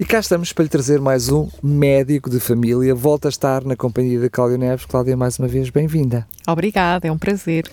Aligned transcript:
E 0.00 0.04
cá 0.06 0.18
estamos 0.18 0.50
para 0.50 0.62
lhe 0.62 0.70
trazer 0.70 0.98
mais 0.98 1.28
um 1.28 1.46
médico 1.62 2.30
de 2.30 2.40
família. 2.40 2.94
Volta 2.94 3.28
a 3.28 3.28
estar 3.28 3.62
na 3.66 3.76
companhia 3.76 4.18
da 4.18 4.30
Cláudia 4.30 4.56
Neves. 4.56 4.86
Cláudia, 4.86 5.14
mais 5.14 5.38
uma 5.38 5.46
vez, 5.46 5.68
bem-vinda. 5.68 6.26
Obrigada, 6.48 7.06
é 7.06 7.12
um 7.12 7.18
prazer. 7.18 7.70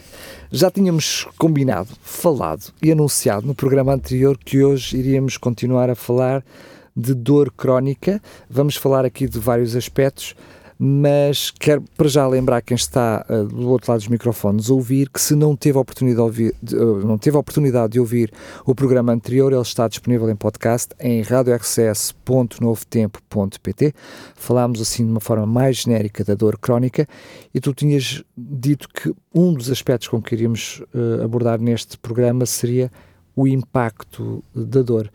Já 0.52 0.70
tínhamos 0.70 1.26
combinado, 1.38 1.88
falado 2.02 2.73
e 2.84 2.91
anunciado 2.91 3.48
no 3.48 3.55
programa 3.55 3.94
anterior 3.94 4.38
que 4.38 4.62
hoje 4.62 4.98
iríamos 4.98 5.38
continuar 5.38 5.90
a 5.90 5.95
falar 5.95 6.44
de 6.94 7.13
dor 7.13 7.49
crónica. 7.49 8.21
Vamos 8.49 8.76
falar 8.76 9.05
aqui 9.05 9.26
de 9.26 9.40
vários 9.40 9.73
aspectos, 9.73 10.35
mas 10.80 11.52
quero 11.52 11.84
para 11.95 12.08
já 12.08 12.27
lembrar 12.27 12.62
quem 12.62 12.76
está 12.76 13.23
uh, 13.30 13.44
do 13.45 13.70
outro 13.70 13.91
lado 13.91 13.99
dos 13.99 14.08
microfones 14.08 14.70
ouvir 14.70 15.09
que 15.09 15.20
se 15.20 15.35
não 15.35 15.54
teve 15.55 15.77
a 15.77 15.81
oportunidade 15.81 16.16
de 16.16 16.22
ouvir, 16.22 16.55
de, 16.62 16.76
uh, 16.76 17.05
não 17.05 17.18
teve 17.18 17.35
a 17.35 17.40
oportunidade 17.40 17.94
de 17.94 17.99
ouvir 17.99 18.31
o 18.66 18.76
programa 18.76 19.12
anterior, 19.12 19.52
ele 19.52 19.62
está 19.62 19.88
disponível 19.88 20.30
em 20.30 20.35
podcast 20.35 20.94
em 20.99 21.21
radiorcs.novotempo.pt. 21.21 23.94
Falámos 24.35 24.80
assim 24.82 25.04
de 25.04 25.12
uma 25.12 25.20
forma 25.20 25.45
mais 25.45 25.77
genérica 25.77 26.23
da 26.23 26.35
dor 26.35 26.59
crónica 26.59 27.07
e 27.54 27.59
tu 27.59 27.73
tinhas 27.73 28.23
dito 28.38 28.88
que 28.90 29.13
um 29.34 29.54
dos 29.54 29.71
aspectos 29.71 30.07
com 30.07 30.21
que 30.21 30.35
iríamos 30.35 30.84
uh, 30.94 31.23
abordar 31.23 31.59
neste 31.59 31.98
programa 31.98 32.46
seria 32.46 32.91
o 33.35 33.48
impacto 33.48 34.44
da 34.54 34.82
dor. 34.82 35.09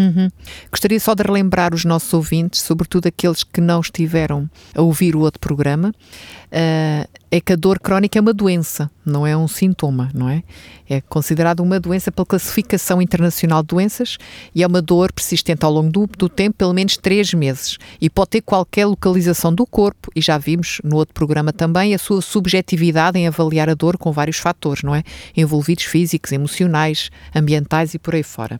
Uhum. 0.00 0.30
Gostaria 0.70 0.98
só 0.98 1.14
de 1.14 1.22
relembrar 1.22 1.74
os 1.74 1.84
nossos 1.84 2.12
ouvintes, 2.14 2.62
sobretudo 2.62 3.06
aqueles 3.06 3.44
que 3.44 3.60
não 3.60 3.80
estiveram 3.80 4.48
a 4.74 4.80
ouvir 4.80 5.14
o 5.14 5.20
outro 5.20 5.38
programa, 5.38 5.90
uh, 5.90 7.08
é 7.30 7.38
que 7.38 7.52
a 7.52 7.56
dor 7.56 7.78
crónica 7.78 8.18
é 8.18 8.22
uma 8.22 8.32
doença, 8.32 8.90
não 9.04 9.26
é 9.26 9.36
um 9.36 9.46
sintoma, 9.46 10.10
não 10.14 10.26
é? 10.26 10.42
É 10.88 11.02
considerada 11.02 11.62
uma 11.62 11.78
doença 11.78 12.10
pela 12.10 12.24
classificação 12.24 13.02
internacional 13.02 13.62
de 13.62 13.68
doenças 13.68 14.16
e 14.54 14.62
é 14.62 14.66
uma 14.66 14.80
dor 14.80 15.12
persistente 15.12 15.66
ao 15.66 15.70
longo 15.70 15.90
do, 15.90 16.06
do 16.06 16.28
tempo, 16.30 16.56
pelo 16.56 16.72
menos 16.72 16.96
três 16.96 17.34
meses, 17.34 17.76
e 18.00 18.08
pode 18.08 18.30
ter 18.30 18.40
qualquer 18.40 18.86
localização 18.86 19.54
do 19.54 19.66
corpo, 19.66 20.10
e 20.16 20.22
já 20.22 20.38
vimos 20.38 20.80
no 20.82 20.96
outro 20.96 21.12
programa 21.12 21.52
também 21.52 21.94
a 21.94 21.98
sua 21.98 22.22
subjetividade 22.22 23.18
em 23.18 23.28
avaliar 23.28 23.68
a 23.68 23.74
dor 23.74 23.98
com 23.98 24.10
vários 24.10 24.38
fatores, 24.38 24.82
não 24.82 24.94
é? 24.94 25.02
Envolvidos 25.36 25.84
físicos, 25.84 26.32
emocionais, 26.32 27.10
ambientais 27.36 27.92
e 27.92 27.98
por 27.98 28.14
aí 28.14 28.22
fora. 28.22 28.58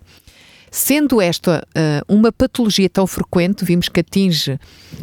Sendo 0.70 1.20
esta 1.20 1.66
uh, 1.68 2.14
uma 2.14 2.30
patologia 2.30 2.88
tão 2.88 3.06
frequente, 3.06 3.64
vimos 3.64 3.88
que 3.88 4.00
atinge 4.00 4.58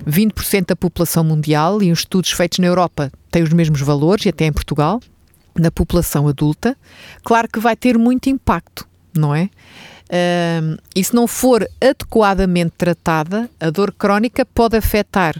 20% 0.07 0.67
da 0.67 0.75
população 0.75 1.23
mundial 1.23 1.83
e 1.83 1.91
os 1.91 1.99
estudos 1.99 2.31
feitos 2.31 2.59
na 2.59 2.67
Europa 2.67 3.11
têm 3.29 3.43
os 3.43 3.51
mesmos 3.51 3.81
valores, 3.81 4.25
e 4.25 4.29
até 4.29 4.45
em 4.45 4.53
Portugal, 4.53 5.01
na 5.59 5.69
população 5.69 6.27
adulta, 6.27 6.77
claro 7.23 7.49
que 7.49 7.59
vai 7.59 7.75
ter 7.75 7.97
muito 7.97 8.29
impacto, 8.29 8.87
não 9.13 9.35
é? 9.35 9.49
Uh, 10.09 10.79
e 10.95 11.03
se 11.03 11.13
não 11.13 11.27
for 11.27 11.67
adequadamente 11.81 12.73
tratada, 12.77 13.49
a 13.59 13.69
dor 13.69 13.91
crónica 13.91 14.45
pode 14.45 14.77
afetar 14.77 15.35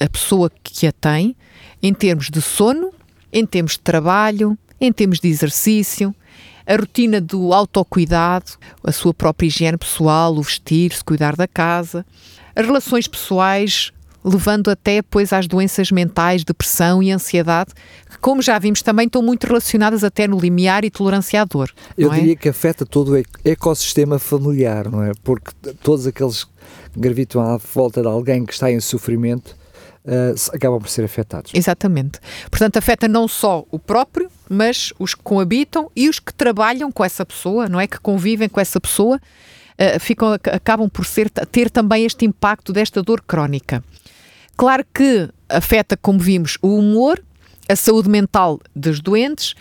a 0.00 0.08
pessoa 0.08 0.50
que 0.62 0.86
a 0.86 0.92
tem 0.92 1.34
em 1.82 1.92
termos 1.92 2.30
de 2.30 2.40
sono, 2.40 2.92
em 3.32 3.44
termos 3.44 3.72
de 3.72 3.80
trabalho, 3.80 4.56
em 4.80 4.92
termos 4.92 5.18
de 5.18 5.28
exercício, 5.28 6.14
a 6.66 6.76
rotina 6.76 7.20
do 7.20 7.52
autocuidado, 7.52 8.52
a 8.82 8.92
sua 8.92 9.14
própria 9.14 9.46
higiene 9.46 9.78
pessoal, 9.78 10.34
o 10.34 10.42
vestir-se, 10.42 11.04
cuidar 11.04 11.36
da 11.36 11.46
casa, 11.46 12.04
as 12.54 12.66
relações 12.66 13.06
pessoais, 13.06 13.92
levando 14.24 14.70
até 14.70 14.96
depois 14.96 15.32
às 15.32 15.46
doenças 15.46 15.92
mentais, 15.92 16.42
depressão 16.42 17.00
e 17.00 17.12
ansiedade, 17.12 17.72
que, 18.10 18.18
como 18.18 18.42
já 18.42 18.58
vimos, 18.58 18.82
também 18.82 19.06
estão 19.06 19.22
muito 19.22 19.46
relacionadas 19.46 20.02
até 20.02 20.26
no 20.26 20.38
limiar 20.38 20.84
e 20.84 20.90
tolerância 20.90 21.40
à 21.40 21.44
dor. 21.44 21.70
Eu 21.96 22.12
é? 22.12 22.18
diria 22.18 22.36
que 22.36 22.48
afeta 22.48 22.84
todo 22.84 23.12
o 23.12 23.22
ecossistema 23.44 24.18
familiar, 24.18 24.90
não 24.90 25.02
é? 25.02 25.12
Porque 25.22 25.52
todos 25.80 26.08
aqueles 26.08 26.42
que 26.42 26.50
gravitam 26.96 27.40
à 27.40 27.56
volta 27.56 28.00
de 28.00 28.08
alguém 28.08 28.44
que 28.44 28.52
está 28.52 28.70
em 28.70 28.80
sofrimento 28.80 29.56
uh, 30.06 30.54
acabam 30.54 30.80
por 30.80 30.88
ser 30.88 31.04
afetados. 31.04 31.52
Exatamente. 31.54 32.20
Portanto, 32.50 32.76
afeta 32.76 33.08
não 33.08 33.26
só 33.26 33.64
o 33.70 33.78
próprio, 33.78 34.30
mas 34.48 34.92
os 34.98 35.14
que 35.14 35.22
coabitam 35.22 35.90
e 35.94 36.08
os 36.08 36.18
que 36.18 36.32
trabalham 36.32 36.90
com 36.90 37.04
essa 37.04 37.24
pessoa, 37.26 37.68
não 37.68 37.80
é? 37.80 37.86
Que 37.86 37.98
convivem 37.98 38.48
com 38.48 38.60
essa 38.60 38.80
pessoa, 38.80 39.16
uh, 39.16 40.00
ficam, 40.00 40.32
acabam 40.32 40.88
por 40.88 41.04
ser, 41.04 41.28
ter 41.30 41.70
também 41.70 42.04
este 42.04 42.24
impacto 42.24 42.72
desta 42.72 43.02
dor 43.02 43.20
crónica. 43.20 43.82
Claro 44.56 44.84
que 44.94 45.28
afeta, 45.48 45.96
como 45.96 46.18
vimos, 46.18 46.56
o 46.62 46.78
humor, 46.78 47.22
a 47.68 47.76
saúde 47.76 48.08
mental 48.08 48.60
dos 48.74 49.00
doentes 49.00 49.54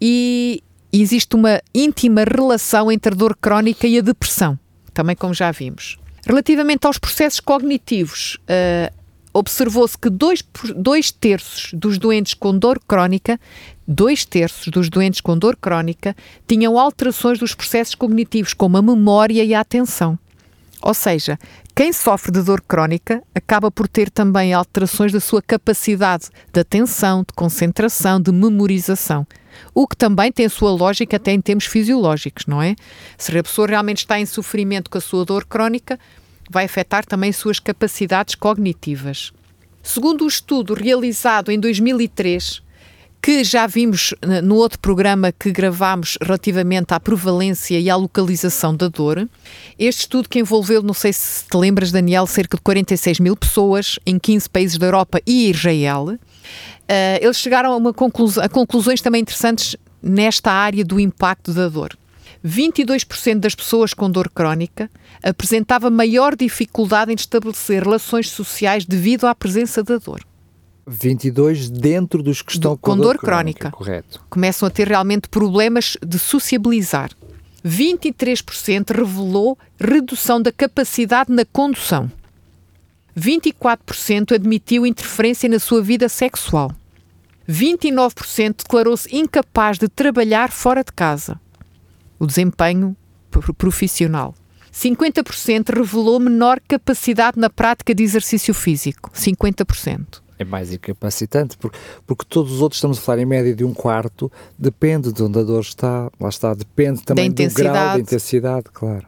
e 0.00 0.62
existe 0.92 1.34
uma 1.34 1.60
íntima 1.74 2.24
relação 2.24 2.92
entre 2.92 3.14
a 3.14 3.16
dor 3.16 3.36
crónica 3.40 3.86
e 3.86 3.98
a 3.98 4.02
depressão, 4.02 4.58
também 4.92 5.16
como 5.16 5.32
já 5.32 5.50
vimos. 5.50 5.96
Relativamente 6.26 6.86
aos 6.86 6.98
processos 6.98 7.40
cognitivos, 7.40 8.36
uh, 8.42 9.01
observou-se 9.32 9.96
que 9.96 10.10
dois, 10.10 10.42
dois 10.76 11.10
terços 11.10 11.72
dos 11.72 11.98
doentes 11.98 12.34
com 12.34 12.56
dor 12.56 12.80
crónica, 12.86 13.40
dois 13.86 14.24
terços 14.24 14.68
dos 14.68 14.88
doentes 14.88 15.20
com 15.20 15.36
dor 15.36 15.56
crónica 15.56 16.14
tinham 16.46 16.78
alterações 16.78 17.38
dos 17.38 17.54
processos 17.54 17.94
cognitivos, 17.94 18.54
como 18.54 18.76
a 18.76 18.82
memória 18.82 19.42
e 19.42 19.54
a 19.54 19.60
atenção. 19.60 20.18
Ou 20.82 20.94
seja, 20.94 21.38
quem 21.74 21.92
sofre 21.92 22.32
de 22.32 22.42
dor 22.42 22.60
crónica 22.60 23.22
acaba 23.34 23.70
por 23.70 23.86
ter 23.86 24.10
também 24.10 24.52
alterações 24.52 25.12
da 25.12 25.20
sua 25.20 25.40
capacidade 25.40 26.28
de 26.52 26.60
atenção, 26.60 27.20
de 27.20 27.32
concentração, 27.34 28.20
de 28.20 28.32
memorização. 28.32 29.26
O 29.72 29.86
que 29.86 29.96
também 29.96 30.32
tem 30.32 30.46
a 30.46 30.50
sua 30.50 30.72
lógica 30.72 31.16
até 31.16 31.32
em 31.32 31.40
termos 31.40 31.66
fisiológicos, 31.66 32.46
não 32.46 32.60
é? 32.60 32.74
Se 33.16 33.36
a 33.38 33.42
pessoa 33.42 33.68
realmente 33.68 33.98
está 33.98 34.18
em 34.18 34.26
sofrimento 34.26 34.90
com 34.90 34.98
a 34.98 35.00
sua 35.00 35.24
dor 35.24 35.46
crónica, 35.46 35.98
vai 36.52 36.66
afetar 36.66 37.04
também 37.04 37.32
suas 37.32 37.58
capacidades 37.58 38.34
cognitivas. 38.34 39.32
Segundo 39.82 40.24
o 40.24 40.28
estudo 40.28 40.74
realizado 40.74 41.50
em 41.50 41.58
2003, 41.58 42.62
que 43.22 43.44
já 43.44 43.68
vimos 43.68 44.12
eh, 44.20 44.42
no 44.42 44.56
outro 44.56 44.80
programa 44.80 45.32
que 45.32 45.52
gravámos 45.52 46.18
relativamente 46.20 46.92
à 46.92 46.98
prevalência 46.98 47.78
e 47.78 47.88
à 47.88 47.94
localização 47.94 48.74
da 48.76 48.88
dor. 48.88 49.28
Este 49.78 50.00
estudo 50.00 50.28
que 50.28 50.40
envolveu, 50.40 50.82
não 50.82 50.92
sei 50.92 51.12
se 51.12 51.44
te 51.48 51.56
lembras, 51.56 51.92
Daniel, 51.92 52.26
cerca 52.26 52.56
de 52.56 52.62
46 52.62 53.20
mil 53.20 53.36
pessoas 53.36 53.98
em 54.04 54.18
15 54.18 54.50
países 54.50 54.76
da 54.76 54.86
Europa 54.86 55.20
e 55.24 55.48
Israel. 55.48 56.06
Uh, 56.06 56.18
eles 57.20 57.36
chegaram 57.36 57.72
a, 57.72 57.76
uma 57.76 57.92
conclusão, 57.92 58.42
a 58.42 58.48
conclusões 58.48 59.00
também 59.00 59.20
interessantes 59.22 59.76
nesta 60.02 60.50
área 60.50 60.84
do 60.84 60.98
impacto 60.98 61.52
da 61.52 61.68
dor. 61.68 61.96
22% 62.44 63.38
das 63.38 63.54
pessoas 63.54 63.94
com 63.94 64.10
dor 64.10 64.28
crónica 64.28 64.90
apresentava 65.22 65.88
maior 65.90 66.34
dificuldade 66.34 67.12
em 67.12 67.14
estabelecer 67.14 67.84
relações 67.84 68.28
sociais 68.30 68.84
devido 68.84 69.26
à 69.26 69.34
presença 69.34 69.82
da 69.82 69.96
dor. 69.98 70.24
22 70.86 71.70
dentro 71.70 72.22
dos 72.22 72.42
que 72.42 72.52
estão 72.52 72.72
Do, 72.72 72.78
com, 72.78 72.90
com, 72.90 72.96
dor, 72.96 73.04
dor 73.14 73.18
crónica. 73.18 73.70
crónica. 73.70 73.76
Correto. 73.76 74.24
Começam 74.28 74.66
a 74.66 74.70
ter 74.70 74.88
realmente 74.88 75.28
problemas 75.28 75.96
de 76.04 76.18
sociabilizar. 76.18 77.10
23% 77.64 78.90
revelou 78.90 79.56
redução 79.78 80.42
da 80.42 80.50
capacidade 80.50 81.32
na 81.32 81.44
condução. 81.44 82.10
24% 83.16 84.34
admitiu 84.34 84.84
interferência 84.84 85.48
na 85.48 85.60
sua 85.60 85.80
vida 85.80 86.08
sexual. 86.08 86.72
29% 87.48 88.56
declarou-se 88.64 89.14
incapaz 89.14 89.78
de 89.78 89.86
trabalhar 89.86 90.50
fora 90.50 90.82
de 90.82 90.92
casa 90.92 91.40
o 92.22 92.26
desempenho 92.26 92.96
profissional. 93.58 94.32
50% 94.72 95.74
revelou 95.74 96.20
menor 96.20 96.60
capacidade 96.68 97.38
na 97.38 97.50
prática 97.50 97.92
de 97.92 98.04
exercício 98.04 98.54
físico. 98.54 99.10
50%. 99.10 100.22
É 100.38 100.44
mais 100.44 100.72
incapacitante, 100.72 101.58
porque, 101.58 101.78
porque 102.06 102.24
todos 102.28 102.52
os 102.52 102.60
outros 102.62 102.78
estamos 102.78 102.98
a 102.98 103.00
falar 103.00 103.22
em 103.22 103.26
média 103.26 103.54
de 103.54 103.64
um 103.64 103.74
quarto, 103.74 104.30
depende 104.56 105.12
de 105.12 105.20
onde 105.20 105.40
a 105.40 105.42
dor 105.42 105.62
está, 105.62 106.10
lá 106.18 106.28
está, 106.28 106.54
depende 106.54 107.02
também 107.02 107.30
do 107.30 107.50
grau 107.52 107.96
de 107.96 108.02
intensidade, 108.02 108.66
claro. 108.72 109.06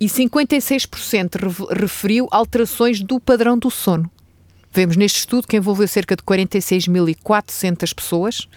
E 0.00 0.06
56% 0.06 1.68
referiu 1.70 2.26
alterações 2.30 3.00
do 3.00 3.20
padrão 3.20 3.58
do 3.58 3.70
sono. 3.70 4.10
Vemos 4.72 4.96
neste 4.96 5.18
estudo 5.18 5.46
que 5.46 5.56
envolveu 5.56 5.86
cerca 5.86 6.16
de 6.16 6.22
46.400 6.22 7.94
pessoas, 7.94 8.48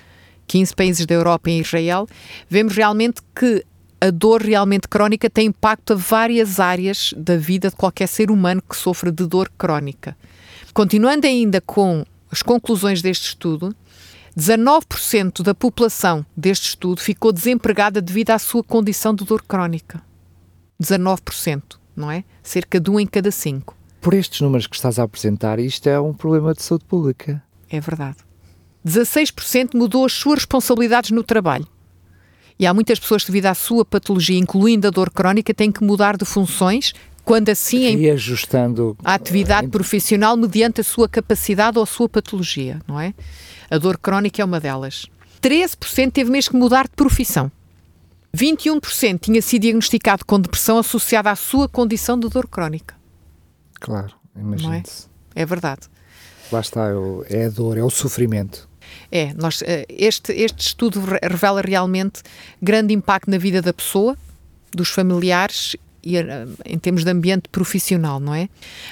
15 0.47 0.75
países 0.75 1.05
da 1.05 1.13
Europa 1.13 1.49
e 1.51 1.59
Israel, 1.59 2.07
vemos 2.49 2.73
realmente 2.73 3.21
que 3.35 3.63
a 3.99 4.11
dor 4.11 4.41
realmente 4.41 4.87
crónica 4.87 5.29
tem 5.29 5.47
impacto 5.47 5.93
a 5.93 5.95
várias 5.95 6.59
áreas 6.59 7.13
da 7.17 7.37
vida 7.37 7.69
de 7.69 7.75
qualquer 7.75 8.07
ser 8.07 8.29
humano 8.29 8.61
que 8.61 8.75
sofra 8.75 9.11
de 9.11 9.25
dor 9.25 9.51
crónica. 9.57 10.15
Continuando 10.73 11.25
ainda 11.25 11.59
com 11.59 12.05
as 12.31 12.41
conclusões 12.41 13.01
deste 13.01 13.29
estudo, 13.29 13.75
19% 14.37 15.41
da 15.41 15.55
população 15.55 16.23
deste 16.35 16.69
estudo 16.69 17.01
ficou 17.01 17.31
desempregada 17.31 17.99
devido 17.99 18.29
à 18.29 18.37
sua 18.37 18.63
condição 18.63 19.15
de 19.15 19.25
dor 19.25 19.41
crónica. 19.41 20.01
19%, 20.79 21.77
não 21.95 22.11
é? 22.11 22.23
Cerca 22.43 22.79
de 22.79 22.91
um 22.91 22.99
em 22.99 23.07
cada 23.07 23.31
cinco. 23.31 23.75
Por 23.99 24.13
estes 24.13 24.41
números 24.41 24.67
que 24.67 24.75
estás 24.75 24.99
a 24.99 25.03
apresentar, 25.03 25.59
isto 25.59 25.87
é 25.89 25.99
um 25.99 26.13
problema 26.13 26.53
de 26.53 26.61
saúde 26.61 26.85
pública. 26.85 27.43
É 27.67 27.79
verdade. 27.79 28.17
16% 28.85 29.73
mudou 29.73 30.05
as 30.05 30.13
suas 30.13 30.35
responsabilidades 30.35 31.09
no 31.09 31.23
trabalho. 31.23 31.67
E 32.59 32.65
há 32.65 32.73
muitas 32.73 32.99
pessoas 32.99 33.23
que, 33.23 33.31
devido 33.31 33.45
à 33.47 33.53
sua 33.53 33.85
patologia, 33.85 34.37
incluindo 34.37 34.87
a 34.87 34.91
dor 34.91 35.11
crónica, 35.11 35.53
têm 35.53 35.71
que 35.71 35.83
mudar 35.83 36.17
de 36.17 36.25
funções, 36.25 36.93
quando 37.23 37.49
assim 37.49 37.97
e 37.97 38.09
ajustando 38.09 38.97
a 39.03 39.13
atividade 39.13 39.67
profissional 39.67 40.37
mediante 40.37 40.79
a 40.79 40.83
sua 40.83 41.09
capacidade 41.09 41.77
ou 41.77 41.83
a 41.83 41.87
sua 41.87 42.07
patologia, 42.07 42.79
não 42.87 42.99
é? 42.99 43.13
A 43.69 43.77
dor 43.77 43.97
crónica 43.97 44.41
é 44.41 44.45
uma 44.45 44.61
delas. 44.61 45.07
13% 45.41 46.11
teve 46.11 46.31
mesmo 46.31 46.51
que 46.51 46.57
mudar 46.57 46.85
de 46.85 46.95
profissão. 46.95 47.51
21% 48.35 49.19
tinha 49.19 49.41
sido 49.41 49.63
diagnosticado 49.63 50.23
com 50.25 50.39
depressão 50.39 50.77
associada 50.77 51.29
à 51.29 51.35
sua 51.35 51.67
condição 51.67 52.17
de 52.17 52.29
dor 52.29 52.47
crónica. 52.47 52.95
Claro, 53.79 54.13
imagine-se. 54.35 55.07
É? 55.35 55.41
é? 55.41 55.45
verdade. 55.45 55.81
Lá 56.51 56.61
está, 56.61 56.87
é 57.29 57.45
a 57.45 57.49
dor, 57.49 57.77
é 57.77 57.83
o 57.83 57.89
sofrimento. 57.89 58.69
É, 59.11 59.33
nós, 59.33 59.61
eh, 59.61 59.85
este, 59.89 60.33
este 60.33 60.59
estudo 60.59 61.01
revela 61.21 61.61
realmente 61.61 62.21
grande 62.61 62.93
impacto 62.93 63.29
na 63.29 63.37
vida 63.37 63.61
da 63.61 63.71
pessoa, 63.71 64.17
dos 64.71 64.89
familiares 64.89 65.75
e 66.03 66.17
eh, 66.17 66.47
em 66.65 66.77
termos 66.77 67.03
de 67.03 67.11
ambiente 67.11 67.49
profissional, 67.49 68.19
não 68.19 68.33
é? 68.33 68.49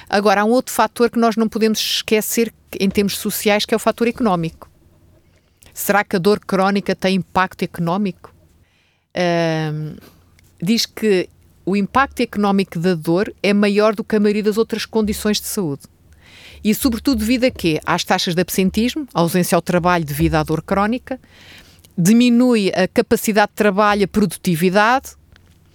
Agora, 0.08 0.42
há 0.42 0.44
um 0.44 0.50
outro 0.50 0.72
fator 0.72 1.10
que 1.10 1.18
nós 1.18 1.36
não 1.36 1.48
podemos 1.48 1.78
esquecer 1.78 2.52
em 2.78 2.88
termos 2.88 3.16
sociais, 3.18 3.64
que 3.64 3.74
é 3.74 3.76
o 3.76 3.80
fator 3.80 4.08
económico. 4.08 4.70
Será 5.72 6.02
que 6.04 6.16
a 6.16 6.18
dor 6.18 6.40
crónica 6.40 6.94
tem 6.94 7.16
impacto 7.16 7.62
económico? 7.62 8.34
Uh, 9.14 9.96
diz 10.62 10.86
que 10.86 11.28
o 11.64 11.76
impacto 11.76 12.20
económico 12.20 12.78
da 12.78 12.94
dor 12.94 13.32
é 13.42 13.52
maior 13.52 13.94
do 13.94 14.04
que 14.04 14.16
a 14.16 14.20
maioria 14.20 14.42
das 14.42 14.56
outras 14.56 14.86
condições 14.86 15.40
de 15.40 15.46
saúde. 15.46 15.82
E 16.62 16.74
sobretudo 16.74 17.18
devido 17.18 17.44
a 17.44 17.50
quê? 17.50 17.80
Às 17.84 18.04
taxas 18.04 18.34
de 18.34 18.40
absentismo, 18.40 19.06
ausência 19.14 19.56
ao 19.56 19.62
trabalho 19.62 20.04
devido 20.04 20.34
à 20.34 20.42
dor 20.42 20.62
crónica, 20.62 21.20
diminui 21.96 22.70
a 22.70 22.86
capacidade 22.88 23.52
de 23.52 23.56
trabalho, 23.56 24.04
a 24.04 24.08
produtividade 24.08 25.14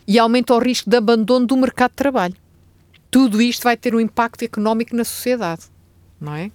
e 0.07 0.19
aumenta 0.19 0.53
o 0.53 0.59
risco 0.59 0.89
de 0.89 0.97
abandono 0.97 1.45
do 1.45 1.57
mercado 1.57 1.91
de 1.91 1.97
trabalho. 1.97 2.35
Tudo 3.09 3.41
isto 3.41 3.63
vai 3.63 3.75
ter 3.75 3.95
um 3.95 3.99
impacto 3.99 4.43
económico 4.43 4.95
na 4.95 5.03
sociedade, 5.03 5.63
não 6.19 6.35
é? 6.35 6.51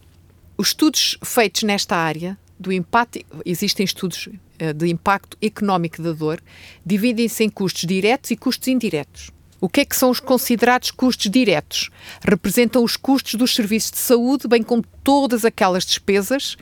Os 0.57 0.69
estudos 0.69 1.19
feitos 1.23 1.63
nesta 1.65 1.97
área 1.97 2.39
do 2.59 2.73
impacto, 2.73 3.19
existem 3.45 3.85
estudos 3.85 4.29
eh, 4.59 4.73
de 4.73 4.89
impacto 4.89 5.37
económico 5.43 6.01
da 6.01 6.13
dor, 6.13 6.41
dividem-se 6.85 7.45
em 7.45 7.51
custos 7.51 7.83
diretos 7.83 8.31
e 8.31 8.37
custos 8.37 8.69
indiretos. 8.69 9.31
O 9.67 9.69
que 9.69 9.81
é 9.81 9.85
que 9.85 9.97
são 9.97 10.11
os 10.11 10.21
considerados 10.21 10.93
custos 10.93 11.29
diretos? 11.29 11.91
Representam 12.23 12.85
os 12.85 12.97
custos 12.97 13.35
dos 13.35 13.53
serviços 13.53 13.91
de 13.91 13.99
saúde, 13.99 14.47
bem 14.47 14.63
como 14.63 14.85
todas 15.03 15.45
aquelas 15.45 15.85
despesas 15.85 16.57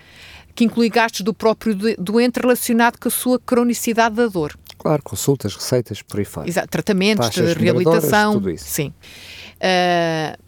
que 0.54 0.64
incluem 0.64 0.90
gastos 0.90 1.20
do 1.20 1.34
próprio 1.34 1.76
doente 1.98 2.40
relacionado 2.40 2.98
com 2.98 3.08
a 3.08 3.10
sua 3.10 3.38
cronicidade 3.38 4.14
da 4.14 4.26
dor. 4.26 4.58
Claro, 4.78 5.02
consultas, 5.02 5.54
receitas, 5.54 6.00
por 6.00 6.18
aí 6.18 6.24
fora. 6.24 6.48
Exato, 6.48 6.68
tratamentos, 6.68 7.28
de 7.28 7.42
reabilitação. 7.52 8.32
Tudo 8.32 8.50
isso. 8.50 8.64
Sim. 8.64 8.88
Uh, 8.88 10.42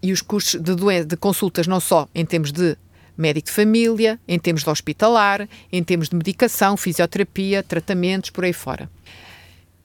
e 0.00 0.12
os 0.12 0.22
custos 0.22 0.60
de, 0.60 1.04
de 1.04 1.16
consultas, 1.16 1.66
não 1.66 1.80
só 1.80 2.08
em 2.14 2.24
termos 2.24 2.52
de 2.52 2.78
médico 3.18 3.46
de 3.48 3.52
família, 3.52 4.20
em 4.28 4.38
termos 4.38 4.62
de 4.62 4.70
hospitalar, 4.70 5.48
em 5.72 5.82
termos 5.82 6.08
de 6.08 6.14
medicação, 6.14 6.76
fisioterapia, 6.76 7.64
tratamentos, 7.64 8.30
por 8.30 8.44
aí 8.44 8.52
fora. 8.52 8.88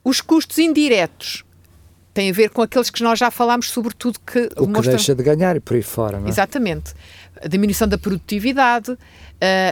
Os 0.04 0.20
custos 0.20 0.58
indiretos 0.58 1.44
têm 2.12 2.30
a 2.30 2.32
ver 2.32 2.50
com 2.50 2.62
aqueles 2.62 2.90
que 2.90 3.02
nós 3.02 3.18
já 3.18 3.30
falámos, 3.30 3.70
sobretudo 3.70 4.18
que... 4.20 4.48
O 4.56 4.66
que 4.66 4.88
deixa 4.88 5.14
de 5.14 5.22
ganhar 5.22 5.56
e 5.56 5.60
por 5.60 5.74
aí 5.74 5.82
fora, 5.82 6.18
não 6.18 6.26
é? 6.26 6.30
Exatamente. 6.30 6.92
A 7.42 7.48
diminuição 7.48 7.88
da 7.88 7.96
produtividade, 7.96 8.92
uh, 8.92 8.98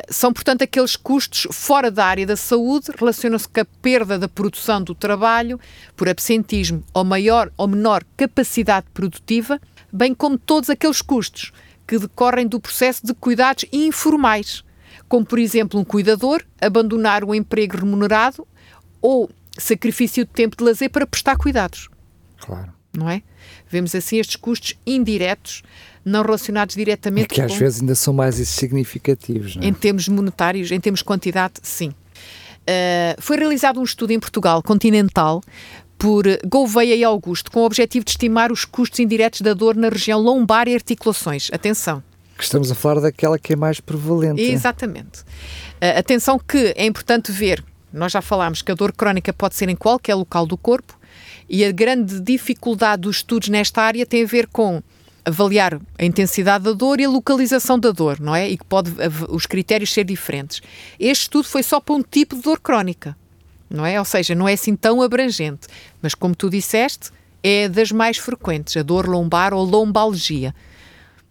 são, 0.09 0.33
portanto, 0.33 0.63
aqueles 0.63 0.97
custos 0.97 1.47
fora 1.51 1.91
da 1.91 2.05
área 2.05 2.27
da 2.27 2.37
saúde, 2.37 2.91
relacionam-se 2.99 3.49
com 3.49 3.61
a 3.61 3.65
perda 3.83 4.19
da 4.19 4.29
produção 4.29 4.83
do 4.83 4.95
trabalho 4.95 5.61
por 5.97 6.09
absentismo 6.09 6.83
ou 6.95 7.05
maior 7.05 7.53
ou 7.57 7.69
menor 7.69 8.03
capacidade 8.17 8.87
produtiva, 8.95 9.61
bem 9.93 10.15
como 10.15 10.39
todos 10.39 10.71
aqueles 10.71 11.03
custos 11.03 11.53
que 11.87 11.99
decorrem 11.99 12.47
do 12.47 12.61
processo 12.61 13.05
de 13.05 13.13
cuidados 13.13 13.65
informais, 13.73 14.65
como 15.09 15.27
por 15.27 15.39
exemplo 15.39 15.79
um 15.79 15.85
cuidador 15.85 16.43
abandonar 16.61 17.25
o 17.25 17.35
emprego 17.35 17.77
remunerado 17.77 18.47
ou 19.03 19.29
sacrifício 19.59 20.25
de 20.25 20.31
tempo 20.31 20.57
de 20.57 20.65
lazer 20.65 20.89
para 20.89 21.07
prestar 21.07 21.37
cuidados. 21.37 21.89
Claro. 22.41 22.73
Não 22.97 23.09
é? 23.09 23.23
Vemos 23.69 23.95
assim 23.95 24.19
estes 24.19 24.37
custos 24.37 24.75
indiretos, 24.87 25.63
não 26.05 26.23
relacionados 26.23 26.75
diretamente. 26.75 27.33
É 27.33 27.35
que 27.35 27.41
às 27.41 27.53
com... 27.53 27.59
vezes 27.59 27.81
ainda 27.81 27.95
são 27.95 28.13
mais 28.13 28.35
significativos. 28.49 29.57
Não 29.57 29.63
é? 29.63 29.67
Em 29.67 29.73
termos 29.73 30.09
monetários, 30.09 30.73
em 30.73 30.81
termos 30.81 31.01
de 31.01 31.05
quantidade, 31.05 31.55
sim. 31.63 31.91
Uh, 31.91 33.21
foi 33.21 33.37
realizado 33.37 33.81
um 33.81 33.85
estudo 33.85 34.13
em 34.13 34.21
Portugal 34.21 34.63
continental 34.63 35.41
por 35.99 36.25
Gouveia 36.47 36.95
e 36.95 37.05
Augusto, 37.05 37.51
com 37.51 37.61
o 37.61 37.65
objetivo 37.65 38.05
de 38.05 38.13
estimar 38.13 38.51
os 38.51 38.65
custos 38.65 39.01
indiretos 39.01 39.43
da 39.43 39.55
dor 39.55 39.77
na 39.77 39.89
região 39.89 40.19
lombar 40.19 40.67
e 40.67 40.75
articulações. 40.75 41.51
Atenção. 41.53 42.03
Que 42.37 42.43
estamos 42.43 42.71
a 42.71 42.75
falar 42.75 43.01
daquela 43.01 43.39
que 43.39 43.53
é 43.53 43.57
mais 43.57 43.81
prevalente. 43.81 44.41
Exatamente. 44.41 45.21
Uh, 45.21 45.99
atenção 45.99 46.39
que 46.39 46.73
é 46.77 46.87
importante 46.87 47.31
ver, 47.31 47.63
nós 47.93 48.13
já 48.13 48.23
falámos 48.23 48.63
que 48.63 48.73
a 48.73 48.75
dor 48.75 48.93
crónica 48.93 49.33
pode 49.33 49.55
ser 49.55 49.69
em 49.69 49.77
qualquer 49.77 50.15
local 50.15 50.47
do 50.47 50.57
corpo 50.57 50.99
e 51.50 51.64
a 51.64 51.73
grande 51.73 52.20
dificuldade 52.20 53.02
dos 53.02 53.17
estudos 53.17 53.49
nesta 53.49 53.82
área 53.82 54.06
tem 54.06 54.23
a 54.23 54.26
ver 54.26 54.47
com 54.47 54.82
avaliar 55.25 55.79
a 55.99 56.05
intensidade 56.05 56.64
da 56.64 56.73
dor 56.73 57.00
e 57.00 57.05
a 57.05 57.11
localização 57.11 57.79
da 57.79 57.91
dor, 57.91 58.19
não 58.20 58.35
é? 58.35 58.49
E 58.49 58.56
que 58.56 58.64
pode 58.64 58.91
os 59.29 59.44
critérios 59.44 59.93
ser 59.93 60.05
diferentes. 60.05 60.62
Este 60.99 61.23
estudo 61.23 61.44
foi 61.44 61.62
só 61.62 61.81
para 61.81 61.94
um 61.94 62.02
tipo 62.02 62.37
de 62.37 62.43
dor 62.43 62.61
crónica 62.61 63.17
não 63.70 63.87
é? 63.87 63.99
Ou 63.99 64.05
seja, 64.05 64.35
não 64.35 64.49
é 64.49 64.55
assim 64.55 64.75
tão 64.75 65.00
abrangente, 65.00 65.69
mas 66.02 66.14
como 66.14 66.35
tu 66.35 66.50
disseste, 66.50 67.11
é 67.43 67.69
das 67.69 67.93
mais 67.93 68.19
frequentes, 68.19 68.76
a 68.76 68.82
dor 68.82 69.06
lombar 69.06 69.55
ou 69.55 69.64
lombalgia. 69.64 70.53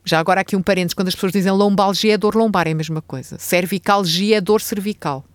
Já 0.06 0.20
agora 0.20 0.42
aqui 0.42 0.56
um 0.56 0.62
parênteses, 0.62 0.94
quando 0.94 1.10
as 1.10 1.16
pessoas 1.16 1.34
dizem 1.34 1.52
lombalgia 1.52 2.14
é 2.14 2.18
dor 2.18 2.36
lombar, 2.36 2.68
é 2.68 2.72
a 2.72 2.76
mesma 2.76 3.02
coisa. 3.02 3.38
Cervicalgia 3.38 4.38
é 4.38 4.42
dor 4.42 4.62
cervical. 4.62 5.26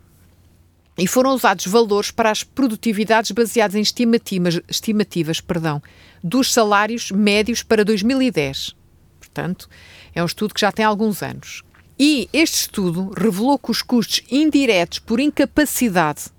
E 0.96 1.06
foram 1.06 1.34
usados 1.34 1.66
valores 1.66 2.10
para 2.10 2.30
as 2.30 2.44
produtividades 2.44 3.32
baseadas 3.32 3.74
em 3.74 3.80
estimativas, 3.80 4.60
estimativas 4.68 5.40
perdão, 5.40 5.82
dos 6.22 6.52
salários 6.52 7.10
médios 7.10 7.62
para 7.62 7.84
2010. 7.84 8.76
Portanto, 9.18 9.68
é 10.14 10.22
um 10.22 10.26
estudo 10.26 10.54
que 10.54 10.60
já 10.60 10.70
tem 10.70 10.84
alguns 10.84 11.22
anos. 11.22 11.62
E 11.98 12.28
este 12.32 12.54
estudo 12.54 13.12
revelou 13.16 13.58
que 13.58 13.70
os 13.70 13.82
custos 13.82 14.22
indiretos 14.30 14.98
por 15.00 15.18
incapacidade 15.18 16.32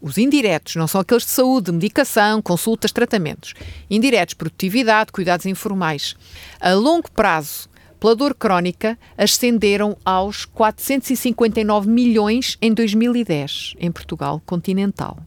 os 0.00 0.16
indiretos 0.16 0.76
não 0.76 0.86
são 0.86 1.00
aqueles 1.00 1.24
de 1.24 1.30
saúde, 1.30 1.70
medicação, 1.70 2.40
consultas, 2.40 2.90
tratamentos. 2.90 3.52
Indiretos, 3.90 4.34
produtividade, 4.34 5.12
cuidados 5.12 5.44
informais. 5.44 6.16
A 6.58 6.72
longo 6.72 7.10
prazo, 7.10 7.68
pela 8.00 8.16
dor 8.16 8.34
crónica, 8.34 8.98
ascenderam 9.16 9.96
aos 10.04 10.46
459 10.46 11.88
milhões 11.88 12.56
em 12.60 12.72
2010, 12.72 13.74
em 13.78 13.92
Portugal 13.92 14.42
continental. 14.46 15.18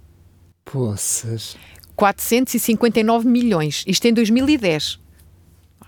Poças. 0.65 1.55
459 1.95 3.27
milhões, 3.27 3.83
isto 3.87 4.05
em 4.07 4.13
2010. 4.13 4.99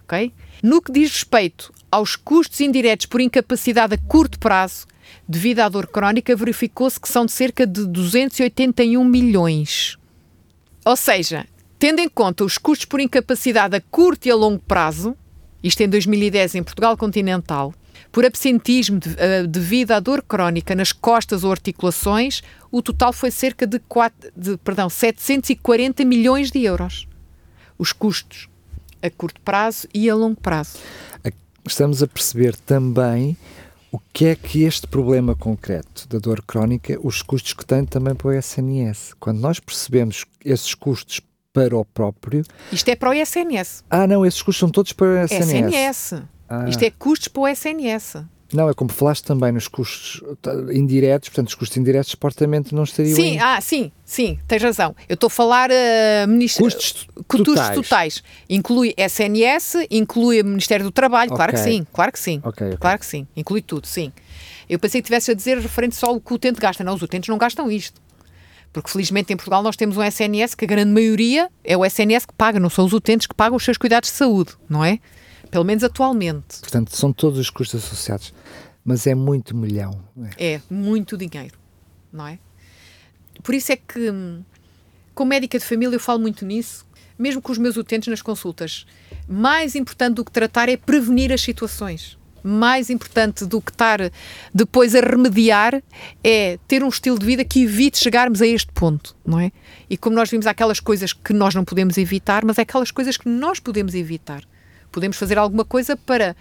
Ok? 0.04 0.32
No 0.62 0.80
que 0.80 0.92
diz 0.92 1.12
respeito 1.12 1.74
aos 1.92 2.16
custos 2.16 2.62
indiretos 2.62 3.08
por 3.08 3.20
incapacidade 3.20 3.96
a 3.96 3.98
curto 3.98 4.38
prazo, 4.38 4.86
devido 5.28 5.62
à 5.62 5.70
dor 5.70 5.88
crónica, 5.88 6.36
verificou-se 6.36 7.00
que 7.00 7.10
são 7.10 7.26
de 7.26 7.32
cerca 7.32 7.66
de 7.66 7.88
281 7.88 9.04
milhões. 9.04 9.98
Ou 10.86 10.96
seja, 10.96 11.48
tendo 11.80 12.00
em 12.00 12.08
conta 12.08 12.44
os 12.44 12.60
custos 12.60 12.86
por 12.86 13.00
incapacidade 13.00 13.76
a 13.76 13.82
curto 13.82 14.28
e 14.28 14.32
a 14.32 14.36
longo 14.36 14.60
prazo, 14.60 15.18
isto 15.68 15.82
em 15.82 15.90
2010 15.90 16.56
em 16.56 16.64
Portugal 16.64 16.96
continental, 16.96 17.74
por 18.12 18.24
absentismo 18.24 19.00
de, 19.00 19.10
uh, 19.10 19.48
devido 19.48 19.92
à 19.92 20.00
dor 20.00 20.22
crónica 20.22 20.76
nas 20.76 20.92
costas 20.92 21.44
ou 21.44 21.52
articulações, 21.52 22.42
o 22.72 22.82
total 22.82 23.12
foi 23.12 23.32
cerca 23.32 23.66
de, 23.66 23.80
4, 23.80 24.32
de 24.38 24.58
perdão, 24.58 24.90
740 24.90 26.06
milhões 26.06 26.52
de 26.52 26.64
euros. 26.64 27.08
Os 27.80 27.92
custos 27.92 28.48
a 29.02 29.10
curto 29.10 29.42
prazo 29.42 29.88
e 29.94 30.10
a 30.10 30.16
longo 30.16 30.40
prazo. 30.40 30.78
Estamos 31.68 32.04
a 32.04 32.08
perceber 32.08 32.56
também 32.56 33.36
o 33.92 34.00
que 34.14 34.26
é 34.26 34.36
que 34.36 34.64
este 34.64 34.88
problema 34.88 35.36
concreto 35.36 36.08
da 36.08 36.20
dor 36.20 36.44
crónica, 36.44 37.00
os 37.02 37.22
custos 37.22 37.54
que 37.54 37.66
tem 37.66 37.86
também 37.86 38.14
para 38.14 38.28
o 38.28 38.34
SNS. 38.34 39.16
Quando 39.20 39.40
nós 39.40 39.60
percebemos 39.60 40.26
esses 40.44 40.76
custos 40.76 41.22
para 41.56 41.78
o 41.78 41.86
próprio. 41.86 42.44
Isto 42.70 42.90
é 42.90 42.96
para 42.96 43.12
o 43.12 43.14
SNS. 43.14 43.86
Ah, 43.90 44.06
não, 44.06 44.26
esses 44.26 44.42
custos 44.42 44.60
são 44.60 44.70
todos 44.70 44.92
para 44.92 45.08
o 45.08 45.18
SNS. 45.24 45.74
SNS. 45.74 46.24
Ah. 46.50 46.68
Isto 46.68 46.84
é 46.84 46.92
custos 46.92 47.30
para 47.30 47.42
o 47.42 47.48
SNS. 47.48 48.18
Não, 48.54 48.70
é 48.70 48.74
como 48.74 48.92
falaste 48.92 49.24
também 49.24 49.52
nos 49.52 49.68
custos 49.68 50.22
indiretos, 50.72 51.30
portanto, 51.30 51.48
os 51.48 51.56
custos 51.56 51.78
indiretos 51.78 52.12
supostamente 52.12 52.76
não 52.76 52.84
estariam 52.84 53.16
Sim, 53.16 53.34
em... 53.34 53.40
ah, 53.40 53.60
sim, 53.60 53.92
sim, 54.06 54.38
tens 54.48 54.62
razão. 54.62 54.96
Eu 55.10 55.16
estou 55.16 55.28
a 55.28 55.32
falar 55.32 55.72
uh, 55.72 56.28
ministro, 56.28 56.64
custos, 56.64 57.08
custos 57.28 57.56
totais. 57.56 57.76
totais. 57.76 58.24
Inclui 58.48 58.94
SNS, 58.96 59.88
inclui 59.90 60.42
o 60.42 60.46
Ministério 60.46 60.86
do 60.86 60.92
Trabalho, 60.92 61.32
claro 61.32 61.54
que 61.54 61.60
sim, 61.60 61.88
claro 61.92 62.12
que 62.12 62.20
sim. 62.20 62.40
Ok, 62.44 62.68
ok. 62.68 62.78
Claro 62.78 63.00
que 63.00 63.06
sim, 63.06 63.28
inclui 63.36 63.62
tudo, 63.62 63.88
sim. 63.88 64.12
Eu 64.70 64.80
pensei 64.80 65.02
que 65.02 65.06
tivesse 65.06 65.32
a 65.32 65.34
dizer 65.34 65.58
referente 65.58 65.96
só 65.96 66.08
ao 66.08 66.20
que 66.20 66.32
o 66.32 66.36
utente 66.36 66.60
gasta. 66.60 66.84
Não, 66.84 66.96
os 66.96 67.02
utentes 67.02 67.30
não 67.30 67.38
gastam 67.38 67.70
isto. 67.70 68.02
Porque 68.72 68.90
felizmente 68.90 69.32
em 69.32 69.38
Portugal 69.38 69.64
nós 69.64 69.76
temos 69.76 69.98
um 69.98 70.04
SNS 70.04 70.56
que 70.56 70.66
a 70.66 70.68
grande 70.68 70.92
maioria 70.92 71.50
é 71.64 71.78
o 71.78 71.86
SNS 71.86 72.26
que 72.26 72.34
paga, 72.34 72.60
não 72.60 72.70
são 72.70 72.86
os 72.86 72.94
utentes 72.94 73.26
que 73.28 73.34
pagam 73.34 73.56
os 73.56 73.64
seus 73.64 73.78
cuidados 73.78 74.10
de 74.10 74.16
saúde, 74.16 74.54
não 74.68 74.84
é? 74.84 75.00
Pelo 75.50 75.64
menos 75.64 75.84
atualmente. 75.84 76.60
Portanto, 76.60 76.96
são 76.96 77.14
todos 77.14 77.40
os 77.40 77.50
custos 77.50 77.84
associados. 77.84 78.34
Mas 78.84 79.08
é 79.08 79.16
muito 79.16 79.56
milhão. 79.56 80.00
é? 80.38 80.54
É 80.56 80.62
muito 80.70 81.18
dinheiro, 81.18 81.58
não 82.12 82.28
é? 82.28 82.38
Por 83.42 83.56
isso 83.56 83.72
é 83.72 83.76
que, 83.76 84.12
hum, 84.12 84.44
como 85.14 85.30
médica 85.30 85.58
de 85.58 85.66
família, 85.66 85.96
eu 85.96 86.00
falo 86.00 86.20
muito 86.20 86.46
nisso, 86.46 86.86
mesmo 87.18 87.42
com 87.42 87.52
os 87.52 87.58
meus 87.58 87.78
utentes 87.78 88.08
nas 88.08 88.22
consultas. 88.22 88.86
Mais 89.28 89.76
importante 89.76 90.16
do 90.16 90.26
que 90.26 90.32
tratar 90.32 90.70
é 90.70 90.78
prevenir 90.78 91.32
as 91.32 91.42
situações. 91.42 92.18
Mais 92.48 92.92
importante 92.92 93.44
do 93.46 93.60
que 93.60 93.72
estar 93.72 94.00
depois 94.54 94.94
a 94.94 95.00
remediar 95.00 95.82
é 96.24 96.60
ter 96.68 96.84
um 96.84 96.90
estilo 96.90 97.18
de 97.18 97.26
vida 97.26 97.44
que 97.44 97.64
evite 97.64 97.98
chegarmos 97.98 98.42
a 98.42 98.46
este 98.46 98.72
ponto, 98.72 99.16
não 99.26 99.40
é? 99.40 99.52
E 99.90 99.98
como 99.98 100.16
nós 100.16 100.30
vimos, 100.30 100.46
há 100.46 100.52
aquelas 100.52 100.80
coisas 100.80 101.12
que 101.12 101.34
nós 101.34 101.56
não 101.56 101.66
podemos 101.66 101.98
evitar, 101.98 102.46
mas 102.46 102.60
é 102.60 102.62
aquelas 102.62 102.92
coisas 102.92 103.18
que 103.18 103.28
nós 103.28 103.60
podemos 103.60 103.96
evitar. 103.96 104.44
Podemos 104.92 105.18
fazer 105.18 105.38
alguma 105.38 105.66
coisa 105.66 105.98
para 105.98 106.36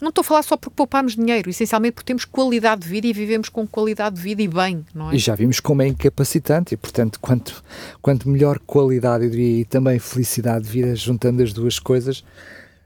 não 0.00 0.10
estou 0.10 0.22
a 0.22 0.24
falar 0.24 0.42
só 0.42 0.56
porque 0.56 0.76
poupamos 0.76 1.16
dinheiro, 1.16 1.50
essencialmente 1.50 1.94
porque 1.94 2.06
temos 2.06 2.24
qualidade 2.24 2.82
de 2.82 2.88
vida 2.88 3.06
e 3.08 3.12
vivemos 3.12 3.48
com 3.48 3.66
qualidade 3.66 4.16
de 4.16 4.22
vida 4.22 4.42
e 4.42 4.48
bem, 4.48 4.84
não 4.94 5.10
é? 5.10 5.16
E 5.16 5.18
já 5.18 5.34
vimos 5.34 5.58
como 5.58 5.82
é 5.82 5.88
incapacitante 5.88 6.74
e, 6.74 6.76
portanto, 6.76 7.18
quanto, 7.20 7.64
quanto 8.00 8.28
melhor 8.28 8.60
qualidade 8.60 9.24
eu 9.24 9.30
diria, 9.30 9.60
e 9.60 9.64
também 9.64 9.98
felicidade 9.98 10.66
de 10.66 10.70
vida, 10.70 10.94
juntando 10.94 11.42
as 11.42 11.52
duas 11.52 11.80
coisas, 11.80 12.22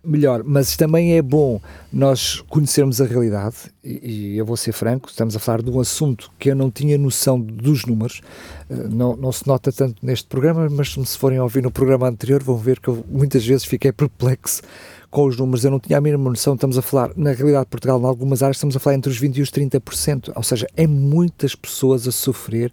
melhor. 0.05 0.43
Mas 0.45 0.77
também 0.77 1.17
é 1.17 1.23
bom 1.23 1.61
nós 1.93 2.41
conhecermos 2.49 3.01
a 3.01 3.05
realidade, 3.05 3.57
e, 3.85 4.35
e 4.35 4.39
eu 4.39 4.45
vou 4.45 4.57
ser 4.57 4.73
franco, 4.73 5.09
estamos 5.09 5.37
a 5.37 5.39
falar 5.39 5.63
de 5.63 5.71
um 5.71 5.79
assunto 5.81 6.31
que 6.39 6.51
eu 6.51 6.57
não 6.57 6.71
tinha 6.71 6.97
noção 6.99 7.39
dos 7.39 7.85
números, 7.85 8.21
eh, 8.69 8.75
não, 8.75 9.15
não 9.17 9.31
se 9.31 9.47
nota 9.47 9.71
tanto 9.71 10.05
neste 10.05 10.27
programa, 10.27 10.69
mas 10.71 10.93
se 10.93 11.19
forem 11.19 11.39
ouvir 11.39 11.63
no 11.63 11.71
programa 11.71 12.09
anterior 12.09 12.43
vão 12.43 12.57
ver 12.57 12.81
que 12.81 12.89
eu 12.89 13.05
muitas 13.09 13.45
vezes 13.45 13.65
fiquei 13.65 13.93
perplexo 13.93 14.63
com 15.11 15.27
os 15.27 15.37
números, 15.37 15.65
eu 15.65 15.71
não 15.71 15.79
tinha 15.79 15.99
a 15.99 16.01
mínima 16.01 16.31
noção, 16.31 16.55
estamos 16.55 16.79
a 16.79 16.83
falar, 16.83 17.11
na 17.15 17.33
realidade 17.33 17.67
de 17.67 17.71
Portugal, 17.71 18.01
em 18.01 18.05
algumas 18.05 18.43
áreas, 18.43 18.57
estamos 18.57 18.75
a 18.75 18.81
falar 18.81 18.97
entre 18.97 19.11
os 19.11 19.21
20% 19.21 19.37
e 19.37 19.43
os 19.43 19.51
30%, 19.51 20.33
ou 20.35 20.43
seja, 20.43 20.67
é 20.75 20.87
muitas 20.87 21.55
pessoas 21.55 22.09
a 22.09 22.13
sofrer 22.13 22.73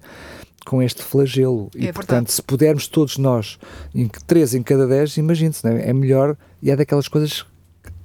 com 0.65 0.81
este 0.81 1.01
flagelo. 1.01 1.69
E, 1.75 1.87
É 1.87 1.93
portanto, 1.93 2.09
verdade. 2.11 2.31
se 2.33 2.41
pudermos 2.43 2.87
todos 2.87 3.17
nós, 3.17 3.57
em 3.93 4.07
que 4.07 4.23
3 4.23 4.55
em 4.55 4.63
cada 4.63 4.87
10, 4.87 5.17
imagine-se, 5.17 5.67
é? 5.67 5.89
é 5.89 5.93
melhor 5.93 6.37
e 6.61 6.69
é 6.71 6.75
daquelas 6.75 7.07
coisas, 7.07 7.45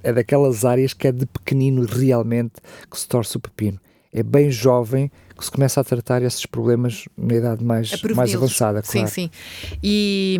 é 0.03 0.13
daquelas 0.13 0.65
áreas 0.65 0.93
que 0.93 1.07
é 1.07 1.11
de 1.11 1.25
pequenino 1.25 1.85
realmente 1.85 2.53
que 2.89 2.99
se 2.99 3.07
torce 3.07 3.37
o 3.37 3.39
pepino. 3.39 3.79
É 4.13 4.23
bem 4.23 4.49
jovem 4.49 5.11
que 5.37 5.43
se 5.43 5.51
começa 5.51 5.81
a 5.81 5.83
tratar 5.83 6.21
esses 6.21 6.45
problemas 6.45 7.05
na 7.17 7.35
idade 7.35 7.63
mais, 7.63 7.91
mais 8.15 8.33
avançada, 8.33 8.81
Sim, 8.81 8.99
claro. 8.99 9.09
sim. 9.09 9.29
E, 9.83 10.39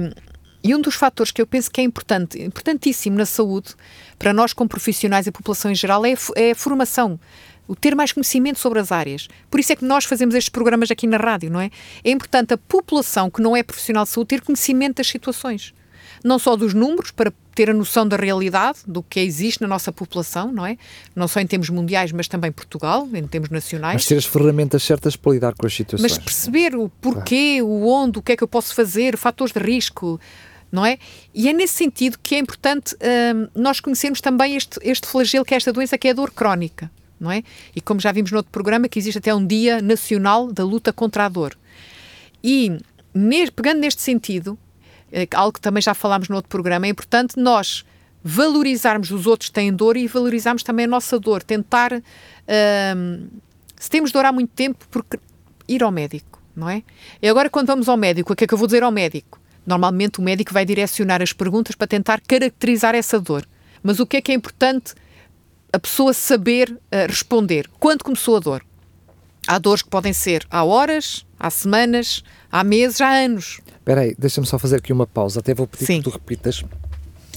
e 0.63 0.73
um 0.73 0.79
dos 0.79 0.95
fatores 0.95 1.31
que 1.31 1.41
eu 1.41 1.45
penso 1.45 1.69
que 1.69 1.81
é 1.81 1.83
importante, 1.83 2.41
importantíssimo 2.41 3.17
na 3.17 3.25
saúde, 3.25 3.75
para 4.17 4.31
nós 4.31 4.53
como 4.53 4.69
profissionais 4.69 5.25
e 5.25 5.29
a 5.29 5.31
população 5.33 5.69
em 5.69 5.75
geral, 5.75 6.05
é 6.05 6.13
é 6.35 6.51
a 6.51 6.55
formação. 6.55 7.19
O 7.67 7.75
ter 7.75 7.95
mais 7.95 8.11
conhecimento 8.11 8.59
sobre 8.59 8.79
as 8.79 8.91
áreas. 8.91 9.27
Por 9.49 9.59
isso 9.59 9.73
é 9.73 9.75
que 9.75 9.85
nós 9.85 10.05
fazemos 10.05 10.35
estes 10.35 10.49
programas 10.49 10.91
aqui 10.91 11.07
na 11.07 11.17
rádio, 11.17 11.49
não 11.49 11.59
é? 11.59 11.71
É 12.03 12.11
importante 12.11 12.53
a 12.53 12.57
população 12.57 13.29
que 13.29 13.41
não 13.41 13.55
é 13.55 13.63
profissional 13.63 14.03
de 14.03 14.09
saúde 14.11 14.29
ter 14.29 14.41
conhecimento 14.41 14.97
das 14.97 15.07
situações. 15.07 15.73
Não 16.23 16.39
só 16.39 16.55
dos 16.55 16.73
números, 16.73 17.11
para 17.11 17.31
ter 17.53 17.69
a 17.69 17.73
noção 17.73 18.07
da 18.07 18.17
realidade, 18.17 18.79
do 18.85 19.01
que 19.01 19.19
existe 19.19 19.61
na 19.61 19.67
nossa 19.67 19.91
população, 19.91 20.51
não 20.51 20.65
é? 20.65 20.77
Não 21.15 21.27
só 21.27 21.39
em 21.39 21.47
termos 21.47 21.69
mundiais, 21.69 22.11
mas 22.11 22.27
também 22.27 22.51
Portugal, 22.51 23.07
em 23.13 23.25
termos 23.25 23.49
nacionais. 23.49 23.95
Mas 23.95 24.05
ter 24.05 24.17
as 24.17 24.25
ferramentas 24.25 24.83
certas 24.83 25.15
para 25.15 25.31
lidar 25.31 25.53
com 25.53 25.65
as 25.65 25.73
situações. 25.73 26.11
Mas 26.11 26.17
perceber 26.17 26.75
o 26.75 26.89
porquê, 26.89 27.61
o 27.61 27.87
onde, 27.87 28.19
o 28.19 28.21
que 28.21 28.33
é 28.33 28.37
que 28.37 28.43
eu 28.43 28.47
posso 28.47 28.75
fazer, 28.75 29.17
fatores 29.17 29.53
de 29.53 29.59
risco, 29.59 30.19
não 30.71 30.85
é? 30.85 30.97
E 31.33 31.47
é 31.47 31.53
nesse 31.53 31.73
sentido 31.73 32.17
que 32.21 32.35
é 32.35 32.39
importante 32.39 32.95
hum, 32.95 33.47
nós 33.55 33.79
conhecermos 33.79 34.19
também 34.19 34.55
este, 34.55 34.79
este 34.83 35.07
flagelo 35.07 35.45
que 35.45 35.53
é 35.53 35.57
esta 35.57 35.71
doença, 35.71 35.97
que 35.97 36.07
é 36.07 36.11
a 36.11 36.13
dor 36.13 36.31
crónica, 36.31 36.91
não 37.25 37.31
é? 37.31 37.43
E 37.75 37.81
como 37.81 37.99
já 37.99 38.11
vimos 38.11 38.31
no 38.31 38.37
outro 38.37 38.51
programa, 38.51 38.87
que 38.87 38.99
existe 38.99 39.17
até 39.17 39.33
um 39.33 39.45
Dia 39.45 39.81
Nacional 39.81 40.53
da 40.53 40.63
Luta 40.63 40.93
contra 40.93 41.25
a 41.25 41.29
Dor. 41.29 41.57
E 42.43 42.77
pegando 43.55 43.79
neste 43.79 44.01
sentido, 44.01 44.57
eh, 45.11 45.27
algo 45.33 45.53
que 45.53 45.61
também 45.61 45.81
já 45.81 45.95
falámos 45.95 46.29
no 46.29 46.35
outro 46.35 46.49
programa, 46.49 46.85
é 46.85 46.89
importante 46.89 47.39
nós 47.39 47.83
valorizarmos 48.23 49.11
os 49.11 49.25
outros 49.27 49.49
que 49.49 49.55
têm 49.55 49.71
dor 49.71 49.97
e 49.97 50.07
valorizarmos 50.07 50.63
também 50.63 50.85
a 50.85 50.87
nossa 50.87 51.19
dor. 51.19 51.43
Tentar, 51.43 51.91
se 53.77 53.89
temos 53.89 54.11
dor 54.11 54.25
há 54.25 54.31
muito 54.31 54.51
tempo, 54.51 54.83
porque 54.89 55.19
ir 55.67 55.83
ao 55.83 55.91
médico, 55.91 56.41
não 56.55 56.67
é? 56.67 56.81
E 57.21 57.29
agora 57.29 57.51
quando 57.51 57.67
vamos 57.67 57.87
ao 57.87 57.95
médico, 57.95 58.33
o 58.33 58.35
que 58.35 58.43
é 58.43 58.47
que 58.47 58.53
eu 58.53 58.57
vou 58.57 58.67
dizer 58.67 58.81
ao 58.81 58.91
médico? 58.91 59.39
Normalmente 59.65 60.19
o 60.19 60.23
médico 60.23 60.51
vai 60.53 60.65
direcionar 60.65 61.21
as 61.21 61.33
perguntas 61.33 61.75
para 61.75 61.85
tentar 61.85 62.19
caracterizar 62.21 62.95
essa 62.95 63.19
dor. 63.19 63.47
Mas 63.83 63.99
o 63.99 64.05
que 64.07 64.17
é 64.17 64.21
que 64.21 64.31
é 64.31 64.35
importante 64.35 64.95
a 65.75 65.79
pessoa 65.79 66.13
saber 66.13 66.79
eh, 66.89 67.05
responder? 67.05 67.69
Quando 67.77 68.01
começou 68.01 68.37
a 68.37 68.39
dor? 68.39 68.65
Há 69.45 69.59
dores 69.59 69.81
que 69.81 69.89
podem 69.89 70.13
ser 70.13 70.47
há 70.49 70.63
horas, 70.63 71.25
há 71.37 71.49
semanas, 71.49 72.23
há 72.49 72.63
meses, 72.63 73.01
há 73.01 73.09
anos. 73.09 73.59
Espera 73.79 74.01
aí, 74.01 74.15
deixa-me 74.17 74.47
só 74.47 74.57
fazer 74.57 74.77
aqui 74.77 74.93
uma 74.93 75.05
pausa. 75.05 75.41
Até 75.41 75.53
vou 75.53 75.67
pedir 75.67 75.85
Sim. 75.85 75.97
que 75.97 76.05
tu 76.05 76.11
repitas. 76.11 76.63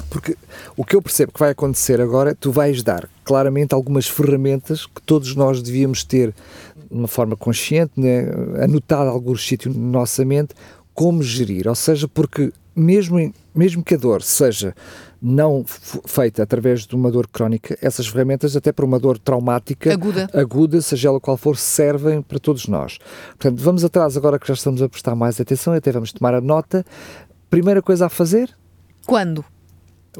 Porque 0.08 0.36
o 0.76 0.84
que 0.84 0.94
eu 0.94 1.02
percebo 1.02 1.32
que 1.32 1.40
vai 1.40 1.50
acontecer 1.50 2.00
agora, 2.00 2.32
tu 2.32 2.52
vais 2.52 2.80
dar 2.80 3.08
claramente 3.24 3.74
algumas 3.74 4.06
ferramentas 4.06 4.86
que 4.86 5.02
todos 5.02 5.34
nós 5.34 5.60
devíamos 5.60 6.04
ter 6.04 6.32
de 6.76 6.96
uma 6.96 7.08
forma 7.08 7.36
consciente, 7.36 7.92
né, 7.96 8.28
anotado 8.62 9.10
em 9.10 9.12
alguns 9.12 9.44
sítios 9.44 9.74
na 9.74 9.82
nossa 9.82 10.24
mente, 10.24 10.54
como 10.98 11.22
gerir. 11.22 11.68
Ou 11.68 11.76
seja, 11.76 12.08
porque 12.08 12.52
mesmo, 12.74 13.20
em- 13.20 13.32
mesmo 13.54 13.84
que 13.84 13.94
a 13.94 13.96
dor 13.96 14.20
seja 14.20 14.74
não 15.22 15.64
feita 16.06 16.42
através 16.42 16.84
de 16.88 16.96
uma 16.96 17.08
dor 17.08 17.28
crónica, 17.28 17.78
essas 17.80 18.08
ferramentas, 18.08 18.56
até 18.56 18.72
para 18.72 18.84
uma 18.84 18.98
dor 18.98 19.16
traumática, 19.16 19.92
Aguda. 19.92 20.28
aguda, 20.34 20.80
seja 20.80 21.06
ela 21.08 21.20
qual 21.20 21.36
for, 21.36 21.56
servem 21.56 22.20
para 22.20 22.40
todos 22.40 22.66
nós. 22.66 22.98
Portanto, 23.38 23.62
vamos 23.62 23.84
atrás 23.84 24.16
agora 24.16 24.40
que 24.40 24.48
já 24.48 24.54
estamos 24.54 24.82
a 24.82 24.88
prestar 24.88 25.14
mais 25.14 25.40
atenção, 25.40 25.72
até 25.72 25.92
vamos 25.92 26.12
tomar 26.12 26.34
a 26.34 26.40
nota. 26.40 26.84
Primeira 27.48 27.80
coisa 27.80 28.06
a 28.06 28.08
fazer? 28.08 28.50
Quando? 29.06 29.44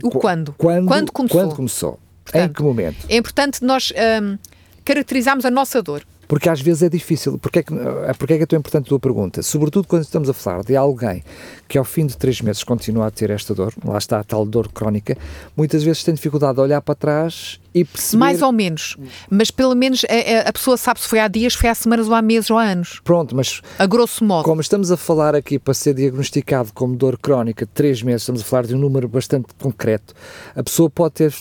O 0.01 0.11
Qu- 0.11 0.21
quando? 0.21 0.53
Quando, 0.57 1.11
começou? 1.13 1.41
Quando 1.41 1.57
começou? 1.57 1.93
em 1.95 2.23
Portanto, 2.31 2.55
que 2.57 2.63
momento? 2.63 3.05
É 3.09 3.17
importante 3.17 3.65
nós 3.65 3.93
hum, 4.23 4.39
caracterizarmos 4.85 5.45
a 5.45 5.51
nossa 5.51 5.83
dor. 5.83 6.05
Porque 6.29 6.49
às 6.49 6.61
vezes 6.61 6.83
é 6.83 6.89
difícil. 6.91 7.39
Porque 7.39 7.61
é, 7.61 7.63
que, 7.63 7.73
eh, 7.75 8.13
porque 8.19 8.35
é 8.35 8.37
que 8.37 8.43
é 8.43 8.47
tão 8.47 8.59
importante 8.59 8.85
a 8.85 8.89
tua 8.91 9.01
pergunta? 9.01 9.43
Sobretudo 9.43 9.89
quando 9.89 10.03
estamos 10.03 10.29
a 10.29 10.35
falar 10.35 10.63
de 10.63 10.77
alguém 10.77 11.25
que 11.67 11.79
ao 11.79 11.85
fim 11.85 12.07
de 12.07 12.17
três 12.17 12.41
meses 12.43 12.63
continua 12.63 13.07
a 13.07 13.11
ter 13.11 13.31
esta 13.31 13.55
dor, 13.55 13.73
lá 13.85 13.97
está 13.97 14.21
a 14.21 14.25
tal 14.25 14.45
dor 14.45 14.69
crónica, 14.71 15.17
muitas 15.57 15.83
vezes 15.83 16.05
tem 16.05 16.13
dificuldade 16.15 16.55
de 16.57 16.61
olhar 16.61 16.81
para 16.83 16.95
trás 16.95 17.59
e 17.75 17.85
perceber... 17.85 18.19
Mais 18.21 18.43
ou 18.43 18.53
menos. 18.53 18.97
Mas 19.31 19.51
pelo 19.51 19.75
menos 19.75 20.05
a, 20.05 20.13
a- 20.47 20.49
a 20.49 20.53
pessoa 20.53 20.77
sabe 20.77 21.01
se 21.01 21.09
foi 21.09 21.19
há 21.19 21.29
dias, 21.29 21.55
foi 21.55 21.69
há 21.71 21.75
semanas 21.75 22.07
ou 22.09 22.15
há 22.15 22.21
meses 22.23 22.51
ou 22.51 22.59
há 22.59 22.63
anos. 22.65 23.01
Pronto, 23.05 23.35
mas 23.35 23.63
A 23.79 23.87
grosso 23.87 24.23
modo. 24.23 24.45
Como 24.45 24.61
estamos 24.61 24.91
a 24.93 24.97
falar 24.99 25.35
aqui 25.35 25.59
para 25.59 25.73
ser 25.73 25.95
diagnosticado 25.95 26.73
como 26.75 26.95
dor 26.95 27.17
crónica 27.19 27.65
de 27.65 27.73
3 27.73 28.03
meses, 28.03 28.23
estamos 28.23 28.43
a 28.43 28.45
falar 28.45 28.67
de 28.67 28.75
um 28.75 28.79
número 28.79 29.09
bastante 29.09 29.47
concreto, 29.59 30.13
a 30.55 30.63
pessoa 30.63 30.91
pode 30.91 31.15
ter 31.15 31.35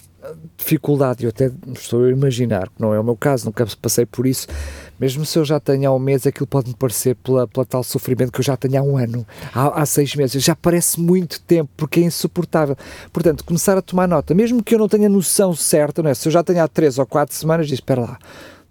dificuldade, 0.57 1.23
eu 1.23 1.29
até 1.29 1.51
estou 1.73 2.03
a 2.03 2.09
imaginar, 2.09 2.69
que 2.69 2.81
não 2.81 2.93
é 2.93 2.99
o 2.99 3.03
meu 3.03 3.15
caso, 3.15 3.45
nunca 3.45 3.65
passei 3.81 4.05
por 4.05 4.25
isso, 4.25 4.47
mesmo 4.99 5.25
se 5.25 5.37
eu 5.37 5.45
já 5.45 5.59
tenho 5.59 5.89
há 5.89 5.93
um 5.93 5.99
mês, 5.99 6.25
aquilo 6.25 6.47
pode-me 6.47 6.75
parecer 6.75 7.15
pela, 7.15 7.47
pela 7.47 7.65
tal 7.65 7.83
sofrimento 7.83 8.31
que 8.31 8.39
eu 8.39 8.43
já 8.43 8.57
tenho 8.57 8.79
há 8.79 8.81
um 8.81 8.97
ano, 8.97 9.25
há, 9.53 9.81
há 9.81 9.85
seis 9.85 10.15
meses, 10.15 10.43
já 10.43 10.55
parece 10.55 10.99
muito 10.99 11.39
tempo, 11.41 11.69
porque 11.77 11.99
é 11.99 12.03
insuportável. 12.03 12.75
Portanto, 13.13 13.43
começar 13.43 13.77
a 13.77 13.81
tomar 13.81 14.07
nota, 14.07 14.33
mesmo 14.33 14.63
que 14.63 14.75
eu 14.75 14.79
não 14.79 14.87
tenha 14.87 15.07
noção 15.07 15.53
certa, 15.53 16.01
não 16.01 16.09
é? 16.09 16.13
se 16.13 16.27
eu 16.27 16.31
já 16.31 16.43
tenho 16.43 16.63
há 16.63 16.67
três 16.67 16.97
ou 16.97 17.05
quatro 17.05 17.35
semanas, 17.35 17.67
diz, 17.67 17.75
espera 17.75 18.01
lá, 18.01 18.19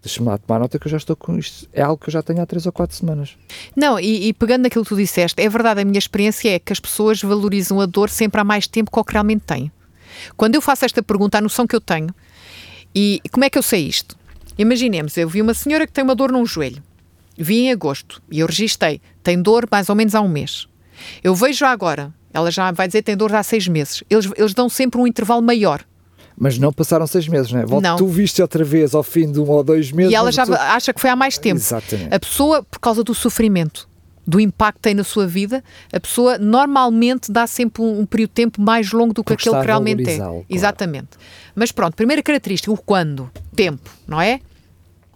deixa-me 0.02 0.28
lá 0.28 0.38
tomar 0.38 0.60
nota 0.60 0.78
que 0.78 0.86
eu 0.86 0.90
já 0.90 0.96
estou 0.96 1.16
com 1.16 1.36
isto, 1.36 1.68
é 1.72 1.82
algo 1.82 2.00
que 2.00 2.08
eu 2.08 2.12
já 2.12 2.22
tenho 2.22 2.40
há 2.40 2.46
três 2.46 2.66
ou 2.66 2.72
quatro 2.72 2.96
semanas. 2.96 3.36
Não, 3.74 3.98
e, 3.98 4.28
e 4.28 4.32
pegando 4.32 4.62
naquilo 4.62 4.84
que 4.84 4.88
tu 4.88 4.96
disseste, 4.96 5.40
é 5.42 5.48
verdade, 5.48 5.80
a 5.80 5.84
minha 5.84 5.98
experiência 5.98 6.50
é 6.50 6.58
que 6.58 6.72
as 6.72 6.80
pessoas 6.80 7.20
valorizam 7.20 7.80
a 7.80 7.86
dor 7.86 8.10
sempre 8.10 8.40
há 8.40 8.44
mais 8.44 8.66
tempo 8.66 8.90
que 8.90 8.98
o 8.98 9.04
que 9.04 9.12
realmente 9.12 9.42
têm. 9.42 9.70
Quando 10.36 10.54
eu 10.54 10.60
faço 10.62 10.84
esta 10.84 11.02
pergunta, 11.02 11.38
a 11.38 11.40
noção 11.40 11.66
que 11.66 11.74
eu 11.76 11.80
tenho, 11.80 12.08
e 12.94 13.20
como 13.30 13.44
é 13.44 13.50
que 13.50 13.58
eu 13.58 13.62
sei 13.62 13.86
isto? 13.86 14.16
Imaginemos, 14.58 15.16
eu 15.16 15.28
vi 15.28 15.42
uma 15.42 15.54
senhora 15.54 15.86
que 15.86 15.92
tem 15.92 16.02
uma 16.04 16.14
dor 16.14 16.32
num 16.32 16.46
joelho, 16.46 16.82
vi 17.36 17.58
em 17.60 17.72
agosto, 17.72 18.22
e 18.30 18.40
eu 18.40 18.46
registrei, 18.46 19.00
tem 19.22 19.40
dor 19.40 19.68
mais 19.70 19.88
ou 19.88 19.94
menos 19.94 20.14
há 20.14 20.20
um 20.20 20.28
mês. 20.28 20.66
Eu 21.22 21.34
vejo 21.34 21.58
já 21.58 21.70
agora, 21.70 22.12
ela 22.32 22.50
já 22.50 22.70
vai 22.72 22.86
dizer 22.86 22.98
que 22.98 23.04
tem 23.06 23.16
dor 23.16 23.34
há 23.34 23.42
seis 23.42 23.68
meses, 23.68 24.02
eles, 24.08 24.30
eles 24.36 24.54
dão 24.54 24.68
sempre 24.68 24.98
um 25.00 25.06
intervalo 25.06 25.42
maior. 25.42 25.84
Mas 26.38 26.58
não 26.58 26.70
passaram 26.70 27.06
seis 27.06 27.26
meses, 27.28 27.50
não 27.50 27.60
é? 27.60 27.64
Volta, 27.66 27.88
Não. 27.88 27.96
Tu 27.96 28.06
viste 28.08 28.42
outra 28.42 28.62
vez 28.62 28.94
ao 28.94 29.02
fim 29.02 29.30
de 29.32 29.40
um 29.40 29.48
ou 29.48 29.64
dois 29.64 29.90
meses. 29.90 30.12
E 30.12 30.14
ela 30.14 30.30
já 30.30 30.44
tu- 30.44 30.52
acha 30.52 30.92
que 30.92 31.00
foi 31.00 31.08
há 31.08 31.16
mais 31.16 31.38
tempo. 31.38 31.56
Exatamente. 31.56 32.14
A 32.14 32.20
pessoa, 32.20 32.62
por 32.62 32.78
causa 32.78 33.02
do 33.02 33.14
sofrimento, 33.14 33.88
do 34.26 34.40
impacto 34.40 34.78
que 34.78 34.82
tem 34.82 34.94
na 34.94 35.04
sua 35.04 35.26
vida, 35.26 35.62
a 35.92 36.00
pessoa 36.00 36.36
normalmente 36.38 37.30
dá 37.30 37.46
sempre 37.46 37.82
um, 37.82 38.00
um 38.00 38.06
período 38.06 38.30
de 38.30 38.34
tempo 38.34 38.60
mais 38.60 38.90
longo 38.90 39.14
do 39.14 39.22
que 39.22 39.34
Porque 39.34 39.48
aquele 39.48 39.60
que 39.60 39.66
realmente 39.66 40.10
é. 40.10 40.16
claro. 40.16 40.44
Exatamente. 40.50 41.10
Mas 41.54 41.70
pronto, 41.70 41.94
primeira 41.94 42.22
característica, 42.22 42.72
o 42.72 42.76
quando, 42.76 43.30
tempo, 43.54 43.88
não 44.06 44.20
é? 44.20 44.40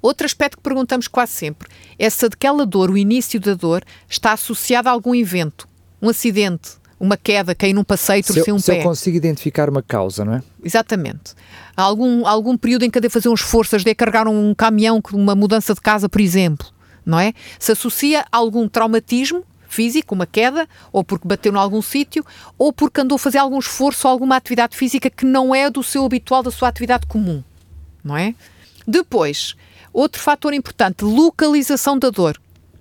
Outro 0.00 0.24
aspecto 0.24 0.56
que 0.56 0.62
perguntamos 0.62 1.08
quase 1.08 1.32
sempre 1.32 1.68
é 1.98 2.08
se 2.08 2.24
aquela 2.24 2.64
dor, 2.64 2.90
o 2.90 2.96
início 2.96 3.38
da 3.38 3.54
dor, 3.54 3.82
está 4.08 4.32
associado 4.32 4.88
a 4.88 4.92
algum 4.92 5.14
evento, 5.14 5.68
um 6.00 6.08
acidente, 6.08 6.70
uma 6.98 7.16
queda, 7.16 7.54
cair 7.54 7.72
num 7.72 7.84
passeio, 7.84 8.22
se, 8.22 8.32
torcer 8.32 8.50
eu, 8.50 8.54
um 8.54 8.58
se 8.58 8.70
eu 8.70 8.76
pé. 8.76 8.82
consigo 8.82 9.16
identificar 9.16 9.68
uma 9.68 9.82
causa, 9.82 10.24
não 10.24 10.34
é? 10.34 10.42
Exatamente. 10.62 11.34
Há 11.76 11.82
algum, 11.82 12.26
algum 12.26 12.56
período 12.56 12.84
em 12.84 12.90
que 12.90 13.00
de 13.00 13.08
fazer 13.08 13.28
um 13.28 13.34
esforço, 13.34 13.76
de 13.78 13.94
carregar 13.94 14.28
um 14.28 14.54
caminhão 14.54 15.02
com 15.02 15.16
uma 15.16 15.34
mudança 15.34 15.74
de 15.74 15.80
casa, 15.80 16.08
por 16.08 16.20
exemplo, 16.20 16.66
não 17.04 17.18
é? 17.18 17.32
Se 17.58 17.72
associa 17.72 18.20
a 18.30 18.36
algum 18.36 18.68
traumatismo 18.68 19.44
físico, 19.68 20.14
uma 20.14 20.26
queda, 20.26 20.68
ou 20.92 21.04
porque 21.04 21.28
bateu 21.28 21.52
em 21.52 21.56
algum 21.56 21.80
sítio, 21.80 22.24
ou 22.58 22.72
porque 22.72 23.00
andou 23.00 23.16
a 23.16 23.18
fazer 23.18 23.38
algum 23.38 23.58
esforço 23.58 24.06
ou 24.06 24.12
alguma 24.12 24.36
atividade 24.36 24.76
física 24.76 25.08
que 25.08 25.24
não 25.24 25.54
é 25.54 25.70
do 25.70 25.82
seu 25.82 26.04
habitual, 26.04 26.42
da 26.42 26.50
sua 26.50 26.68
atividade 26.68 27.06
comum, 27.06 27.42
não 28.02 28.16
é? 28.16 28.34
Depois, 28.86 29.54
outro 29.92 30.20
fator 30.20 30.52
importante, 30.52 31.04
localização 31.04 31.98
da 31.98 32.10
dor. 32.10 32.40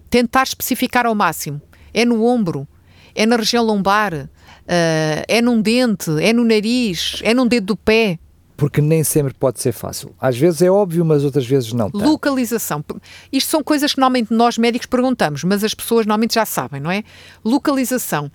Tentar 0.10 0.44
especificar 0.44 1.06
ao 1.06 1.14
máximo. 1.14 1.62
É 1.94 2.04
no 2.04 2.26
ombro, 2.26 2.68
é 3.14 3.26
na 3.28 3.36
região 3.36 3.64
lombar, 3.64 4.28
ah, 4.68 5.24
é 5.28 5.42
num 5.42 5.62
dente, 5.62 6.12
é 6.22 6.32
no 6.32 6.44
nariz, 6.44 7.20
é 7.24 7.34
num 7.34 7.48
dedo 7.48 7.68
do 7.68 7.78
pé. 7.78 8.20
Porque 8.60 8.82
nem 8.82 9.06
sempre 9.06 9.34
pode 9.34 9.62
ser 9.62 9.72
fácil. 9.72 10.14
Às 10.20 10.38
vezes 10.38 10.62
é 10.62 10.70
óbvio, 10.70 11.06
mas 11.06 11.24
outras 11.24 11.48
vezes 11.48 11.72
não. 11.72 11.90
tanto. 11.90 12.04
Localização. 12.04 12.84
Isto 13.32 13.50
são 13.50 13.64
coisas 13.64 13.94
que 13.94 14.00
normalmente 14.02 14.34
nós 14.34 14.58
médicos 14.58 14.86
perguntamos, 14.86 15.46
mas 15.46 15.64
as 15.64 15.74
pessoas 15.74 16.06
normalmente 16.06 16.36
já 16.36 16.46
sabem, 16.46 16.82
não 16.82 16.92
é? 16.92 17.04
Localização. 17.44 18.30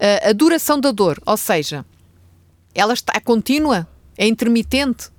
Ah, 0.00 0.30
a 0.30 0.32
duração 0.32 0.80
da 0.80 0.90
dor, 0.90 1.20
ou 1.24 1.36
seja, 1.36 1.86
ela 2.74 2.92
está 2.92 3.20
contínua, 3.20 3.86
é 4.16 4.26
intermitente, 4.26 5.10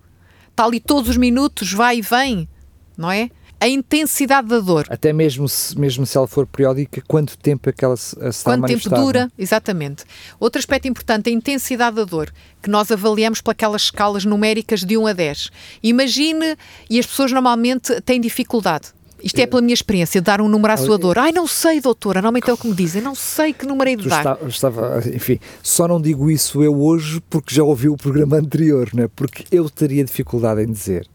está 0.50 0.66
ali 0.66 0.82
todos 0.82 1.10
os 1.10 1.16
minutos, 1.18 1.72
vai 1.72 2.00
e 2.00 2.02
vem, 2.02 2.50
não 2.98 3.10
é? 3.10 3.30
A 3.62 3.68
intensidade 3.68 4.48
da 4.48 4.60
dor. 4.60 4.86
Até 4.90 5.12
mesmo 5.12 5.48
se, 5.50 5.78
mesmo 5.78 6.06
se 6.06 6.18
ela 6.18 6.28
for 6.28 6.48
periódica, 6.48 7.02
quanto 7.08 7.38
tempo 7.38 7.70
é 7.70 7.74
que 7.74 7.84
ela 7.84 7.98
se, 7.98 8.16
se 8.32 8.44
Quanto 8.44 8.66
tempo 8.68 8.90
não 8.90 8.98
é? 8.98 9.02
dura? 9.02 9.32
Exatamente. 9.38 10.06
Outro 10.40 10.60
aspecto 10.60 10.88
importante 10.88 11.28
é 11.28 11.30
a 11.32 11.36
intensidade 11.36 11.96
da 11.98 12.06
dor, 12.06 12.32
que 12.62 12.70
nós 12.70 12.90
avaliamos 12.92 13.42
por 13.42 13.52
aquelas 13.52 13.84
escalas 13.84 14.24
numéricas 14.24 14.82
de 14.86 14.98
1 14.98 15.08
a 15.08 15.14
10. 15.14 15.50
Imagine, 15.84 16.56
e 16.90 17.00
as 17.00 17.06
pessoas 17.06 17.32
normalmente 17.32 18.00
têm 18.02 18.22
dificuldade. 18.22 18.88
Isto 19.22 19.40
é 19.40 19.46
pela 19.46 19.62
minha 19.62 19.74
experiência, 19.74 20.22
dar 20.22 20.40
um 20.40 20.48
número 20.48 20.72
à 20.74 20.78
sua 20.78 20.98
dor. 20.98 21.18
Ai, 21.20 21.34
não 21.34 21.46
sei, 21.46 21.82
doutora, 21.82 22.22
normalmente 22.22 22.50
é 22.50 22.54
o 22.54 22.58
que 22.58 22.66
me 22.66 22.74
dizem, 22.74 23.02
não 23.02 23.14
sei 23.14 23.52
que 23.52 23.66
número 23.66 23.90
é 23.90 23.96
de 23.98 24.08
dar. 24.08 24.20
está- 24.20 24.48
estava, 24.48 25.04
enfim, 25.14 25.38
só 25.62 25.86
não 25.90 26.00
digo 26.00 26.32
isso 26.32 26.64
eu 26.64 26.74
hoje 26.82 27.22
porque 27.30 27.54
já 27.54 27.62
ouvi 27.62 27.90
o 27.90 27.98
programa 27.98 28.38
anterior, 28.40 28.90
não 28.94 29.04
é? 29.04 29.08
Porque 29.14 29.44
eu 29.52 29.70
teria 29.70 30.06
dificuldade 30.06 30.62
em 30.64 30.72
dizer. 30.72 31.06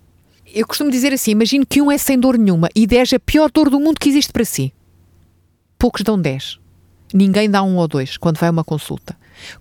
Eu 0.54 0.66
costumo 0.66 0.90
dizer 0.90 1.12
assim: 1.12 1.32
imagine 1.32 1.66
que 1.66 1.82
um 1.82 1.90
é 1.90 1.98
sem 1.98 2.18
dor 2.18 2.38
nenhuma 2.38 2.68
e 2.74 2.86
10 2.86 3.12
é 3.14 3.16
a 3.16 3.20
pior 3.20 3.50
dor 3.50 3.68
do 3.68 3.80
mundo 3.80 3.98
que 3.98 4.08
existe 4.08 4.32
para 4.32 4.44
si. 4.44 4.72
Poucos 5.76 6.02
dão 6.02 6.18
10. 6.20 6.60
Ninguém 7.12 7.50
dá 7.50 7.62
um 7.62 7.76
ou 7.76 7.88
dois 7.88 8.16
quando 8.16 8.38
vai 8.38 8.48
a 8.48 8.52
uma 8.52 8.64
consulta. 8.64 9.16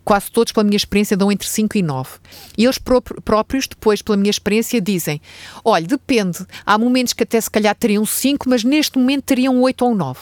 Quase 0.06 0.32
todos, 0.32 0.54
pela 0.54 0.64
minha 0.64 0.78
experiência, 0.78 1.18
dão 1.18 1.32
entre 1.32 1.48
5 1.48 1.78
e 1.78 1.82
9. 1.82 2.10
E 2.58 2.64
eles 2.64 2.78
pró- 2.78 3.02
próprios, 3.02 3.68
depois, 3.68 4.02
pela 4.04 4.16
minha 4.16 4.30
experiência, 4.30 4.80
dizem: 4.80 5.20
olha, 5.66 5.86
depende. 5.86 6.46
Há 6.66 6.78
momentos 6.78 7.14
que 7.14 7.24
até 7.24 7.42
se 7.42 7.50
calhar 7.50 7.76
teriam 7.76 8.06
5, 8.06 8.48
mas 8.48 8.64
neste 8.64 8.98
momento 9.00 9.24
teriam 9.24 9.60
8 9.62 9.84
ou 9.84 9.96
9. 9.96 10.20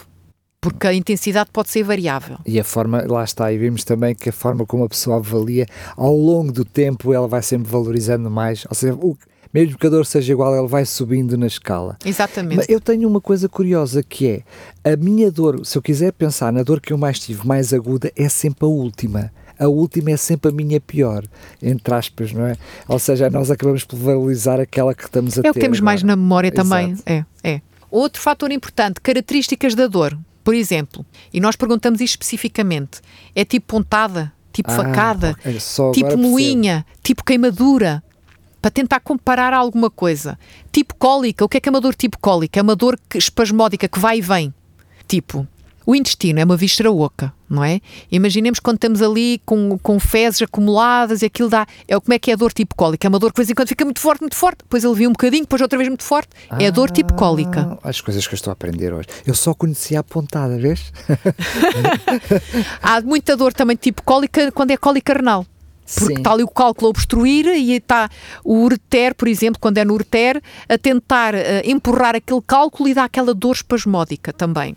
Porque 0.62 0.88
a 0.88 0.94
intensidade 0.94 1.50
pode 1.52 1.70
ser 1.70 1.84
variável. 1.84 2.38
E 2.46 2.60
a 2.60 2.64
forma, 2.64 3.04
lá 3.08 3.24
está, 3.24 3.52
e 3.52 3.58
vimos 3.58 3.84
também 3.84 4.14
que 4.16 4.30
a 4.30 4.34
forma 4.34 4.66
como 4.66 4.84
a 4.84 4.90
pessoa 4.90 5.18
avalia, 5.18 5.66
ao 5.98 6.16
longo 6.16 6.52
do 6.52 6.64
tempo, 6.64 7.12
ela 7.14 7.28
vai 7.28 7.42
sempre 7.42 7.70
valorizando 7.70 8.30
mais. 8.30 8.66
Ou 8.70 8.76
seja, 8.76 8.94
o, 8.94 9.18
mesmo 9.54 9.78
que 9.78 9.88
a 9.88 9.90
dor 9.90 10.06
seja 10.06 10.32
igual, 10.34 10.56
ela 10.56 10.68
vai 10.68 10.86
subindo 10.86 11.38
na 11.38 11.48
escala. 11.48 11.98
Exatamente. 12.06 12.58
Mas 12.58 12.70
eu 12.70 12.80
tenho 12.80 13.08
uma 13.08 13.20
coisa 13.22 13.50
curiosa 13.50 14.02
que 14.04 14.44
é 14.84 14.92
a 14.94 14.96
minha 14.96 15.32
dor, 15.32 15.66
se 15.66 15.78
eu 15.78 15.82
quiser 15.82 16.14
pensar 16.14 16.52
na 16.54 16.64
dor 16.64 16.80
que 16.80 16.94
eu 16.94 16.98
mais 16.98 17.20
tive, 17.20 17.46
mais 17.46 17.74
aguda, 17.74 18.12
é 18.16 18.30
sempre 18.30 18.66
a 18.66 18.70
última. 18.70 19.32
A 19.60 19.68
última 19.68 20.10
é 20.12 20.18
sempre 20.18 20.50
a 20.50 20.54
minha 20.54 20.82
pior, 20.82 21.24
entre 21.62 21.94
aspas, 21.94 22.32
não 22.34 22.48
é? 22.48 22.56
Ou 22.88 22.98
seja, 22.98 23.30
nós 23.30 23.52
acabamos 23.52 23.84
por 23.84 23.96
valorizar 23.96 24.60
aquela 24.60 24.96
que 24.96 25.04
estamos 25.04 25.38
a 25.38 25.42
ter. 25.44 25.48
É 25.48 25.52
o 25.52 25.54
que 25.54 25.60
temos 25.60 25.80
mais 25.80 26.00
agora. 26.02 26.16
na 26.16 26.22
memória 26.22 26.52
também. 26.52 26.92
Exato. 26.92 27.04
É, 27.06 27.26
é. 27.44 27.62
Outro 27.92 28.22
fator 28.22 28.52
importante, 28.52 29.00
características 29.02 29.76
da 29.76 29.86
dor. 29.86 30.18
Por 30.44 30.56
exemplo, 30.56 31.06
e 31.32 31.40
nós 31.40 31.56
perguntamos 31.56 32.02
isto 32.02 32.14
especificamente: 32.14 33.02
é 33.36 33.46
tipo 33.46 33.68
pontada, 33.68 34.34
tipo 34.52 34.72
Ah, 34.72 34.76
facada, 34.76 35.36
só 35.60 35.92
tipo 35.92 36.18
moinha, 36.18 36.84
tipo 37.04 37.24
queimadura? 37.24 38.04
Para 38.62 38.72
tentar 38.72 39.00
comparar 39.00 39.54
alguma 39.54 39.90
coisa. 39.90 40.38
Tipo 40.72 40.96
cólica. 40.96 41.44
O 41.44 41.50
que 41.50 41.58
é 41.58 41.60
que 41.60 41.68
é 41.68 41.72
uma 41.72 41.82
dor 41.82 41.96
tipo 41.96 42.20
cólica? 42.20 42.60
É 42.60 42.64
uma 42.64 42.76
dor 42.76 43.00
espasmódica 43.16 43.88
que 43.88 44.00
vai 44.00 44.20
e 44.20 44.22
vem. 44.22 44.54
Tipo, 45.08 45.48
o 45.86 45.96
intestino 45.96 46.40
é 46.40 46.44
uma 46.46 46.56
víscera 46.56 46.92
oca, 46.92 47.34
não 47.50 47.64
é? 47.64 47.82
Imaginemos 48.12 48.60
quando 48.60 48.76
estamos 48.76 49.02
ali 49.02 49.42
com, 49.46 49.80
com 49.80 50.00
fezes 50.00 50.44
acumuladas 50.44 51.22
e 51.22 51.26
aquilo 51.26 51.50
dá. 51.50 51.66
É, 51.88 52.00
como 52.00 52.14
é 52.14 52.20
que 52.20 52.30
é 52.30 52.34
a 52.36 52.38
dor 52.38 52.54
tipo 52.54 52.76
cólica? 52.76 53.08
É 53.08 53.10
uma 53.10 53.18
dor 53.18 53.32
que 53.32 53.38
de 53.38 53.40
vez 53.46 53.50
em 53.50 53.56
quando 53.56 53.68
fica 53.68 53.84
muito 53.84 54.00
forte, 54.00 54.22
muito 54.22 54.36
forte, 54.36 54.60
depois 54.60 54.86
alivia 54.86 55.10
um 55.10 55.12
bocadinho, 55.12 55.42
depois 55.44 55.62
outra 55.62 55.78
vez 55.78 55.90
muito 55.90 56.04
forte. 56.04 56.30
É 56.60 56.68
a 56.68 56.72
dor 56.72 56.92
tipo 56.92 57.14
cólica. 57.16 57.78
Ah, 57.84 57.90
As 57.90 58.00
coisas 58.00 58.28
que 58.28 58.34
eu 58.34 58.38
estou 58.38 58.52
a 58.52 58.54
aprender 58.54 58.94
hoje. 58.94 59.08
Eu 59.26 59.34
só 59.34 59.54
conhecia 59.56 60.00
a 60.00 60.04
pontada, 60.04 60.56
vês? 60.58 60.94
Há 62.82 63.02
muita 63.02 63.36
dor 63.36 63.52
também 63.52 63.76
tipo 63.76 64.04
cólica 64.04 64.52
quando 64.52 64.72
é 64.72 64.78
cólica 64.78 65.14
renal. 65.14 65.46
Porque 65.86 66.14
Sim. 66.14 66.20
está 66.20 66.32
ali 66.32 66.44
o 66.44 66.48
cálculo 66.48 66.88
a 66.88 66.90
obstruir 66.90 67.48
e 67.48 67.74
está 67.74 68.10
o 68.44 68.64
ureter, 68.64 69.14
por 69.16 69.28
exemplo, 69.28 69.60
quando 69.60 69.78
é 69.78 69.86
no 69.86 69.94
ureter, 69.94 70.42
a 70.70 70.78
tentar 70.78 71.36
eh, 71.36 71.64
empurrar 71.66 72.16
aquele 72.16 72.42
cálculo 72.42 72.88
e 72.88 72.94
dá 72.94 73.04
aquela 73.04 73.34
dor 73.34 73.56
espasmódica 73.56 74.32
também. 74.32 74.76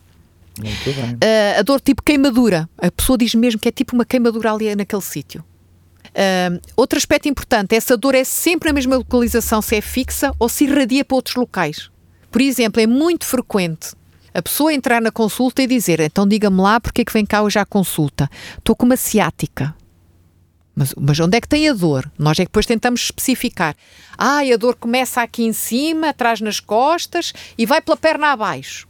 Muito 0.59 0.85
bem. 0.85 1.15
Uh, 1.15 1.59
a 1.59 1.63
dor 1.63 1.81
tipo 1.81 2.03
queimadura. 2.03 2.69
A 2.79 2.91
pessoa 2.91 3.19
diz 3.19 3.35
mesmo 3.35 3.61
que 3.61 3.69
é 3.69 3.73
tipo 3.73 3.95
uma 3.95 4.05
queimadura 4.05 4.53
ali 4.53 4.75
naquele 4.75 5.03
sítio. 5.03 5.45
Uh, 6.11 6.61
outro 6.77 6.97
aspecto 6.97 7.29
importante, 7.29 7.75
essa 7.75 7.97
dor 7.97 8.15
é 8.15 8.25
sempre 8.25 8.69
na 8.69 8.73
mesma 8.73 8.97
localização, 8.97 9.61
se 9.61 9.77
é 9.77 9.81
fixa 9.81 10.33
ou 10.39 10.49
se 10.49 10.65
irradia 10.65 11.05
para 11.05 11.17
outros 11.17 11.35
locais. 11.35 11.91
Por 12.31 12.41
exemplo, 12.41 12.81
é 12.81 12.87
muito 12.87 13.25
frequente 13.25 13.91
a 14.33 14.43
pessoa 14.43 14.75
entrar 14.75 15.01
na 15.01 15.13
consulta 15.13 15.63
e 15.63 15.67
dizer 15.67 16.01
então 16.01 16.27
diga-me 16.27 16.61
lá 16.61 16.81
porque 16.81 17.03
é 17.03 17.05
que 17.05 17.13
vem 17.13 17.25
cá 17.25 17.43
hoje 17.43 17.59
à 17.59 17.65
consulta. 17.65 18.29
Estou 18.59 18.75
com 18.75 18.85
uma 18.85 18.97
ciática. 18.97 19.75
Mas, 20.75 20.95
mas 20.99 21.21
onde 21.21 21.37
é 21.37 21.41
que 21.41 21.49
tem 21.49 21.69
a 21.69 21.73
dor? 21.73 22.11
Nós 22.19 22.39
é 22.39 22.45
que 22.45 22.49
depois 22.51 22.67
tentamos 22.67 23.03
especificar. 23.03 23.77
Ah, 24.19 24.41
a 24.41 24.57
dor 24.57 24.75
começa 24.75 25.23
aqui 25.23 25.45
em 25.45 25.53
cima, 25.53 26.09
atrás 26.09 26.41
nas 26.41 26.61
costas 26.61 27.33
e 27.57 27.65
vai 27.65 27.81
pela 27.81 27.97
perna 27.97 28.33
abaixo. 28.33 28.89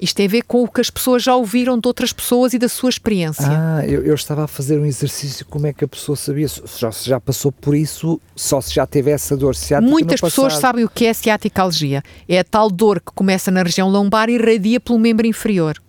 Isto 0.00 0.16
tem 0.16 0.26
a 0.26 0.28
ver 0.28 0.42
com 0.42 0.62
o 0.62 0.68
que 0.68 0.80
as 0.80 0.90
pessoas 0.90 1.22
já 1.22 1.34
ouviram 1.34 1.78
de 1.78 1.88
outras 1.88 2.12
pessoas 2.12 2.52
e 2.52 2.58
da 2.58 2.68
sua 2.68 2.90
experiência. 2.90 3.46
Ah, 3.48 3.82
eu, 3.86 4.04
eu 4.04 4.14
estava 4.14 4.44
a 4.44 4.46
fazer 4.46 4.78
um 4.78 4.84
exercício, 4.84 5.46
como 5.46 5.66
é 5.66 5.72
que 5.72 5.84
a 5.84 5.88
pessoa 5.88 6.16
sabia? 6.16 6.46
Se 6.48 6.60
já, 6.78 6.92
se 6.92 7.08
já 7.08 7.18
passou 7.18 7.50
por 7.50 7.74
isso, 7.74 8.20
só 8.34 8.60
se 8.60 8.74
já 8.74 8.86
teve 8.86 9.10
essa 9.10 9.36
dor 9.36 9.54
ciática 9.54 9.90
Muitas 9.90 10.20
pessoas 10.20 10.58
sabem 10.58 10.84
o 10.84 10.88
que 10.88 11.06
é 11.06 11.14
ciaticalgia. 11.14 12.02
É 12.28 12.38
a 12.38 12.44
tal 12.44 12.70
dor 12.70 13.00
que 13.00 13.12
começa 13.14 13.50
na 13.50 13.62
região 13.62 13.88
lombar 13.88 14.28
e 14.28 14.34
irradia 14.34 14.78
pelo 14.78 14.98
membro 14.98 15.26
inferior. 15.26 15.80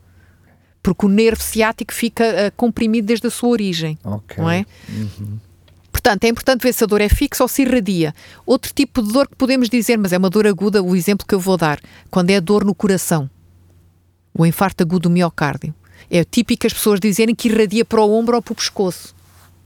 Porque 0.87 1.05
o 1.05 1.09
nervo 1.09 1.43
ciático 1.43 1.93
fica 1.93 2.23
ah, 2.47 2.51
comprimido 2.51 3.07
desde 3.07 3.27
a 3.27 3.29
sua 3.29 3.49
origem. 3.49 3.99
Ok. 4.05 4.37
Não 4.37 4.49
é? 4.49 4.65
Portanto, 5.91 6.23
é 6.23 6.29
importante 6.29 6.61
ver 6.61 6.73
se 6.73 6.81
a 6.81 6.87
dor 6.87 7.01
é 7.01 7.09
fixa 7.09 7.43
ou 7.43 7.47
se 7.49 7.63
irradia. 7.63 8.15
Outro 8.45 8.71
tipo 8.73 9.01
de 9.01 9.11
dor 9.11 9.27
que 9.27 9.35
podemos 9.35 9.69
dizer, 9.69 9.97
mas 9.97 10.13
é 10.13 10.17
uma 10.17 10.29
dor 10.29 10.47
aguda, 10.47 10.81
o 10.81 10.95
exemplo 10.95 11.27
que 11.27 11.35
eu 11.35 11.41
vou 11.41 11.57
dar, 11.57 11.77
quando 12.09 12.29
é 12.29 12.37
a 12.37 12.39
dor 12.39 12.63
no 12.63 12.73
coração, 12.73 13.29
o 14.33 14.45
infarto 14.45 14.81
agudo 14.81 15.09
do 15.09 15.13
miocárdio. 15.13 15.75
É 16.09 16.23
típico 16.23 16.65
as 16.65 16.71
pessoas 16.71 17.01
dizerem 17.01 17.35
que 17.35 17.49
irradia 17.49 17.83
para 17.83 18.01
o 18.01 18.09
ombro 18.09 18.37
ou 18.37 18.41
para 18.41 18.53
o 18.53 18.55
pescoço. 18.55 19.13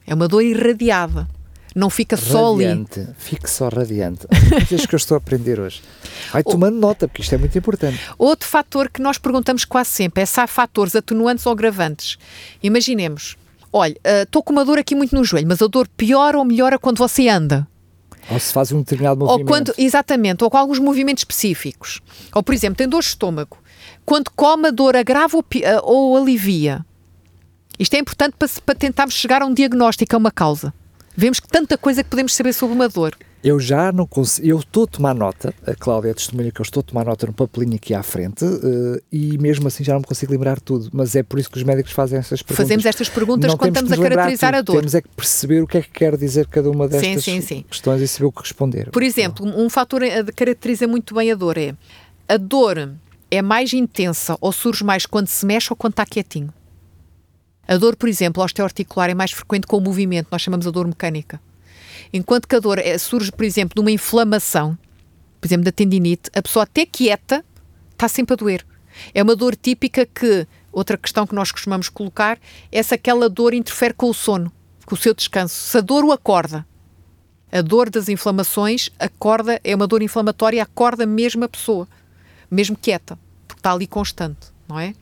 É 0.08 0.16
uma 0.16 0.28
dor 0.28 0.42
irradiada. 0.42 1.28
Não 1.76 1.90
fica 1.90 2.18
só 2.18 2.54
ali. 2.54 2.66
Radiante, 2.66 3.08
fique 3.18 3.50
só 3.50 3.70
radiante. 3.70 4.28
Coisas 4.68 4.86
que 4.86 4.96
eu 4.96 4.98
estou 4.98 5.16
a 5.16 5.18
aprender 5.18 5.60
hoje. 5.60 5.82
Vai 6.32 6.44
tomando 6.44 6.78
nota, 6.78 7.08
porque 7.08 7.22
isto 7.22 7.34
é 7.34 7.38
muito 7.38 7.58
importante. 7.58 8.00
Outro 8.18 8.48
fator 8.48 8.90
que 8.90 9.02
nós 9.02 9.18
perguntamos 9.18 9.64
quase 9.64 9.90
sempre 9.90 10.24
é 10.24 10.26
se 10.26 10.40
há 10.40 10.48
fatores 10.48 10.96
atenuantes 10.96 11.46
ou 11.46 11.54
agravantes. 11.54 12.18
Imaginemos, 12.62 13.38
olha, 13.72 13.96
estou 14.04 14.44
com 14.44 14.52
uma 14.52 14.66
dor 14.66 14.80
aqui 14.80 14.96
muito 14.96 15.16
no 15.16 15.24
joelho, 15.24 15.48
mas 15.48 15.62
a 15.62 15.68
dor 15.68 15.88
piora 15.96 16.38
ou 16.38 16.44
melhora 16.44 16.78
quando 16.78 16.98
você 16.98 17.30
anda. 17.30 17.66
Ou 18.30 18.40
se 18.40 18.54
faz 18.54 18.72
um 18.72 18.80
determinado 18.80 19.22
Ou 19.22 19.28
movimento. 19.28 19.48
quando, 19.48 19.74
exatamente, 19.78 20.44
ou 20.44 20.50
com 20.50 20.58
alguns 20.58 20.80
movimentos 20.80 21.22
específicos. 21.22 22.02
Ou, 22.34 22.44
por 22.44 22.54
exemplo, 22.54 22.76
tem 22.76 22.88
dor 22.88 23.00
de 23.02 23.08
estômago. 23.08 23.58
Quando 24.06 24.30
come, 24.36 24.68
a 24.68 24.72
dor 24.72 24.96
agrava 24.96 25.38
ou, 25.38 25.46
ah, 25.66 25.82
ou 25.84 26.18
alivia. 26.18 26.86
Isto 27.80 27.96
é 27.96 28.00
importante 28.00 28.36
para, 28.38 28.48
para 28.66 28.76
tentarmos 28.76 29.16
chegar 29.16 29.42
a 29.42 29.46
um 29.46 29.54
diagnóstico, 29.54 30.16
a 30.16 30.20
uma 30.20 30.32
causa. 30.32 30.74
Vemos 31.16 31.40
que 31.40 31.48
tanta 31.48 31.78
coisa 31.78 32.04
que 32.04 32.10
podemos 32.10 32.34
saber 32.34 32.54
sobre 32.54 32.76
uma 32.76 32.88
dor. 32.88 33.16
Eu 33.44 33.60
já 33.60 33.92
não 33.92 34.06
consigo. 34.06 34.48
Eu 34.48 34.60
estou 34.60 34.84
a 34.84 34.88
tomar 34.88 35.16
nota, 35.16 35.54
a 35.66 35.74
Cláudia 35.74 36.12
é 36.12 36.14
testemunha 36.14 36.52
que 36.52 36.62
eu 36.62 36.64
estou 36.64 36.82
a 36.82 36.84
tomar 36.84 37.06
nota 37.06 37.26
no 37.26 37.34
papelinho 37.34 37.76
aqui 37.76 37.94
à 37.94 38.04
frente 38.04 38.46
uh, 38.46 39.02
e 39.12 39.36
mesmo 39.40 39.68
assim 39.68 39.84
já 39.84 39.94
não 39.94 40.02
me 40.02 40.06
consigo 40.06 40.32
lembrar 40.32 40.60
tudo. 40.60 40.90
Mas 40.94 41.16
é 41.16 41.24
por 41.24 41.40
isso 41.40 41.50
que 41.50 41.58
os 41.58 41.64
médicos 41.64 41.92
fazem 41.92 42.20
essas 42.20 42.42
perguntas. 42.44 42.66
Fazemos 42.66 42.86
estas 42.86 43.10
perguntas 43.10 43.50
não 43.50 43.58
quando 43.58 43.76
estamos 43.76 43.92
a 43.92 43.98
caracterizar 43.98 44.54
a 44.54 44.62
dor. 44.62 44.76
Temos 44.78 44.94
é 44.94 45.02
que 45.02 45.10
perceber 45.10 45.64
o 45.64 45.68
que 45.68 45.80
é 45.80 45.82
que 45.82 45.90
quer 45.90 46.16
dizer 46.16 46.46
cada 46.48 46.70
uma 46.70 46.88
destas 46.88 47.24
sim, 47.24 47.42
sim, 47.42 47.42
sim. 47.42 47.66
questões 47.68 48.02
e 48.02 48.08
saber 48.08 48.26
o 48.26 48.32
que 48.32 48.42
responder. 48.42 48.92
Por 48.92 49.02
exemplo, 49.02 49.46
um 49.46 49.70
fator 49.70 50.02
que 50.02 50.32
caracteriza 50.34 50.88
muito 50.88 51.16
bem 51.16 51.32
a 51.32 51.36
dor 51.36 51.58
é 51.58 51.74
a 52.30 52.38
dor 52.38 52.92
é 53.32 53.42
mais 53.42 53.74
intensa 53.74 54.38
ou 54.40 54.52
surge 54.52 54.84
mais 54.84 55.06
quando 55.06 55.28
se 55.28 55.46
mexe 55.46 55.68
ou 55.72 55.76
quando 55.76 55.94
está 55.94 56.06
quietinho. 56.06 56.54
A 57.68 57.78
dor, 57.78 57.96
por 57.96 58.10
exemplo, 58.10 58.44
osteoarticular 58.44 59.10
é 59.10 59.14
mais 59.14 59.32
frequente 59.32 59.68
com 59.68 59.78
o 59.78 59.82
movimento, 59.82 60.28
nós 60.32 60.42
chamamos 60.42 60.68
a 60.68 60.72
dor 60.72 60.88
mecânica. 60.88 61.40
Enquanto 62.12 62.48
que 62.48 62.56
a 62.56 62.60
dor 62.60 62.80
é, 62.80 62.98
surge, 62.98 63.32
por 63.32 63.46
exemplo, 63.46 63.76
de 63.76 63.82
uma 63.82 63.92
inflamação, 63.92 64.78
por 65.40 65.48
exemplo, 65.48 65.66
da 65.66 65.72
tendinite, 65.72 66.30
a 66.36 66.42
pessoa 66.42 66.64
até 66.64 66.86
quieta 66.86 67.46
está 67.92 68.08
sempre 68.08 68.34
a 68.34 68.36
doer. 68.36 68.66
É 69.14 69.24
uma 69.24 69.36
dor 69.36 69.56
típica 69.56 70.06
que, 70.06 70.48
outra 70.72 70.98
questão 70.98 71.26
que 71.26 71.36
nós 71.36 71.52
costumamos 71.52 71.88
colocar, 71.88 72.38
é 72.72 72.84
se 72.84 72.94
aquela 72.94 73.30
dor 73.30 73.54
interfere 73.54 73.94
com 73.94 74.10
o 74.10 74.14
sono, 74.14 74.52
com 74.86 74.96
o 74.96 74.98
seu 74.98 75.14
descanso. 75.14 75.56
Se 75.56 75.78
a 75.78 75.82
dor 75.82 76.04
o 76.04 76.12
acorda, 76.12 76.66
a 77.52 77.62
dor 77.62 77.90
das 77.90 78.10
inflamações 78.10 78.90
acorda, 79.00 79.60
é 79.64 79.76
uma 79.76 79.88
dor 79.88 80.02
inflamatória, 80.02 80.64
acorda 80.64 81.06
mesmo 81.06 81.44
a 81.44 81.50
pessoa, 81.50 81.88
mesmo 82.50 82.76
quieta, 82.76 83.18
porque 83.48 83.60
está 83.60 83.72
ali 83.72 83.88
constante, 83.88 84.48
não 84.68 84.80
é? 84.80 84.94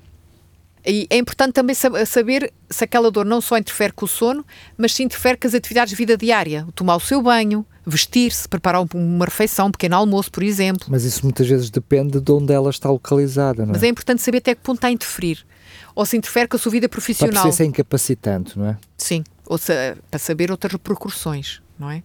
E 0.85 1.07
é 1.09 1.17
importante 1.17 1.53
também 1.53 1.75
saber 1.75 2.53
se 2.69 2.83
aquela 2.83 3.11
dor 3.11 3.25
não 3.25 3.41
só 3.41 3.57
interfere 3.57 3.91
com 3.91 4.05
o 4.05 4.07
sono, 4.07 4.45
mas 4.77 4.93
se 4.93 5.03
interfere 5.03 5.37
com 5.37 5.47
as 5.47 5.53
atividades 5.53 5.91
de 5.91 5.95
vida 5.95 6.15
diária. 6.15 6.65
Tomar 6.73 6.95
o 6.95 6.99
seu 6.99 7.21
banho, 7.21 7.65
vestir-se, 7.85 8.47
preparar 8.47 8.85
uma 8.93 9.25
refeição, 9.25 9.67
um 9.67 9.71
pequeno 9.71 9.95
almoço, 9.95 10.31
por 10.31 10.43
exemplo. 10.43 10.87
Mas 10.89 11.03
isso 11.03 11.23
muitas 11.23 11.47
vezes 11.47 11.69
depende 11.69 12.21
de 12.21 12.31
onde 12.31 12.53
ela 12.53 12.69
está 12.69 12.89
localizada, 12.89 13.65
não 13.65 13.71
é? 13.71 13.73
Mas 13.73 13.83
é 13.83 13.87
importante 13.87 14.21
saber 14.21 14.37
até 14.37 14.55
que 14.55 14.61
ponto 14.61 14.77
está 14.77 14.87
a 14.87 14.91
interferir. 14.91 15.45
Ou 15.93 16.05
se 16.05 16.15
interfere 16.15 16.47
com 16.47 16.55
a 16.55 16.59
sua 16.59 16.71
vida 16.71 16.87
profissional. 16.87 17.43
Para 17.43 17.51
ser 17.51 17.65
incapacitante, 17.65 18.57
não 18.57 18.67
é? 18.67 18.77
Sim, 18.97 19.23
ou 19.45 19.57
se, 19.57 19.73
para 20.09 20.19
saber 20.19 20.49
outras 20.49 20.71
repercussões, 20.71 21.61
não 21.77 21.91
é? 21.91 21.97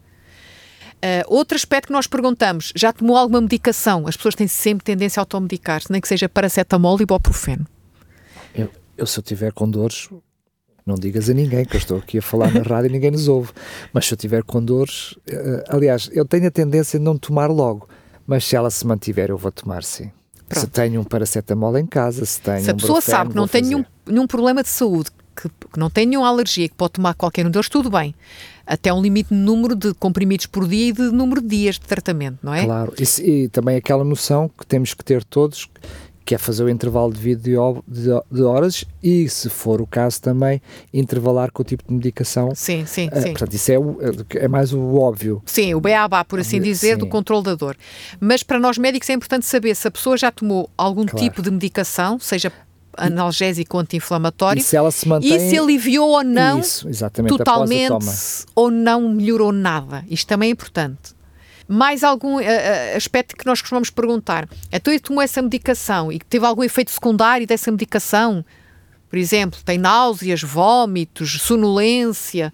Uh, 0.94 1.22
outro 1.26 1.54
aspecto 1.54 1.88
que 1.88 1.92
nós 1.92 2.06
perguntamos, 2.06 2.72
já 2.74 2.92
tomou 2.92 3.16
alguma 3.16 3.40
medicação? 3.40 4.06
As 4.08 4.16
pessoas 4.16 4.34
têm 4.34 4.48
sempre 4.48 4.84
tendência 4.84 5.20
a 5.20 5.22
automedicar-se, 5.22 5.92
nem 5.92 6.00
que 6.00 6.08
seja 6.08 6.28
paracetamol 6.28 6.98
e 6.98 7.02
ibuprofeno. 7.02 7.66
Eu, 8.54 8.70
eu, 8.96 9.06
se 9.06 9.18
eu 9.18 9.22
tiver 9.22 9.52
com 9.52 9.68
dores, 9.68 10.08
não 10.86 10.96
digas 10.96 11.30
a 11.30 11.34
ninguém, 11.34 11.64
que 11.64 11.76
eu 11.76 11.78
estou 11.78 11.98
aqui 11.98 12.18
a 12.18 12.22
falar 12.22 12.52
na 12.52 12.60
rádio 12.62 12.88
e 12.88 12.92
ninguém 12.92 13.10
nos 13.10 13.26
ouve. 13.26 13.50
Mas 13.92 14.06
se 14.06 14.14
eu 14.14 14.18
tiver 14.18 14.42
com 14.42 14.62
dores, 14.62 15.12
uh, 15.12 15.64
aliás, 15.68 16.10
eu 16.12 16.24
tenho 16.24 16.46
a 16.46 16.50
tendência 16.50 16.98
de 16.98 17.04
não 17.04 17.16
tomar 17.16 17.50
logo, 17.50 17.88
mas 18.26 18.44
se 18.44 18.54
ela 18.54 18.70
se 18.70 18.86
mantiver, 18.86 19.30
eu 19.30 19.38
vou 19.38 19.50
tomar 19.50 19.82
sim. 19.82 20.10
Pronto. 20.48 20.60
Se 20.60 20.66
tenho 20.66 21.00
um 21.00 21.04
paracetamol 21.04 21.76
em 21.78 21.86
casa, 21.86 22.24
se 22.26 22.40
tenho 22.40 22.62
Se 22.62 22.70
a 22.70 22.74
pessoa 22.74 23.00
sabe 23.00 23.30
que 23.30 23.36
não 23.36 23.48
tem 23.48 23.62
nenhum, 23.62 23.84
nenhum 24.06 24.26
problema 24.26 24.62
de 24.62 24.68
saúde, 24.68 25.10
que, 25.34 25.48
que, 25.48 25.78
não 25.78 25.88
tem 25.88 26.06
nenhuma 26.06 26.28
alergia, 26.28 26.68
que 26.68 26.74
pode 26.74 26.92
tomar 26.92 27.14
qualquer 27.14 27.46
um 27.46 27.50
deles, 27.50 27.68
tudo 27.68 27.90
bem. 27.90 28.14
Até 28.66 28.92
um 28.92 29.00
limite 29.00 29.30
de 29.30 29.40
número 29.40 29.74
de 29.74 29.92
comprimidos 29.94 30.46
por 30.46 30.68
dia 30.68 30.88
e 30.88 30.92
de 30.92 31.02
número 31.10 31.40
de 31.40 31.48
dias 31.48 31.76
de 31.76 31.86
tratamento, 31.86 32.38
não 32.42 32.54
é? 32.54 32.64
Claro, 32.64 32.94
e, 32.98 33.30
e 33.30 33.48
também 33.48 33.76
aquela 33.76 34.04
noção 34.04 34.48
que 34.48 34.66
temos 34.66 34.94
que 34.94 35.04
ter 35.04 35.24
todos 35.24 35.68
que 36.24 36.34
é 36.34 36.38
fazer 36.38 36.64
o 36.64 36.68
intervalo 36.70 37.12
de 37.12 37.20
vida 37.20 37.50
de, 37.87 38.42
horas 38.42 38.84
e, 39.02 39.28
se 39.28 39.50
for 39.50 39.80
o 39.80 39.87
caso 39.87 40.20
também, 40.22 40.60
intervalar 40.92 41.52
com 41.52 41.62
o 41.62 41.64
tipo 41.64 41.84
de 41.87 41.92
medicação. 41.92 42.54
Sim, 42.54 42.87
sim, 42.87 43.08
uh, 43.08 43.20
sim. 43.20 43.30
Portanto, 43.30 43.52
isso 43.52 43.70
é, 43.70 43.78
o, 43.78 43.98
é 44.30 44.48
mais 44.48 44.72
o 44.72 44.96
óbvio. 44.96 45.42
Sim, 45.44 45.74
o 45.74 45.80
beabá, 45.80 46.24
por 46.24 46.40
assim 46.40 46.60
dizer, 46.60 46.94
sim. 46.94 46.98
do 46.98 47.06
controle 47.06 47.44
da 47.44 47.54
dor. 47.54 47.76
Mas 48.18 48.42
para 48.42 48.58
nós 48.58 48.78
médicos 48.78 49.10
é 49.10 49.12
importante 49.12 49.44
saber 49.44 49.74
se 49.74 49.87
a 49.87 49.90
pessoa 49.90 50.16
já 50.16 50.30
tomou 50.30 50.70
algum 50.78 51.04
claro. 51.04 51.24
tipo 51.24 51.42
de 51.42 51.50
medicação, 51.50 52.18
seja 52.18 52.50
analgésico 52.96 53.76
anti-inflamatório 53.76 54.60
e 54.60 54.62
se 54.62 54.76
ela 54.76 54.90
se 54.90 55.08
mantém 55.08 55.34
e 55.34 55.50
se 55.50 55.58
aliviou 55.58 56.10
ou 56.10 56.22
não 56.22 56.60
isso, 56.60 56.88
totalmente 57.26 57.92
ou 58.54 58.70
não 58.70 59.08
melhorou 59.08 59.52
nada. 59.52 60.04
Isto 60.08 60.28
também 60.28 60.48
é 60.48 60.52
importante. 60.52 61.14
Mais 61.66 62.05
algum 62.05 62.37
uh, 62.37 62.96
aspecto 62.96 63.37
que 63.37 63.46
nós 63.46 63.61
costumamos 63.61 63.90
perguntar? 63.90 64.48
Então, 64.72 64.92
ele 64.92 65.00
tomou 65.00 65.22
essa 65.22 65.40
medicação 65.40 66.12
e 66.12 66.18
teve 66.18 66.44
algum 66.44 66.62
efeito 66.62 66.90
secundário 66.90 67.46
dessa 67.46 67.70
medicação? 67.70 68.44
Por 69.09 69.18
exemplo, 69.18 69.61
tem 69.64 69.79
náuseas, 69.79 70.42
vômitos, 70.42 71.40
sonolência, 71.40 72.53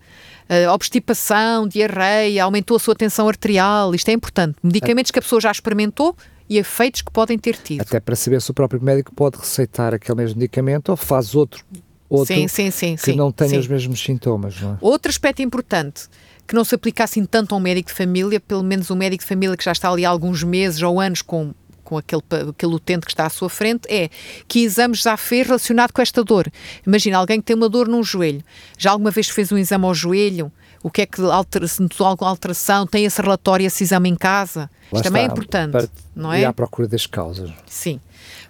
uh, 0.48 0.70
obstipação, 0.72 1.66
diarreia, 1.66 2.44
aumentou 2.44 2.76
a 2.76 2.80
sua 2.80 2.94
tensão 2.94 3.28
arterial. 3.28 3.94
Isto 3.94 4.10
é 4.10 4.12
importante. 4.12 4.56
Medicamentos 4.62 5.10
que 5.10 5.18
a 5.18 5.22
pessoa 5.22 5.40
já 5.40 5.50
experimentou 5.50 6.16
e 6.50 6.58
efeitos 6.58 7.00
que 7.00 7.12
podem 7.12 7.38
ter 7.38 7.56
tido. 7.56 7.80
Até 7.80 8.00
para 8.00 8.16
saber 8.16 8.42
se 8.42 8.50
o 8.50 8.54
próprio 8.54 8.82
médico 8.82 9.14
pode 9.14 9.38
receitar 9.38 9.94
aquele 9.94 10.16
mesmo 10.18 10.38
medicamento 10.38 10.88
ou 10.88 10.96
faz 10.96 11.34
outro, 11.34 11.64
outro 12.08 12.34
sim, 12.34 12.48
sim, 12.48 12.70
sim, 12.72 12.96
que 12.96 13.14
não 13.14 13.30
tenha 13.30 13.58
os 13.58 13.68
mesmos 13.68 14.00
sintomas. 14.00 14.60
Não 14.60 14.72
é? 14.72 14.78
Outro 14.80 15.10
aspecto 15.10 15.42
importante 15.42 16.08
que 16.50 16.56
não 16.56 16.64
se 16.64 16.74
aplica 16.74 17.04
assim 17.04 17.24
tanto 17.24 17.54
a 17.54 17.58
um 17.58 17.60
médico 17.60 17.90
de 17.90 17.94
família, 17.94 18.40
pelo 18.40 18.64
menos 18.64 18.90
um 18.90 18.96
médico 18.96 19.22
de 19.22 19.28
família 19.28 19.56
que 19.56 19.64
já 19.64 19.70
está 19.70 19.88
ali 19.88 20.04
há 20.04 20.10
alguns 20.10 20.42
meses 20.42 20.82
ou 20.82 21.00
anos 21.00 21.22
com, 21.22 21.54
com 21.84 21.96
aquele, 21.96 22.20
aquele 22.48 22.74
utente 22.74 23.06
que 23.06 23.12
está 23.12 23.24
à 23.24 23.30
sua 23.30 23.48
frente, 23.48 23.82
é 23.88 24.10
que 24.48 24.64
exames 24.64 25.00
já 25.00 25.16
fez 25.16 25.46
relacionado 25.46 25.92
com 25.92 26.02
esta 26.02 26.24
dor. 26.24 26.50
Imagina 26.84 27.18
alguém 27.18 27.38
que 27.38 27.46
tem 27.46 27.54
uma 27.54 27.68
dor 27.68 27.86
num 27.86 28.02
joelho, 28.02 28.42
já 28.76 28.90
alguma 28.90 29.12
vez 29.12 29.28
fez 29.28 29.52
um 29.52 29.58
exame 29.58 29.84
ao 29.84 29.94
joelho, 29.94 30.50
o 30.82 30.90
que 30.90 31.02
é 31.02 31.06
que 31.06 31.22
altera, 31.22 31.68
se 31.68 31.80
notou 31.80 32.04
alguma 32.04 32.28
alteração, 32.28 32.84
tem 32.84 33.04
esse 33.04 33.22
relatório, 33.22 33.64
esse 33.64 33.84
exame 33.84 34.08
em 34.08 34.16
casa. 34.16 34.68
Lá 34.90 34.98
Isto 34.98 35.04
também 35.04 35.22
é 35.22 35.26
importante, 35.26 35.70
para, 35.70 35.88
não 36.16 36.32
é? 36.32 36.40
E 36.40 36.44
à 36.44 36.52
procura 36.52 36.88
das 36.88 37.06
causas. 37.06 37.48
Sim. 37.64 38.00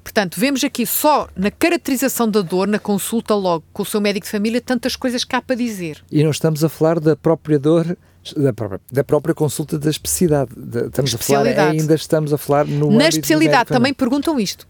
Portanto, 0.03 0.39
vemos 0.39 0.65
aqui 0.65 0.87
só 0.87 1.29
na 1.37 1.51
caracterização 1.51 2.29
da 2.29 2.41
dor, 2.41 2.67
na 2.69 2.79
consulta 2.79 3.35
logo 3.35 3.65
com 3.73 3.83
o 3.83 3.87
seu 3.87 4.01
médico 4.01 4.27
de 4.27 4.31
família, 4.31 4.61
tantas 4.61 4.97
coisas 4.97 5.25
que 5.25 5.35
há 5.35 5.43
para 5.43 5.57
dizer. 5.57 6.03
E 6.11 6.23
não 6.23 6.31
estamos 6.31 6.65
a 6.65 6.69
falar 6.69 7.01
da 7.01 7.17
própria 7.17 7.59
dor 7.59 7.97
da 8.37 8.53
própria, 8.53 8.81
da 8.93 9.05
própria 9.05 9.35
consulta 9.35 9.79
da 9.79 9.91
especialidade. 9.91 10.53
estamos 10.87 11.15
a 11.15 11.19
falar, 11.19 11.71
ainda 11.71 11.95
estamos 11.95 12.33
a 12.33 12.39
falar 12.39 12.67
no 12.67 12.91
Na 12.91 13.09
especialidade 13.09 13.71
também 13.71 13.95
perguntam 13.95 14.39
isto, 14.39 14.67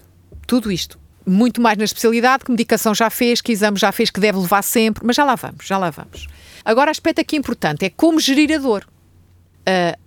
tudo 0.47 0.71
isto. 0.71 0.99
Muito 1.27 1.61
mais 1.61 1.77
na 1.77 1.85
especialidade, 1.85 2.45
que 2.45 2.51
medicação 2.51 2.95
já 2.95 3.11
fez, 3.11 3.41
que 3.41 3.53
exame 3.53 3.77
já 3.77 3.93
fez, 3.93 4.11
que 4.11 4.21
deve 4.21 4.39
levar 4.39 4.63
sempre, 4.63 5.05
mas 5.05 5.17
já 5.17 5.25
lá 5.25 5.35
vamos, 5.35 5.67
já 5.67 5.77
lá 5.77 5.91
vamos. 5.91 6.29
Agora, 6.65 6.91
aspecto 6.91 7.21
aqui 7.21 7.37
importante 7.37 7.85
é 7.85 7.91
como 7.91 8.19
gerir 8.19 8.53
a 8.53 8.59
dor. 8.59 8.87
Uh, 9.61 9.99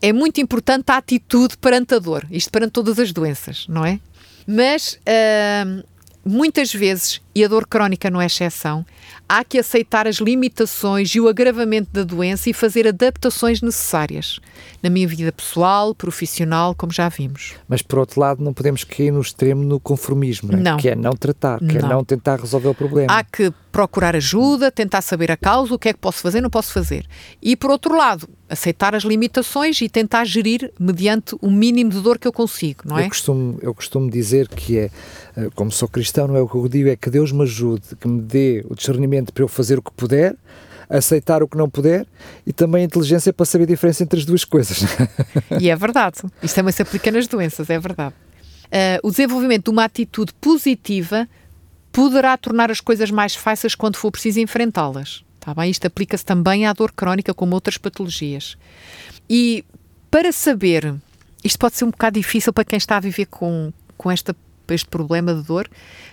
é 0.00 0.12
muito 0.12 0.40
importante 0.40 0.90
a 0.90 0.96
atitude 0.96 1.56
perante 1.58 1.94
a 1.94 1.98
dor, 1.98 2.26
isto 2.30 2.50
perante 2.50 2.72
todas 2.72 2.98
as 2.98 3.12
doenças, 3.12 3.66
não 3.68 3.84
é? 3.84 4.00
Mas 4.46 4.98
uh, 5.06 5.84
muitas 6.24 6.72
vezes, 6.72 7.20
e 7.34 7.44
a 7.44 7.48
dor 7.48 7.66
crónica 7.66 8.10
não 8.10 8.20
é 8.20 8.26
exceção, 8.26 8.84
há 9.28 9.42
que 9.42 9.58
aceitar 9.58 10.06
as 10.06 10.16
limitações 10.16 11.14
e 11.14 11.20
o 11.20 11.28
agravamento 11.28 11.90
da 11.92 12.04
doença 12.04 12.50
e 12.50 12.52
fazer 12.52 12.86
adaptações 12.86 13.62
necessárias 13.62 14.38
na 14.82 14.90
minha 14.90 15.06
vida 15.06 15.32
pessoal, 15.32 15.94
profissional, 15.94 16.74
como 16.74 16.92
já 16.92 17.08
vimos. 17.08 17.54
Mas 17.68 17.82
por 17.82 17.98
outro 17.98 18.20
lado, 18.20 18.42
não 18.42 18.52
podemos 18.52 18.84
cair 18.84 19.10
no 19.10 19.20
extremo 19.20 19.62
no 19.62 19.80
conformismo, 19.80 20.52
não. 20.52 20.76
que 20.76 20.88
é 20.88 20.94
não 20.94 21.12
tratar, 21.12 21.58
que 21.58 21.78
não. 21.78 21.88
é 21.88 21.92
não 21.92 22.04
tentar 22.04 22.40
resolver 22.40 22.68
o 22.68 22.74
problema. 22.74 23.12
Há 23.12 23.24
que 23.24 23.52
procurar 23.72 24.14
ajuda, 24.14 24.70
tentar 24.70 25.00
saber 25.00 25.30
a 25.30 25.36
causa, 25.36 25.74
o 25.74 25.78
que 25.78 25.88
é 25.88 25.92
que 25.94 25.98
posso 25.98 26.20
fazer, 26.20 26.42
não 26.42 26.50
posso 26.50 26.72
fazer. 26.72 27.06
E 27.40 27.56
por 27.56 27.70
outro 27.70 27.96
lado, 27.96 28.28
aceitar 28.48 28.94
as 28.94 29.02
limitações 29.02 29.80
e 29.80 29.88
tentar 29.88 30.24
gerir 30.26 30.70
mediante 30.78 31.34
o 31.40 31.50
mínimo 31.50 31.90
de 31.90 32.00
dor 32.00 32.18
que 32.18 32.28
eu 32.28 32.32
consigo, 32.32 32.82
não 32.84 32.98
é? 32.98 33.06
Eu 33.06 33.08
costumo, 33.08 33.58
eu 33.62 33.74
costumo 33.74 34.10
dizer 34.10 34.46
que 34.48 34.78
é, 34.78 34.90
eh, 35.36 35.48
como 35.54 35.72
sou 35.72 35.88
cristão, 35.88 36.28
não 36.28 36.36
é 36.36 36.40
o 36.42 36.46
que 36.46 36.54
eu 36.54 36.68
digo, 36.68 36.90
é 36.90 36.96
que 36.96 37.08
Deus 37.08 37.21
me 37.30 37.42
ajude, 37.42 37.94
que 38.00 38.08
me 38.08 38.20
dê 38.20 38.64
o 38.68 38.74
discernimento 38.74 39.32
para 39.32 39.44
eu 39.44 39.48
fazer 39.48 39.78
o 39.78 39.82
que 39.82 39.92
puder, 39.92 40.36
aceitar 40.88 41.42
o 41.42 41.48
que 41.48 41.56
não 41.56 41.70
puder 41.70 42.06
e 42.46 42.52
também 42.52 42.82
a 42.82 42.84
inteligência 42.84 43.32
para 43.32 43.46
saber 43.46 43.64
a 43.64 43.68
diferença 43.68 44.02
entre 44.02 44.18
as 44.18 44.24
duas 44.24 44.44
coisas. 44.44 44.80
E 45.60 45.70
é 45.70 45.76
verdade. 45.76 46.18
Isto 46.42 46.54
também 46.56 46.72
se 46.72 46.82
aplica 46.82 47.10
nas 47.10 47.26
doenças, 47.28 47.70
é 47.70 47.78
verdade. 47.78 48.14
Uh, 48.66 49.06
o 49.06 49.10
desenvolvimento 49.10 49.64
de 49.64 49.70
uma 49.70 49.84
atitude 49.84 50.32
positiva 50.40 51.28
poderá 51.92 52.36
tornar 52.36 52.70
as 52.70 52.80
coisas 52.80 53.10
mais 53.10 53.34
fáceis 53.34 53.74
quando 53.74 53.96
for 53.96 54.10
preciso 54.10 54.40
enfrentá-las. 54.40 55.22
Tá 55.38 55.52
bem? 55.52 55.70
Isto 55.70 55.86
aplica-se 55.86 56.24
também 56.24 56.66
à 56.66 56.72
dor 56.72 56.92
crónica, 56.92 57.34
como 57.34 57.54
outras 57.54 57.76
patologias. 57.76 58.56
E 59.28 59.64
para 60.10 60.32
saber, 60.32 60.94
isto 61.44 61.58
pode 61.58 61.76
ser 61.76 61.84
um 61.84 61.90
bocado 61.90 62.18
difícil 62.18 62.52
para 62.52 62.64
quem 62.64 62.76
está 62.76 62.96
a 62.96 63.00
viver 63.00 63.26
com, 63.26 63.72
com 63.98 64.10
esta, 64.10 64.34
este 64.70 64.88
problema 64.88 65.34
de 65.34 65.42
dor, 65.42 65.68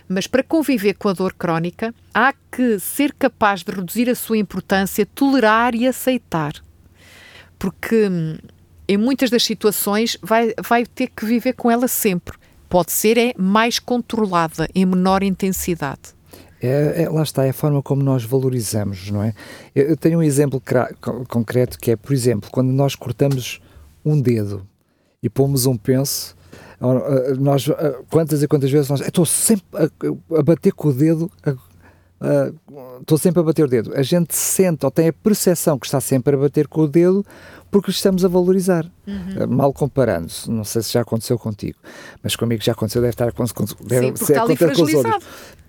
mas 0.08 0.26
para 0.26 0.42
conviver 0.42 0.94
com 0.94 1.08
a 1.08 1.12
dor 1.12 1.34
crónica, 1.34 1.94
há 2.12 2.32
que 2.50 2.78
ser 2.78 3.12
capaz 3.12 3.62
de 3.62 3.72
reduzir 3.72 4.08
a 4.10 4.14
sua 4.14 4.38
importância, 4.38 5.06
tolerar 5.06 5.74
e 5.74 5.86
aceitar. 5.86 6.52
Porque 7.58 8.08
em 8.88 8.96
muitas 8.96 9.30
das 9.30 9.44
situações 9.44 10.16
vai, 10.22 10.52
vai 10.66 10.84
ter 10.84 11.08
que 11.08 11.24
viver 11.24 11.52
com 11.52 11.70
ela 11.70 11.86
sempre 11.86 12.40
pode 12.70 12.92
ser 12.92 13.18
é 13.18 13.34
mais 13.36 13.80
controlada, 13.80 14.68
em 14.72 14.86
menor 14.86 15.24
intensidade. 15.24 16.14
É, 16.62 17.02
é, 17.02 17.08
lá 17.08 17.22
está, 17.22 17.44
é 17.44 17.50
a 17.50 17.52
forma 17.52 17.82
como 17.82 18.02
nós 18.02 18.22
valorizamos, 18.22 19.10
não 19.10 19.22
é? 19.22 19.34
Eu, 19.74 19.88
eu 19.88 19.96
tenho 19.96 20.20
um 20.20 20.22
exemplo 20.22 20.62
concreto 21.28 21.78
que 21.78 21.90
é, 21.90 21.96
por 21.96 22.12
exemplo, 22.12 22.48
quando 22.52 22.70
nós 22.70 22.94
cortamos 22.94 23.60
um 24.04 24.20
dedo 24.20 24.66
e 25.22 25.28
pomos 25.28 25.66
um 25.66 25.76
penso, 25.76 26.36
nós, 27.38 27.68
quantas 28.10 28.42
e 28.42 28.48
quantas 28.48 28.70
vezes 28.70 28.88
nós, 28.88 29.00
estou 29.00 29.26
sempre 29.26 29.64
a, 29.74 30.38
a, 30.38 30.42
bater 30.42 30.72
com 30.72 30.88
o 30.88 30.92
dedo, 30.92 31.30
estou 33.00 33.18
sempre 33.18 33.40
a 33.40 33.42
bater 33.42 33.64
o 33.64 33.68
dedo. 33.68 33.92
A 33.94 34.02
gente 34.02 34.34
sente 34.34 34.84
ou 34.84 34.90
tem 34.90 35.08
a 35.08 35.12
percepção 35.12 35.78
que 35.78 35.86
está 35.86 36.00
sempre 36.00 36.34
a 36.34 36.38
bater 36.38 36.66
com 36.66 36.82
o 36.82 36.88
dedo 36.88 37.24
porque 37.70 37.90
estamos 37.90 38.24
a 38.24 38.28
valorizar. 38.28 38.90
Uhum. 39.06 39.46
Mal 39.48 39.72
comparando-se, 39.72 40.50
não 40.50 40.64
sei 40.64 40.82
se 40.82 40.92
já 40.92 41.02
aconteceu 41.02 41.38
contigo, 41.38 41.78
mas 42.22 42.34
comigo 42.34 42.62
já 42.62 42.72
aconteceu, 42.72 43.02
deve 43.02 43.12
estar 43.12 43.32
deve 43.84 44.06
Sim, 44.08 44.16
ser, 44.16 44.32
está 44.32 44.42
ali 44.42 44.56
fragilizado. 44.56 45.24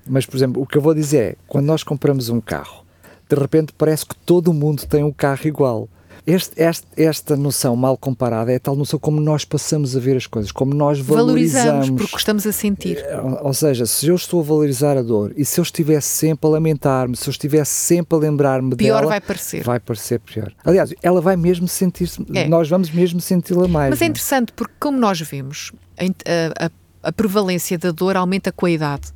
Mas, 0.08 0.26
por 0.26 0.36
exemplo, 0.36 0.62
o 0.62 0.66
que 0.66 0.78
eu 0.78 0.82
vou 0.82 0.94
dizer 0.94 1.34
é, 1.34 1.36
quando 1.48 1.66
nós 1.66 1.84
compramos 1.84 2.30
um 2.30 2.42
carro, 2.42 2.84
de 3.30 3.36
repente 3.36 3.74
parece 3.78 4.06
que 4.06 4.16
todo 4.16 4.54
mundo 4.54 4.86
tem 4.88 5.04
um 5.04 5.12
carro 5.12 5.46
igual. 5.46 5.90
Este, 6.26 6.62
este, 6.62 6.86
esta 6.98 7.36
noção 7.36 7.76
mal 7.76 7.98
comparada 7.98 8.52
é 8.52 8.60
tal 8.60 8.76
noção 8.76 9.00
como 9.00 9.20
nós 9.20 9.44
passamos 9.44 9.98
a 9.98 10.00
ver 10.00 10.16
as 10.16 10.28
coisas, 10.28 10.52
como 10.52 10.74
nós 10.74 11.00
valorizamos. 11.00 11.66
Valorizamos 11.66 12.02
porque 12.02 12.18
estamos 12.18 12.46
a 12.46 12.52
sentir. 12.52 12.98
Eh, 13.00 13.22
ou 13.42 13.54
seja, 13.54 13.88
se 13.88 14.08
eu 14.08 14.16
estou 14.16 14.40
a 14.42 14.44
valorizar 14.44 14.98
a 14.98 15.02
dor 15.02 15.34
e 15.36 15.44
se 15.44 15.60
eu 15.60 15.64
estivesse 15.64 16.08
sempre 16.08 16.48
a 16.48 16.52
lamentar-me, 16.52 17.16
se 17.16 17.28
eu 17.28 17.32
estivesse 17.32 17.72
sempre 17.72 18.16
a 18.16 18.22
lembrar-me 18.22 18.76
dela... 18.76 19.00
Pior 19.00 19.08
vai 19.08 19.20
parecer. 19.20 19.64
Vai 19.64 19.80
parecer 19.80 20.20
pior. 20.20 20.54
Aliás, 20.64 20.94
ela 21.02 21.22
vai 21.22 21.36
mesmo 21.36 21.68
sentir-se... 21.68 22.24
É. 22.36 22.48
Nós 22.48 22.70
vamos 22.70 22.92
mesmo 22.92 23.20
senti-la 23.20 23.68
mais. 23.68 23.90
Mas 23.90 24.02
é, 24.02 24.06
é 24.06 24.08
interessante 24.08 24.54
porque 24.54 24.76
como 24.80 25.00
nós 25.00 25.20
vemos, 25.22 25.72
a, 25.98 26.66
a, 26.66 26.72
a 27.04 27.12
prevalência 27.12 27.80
da 27.80 27.90
dor 27.92 28.16
aumenta 28.16 28.52
com 28.52 28.68
a 28.68 28.72
idade. 28.72 29.08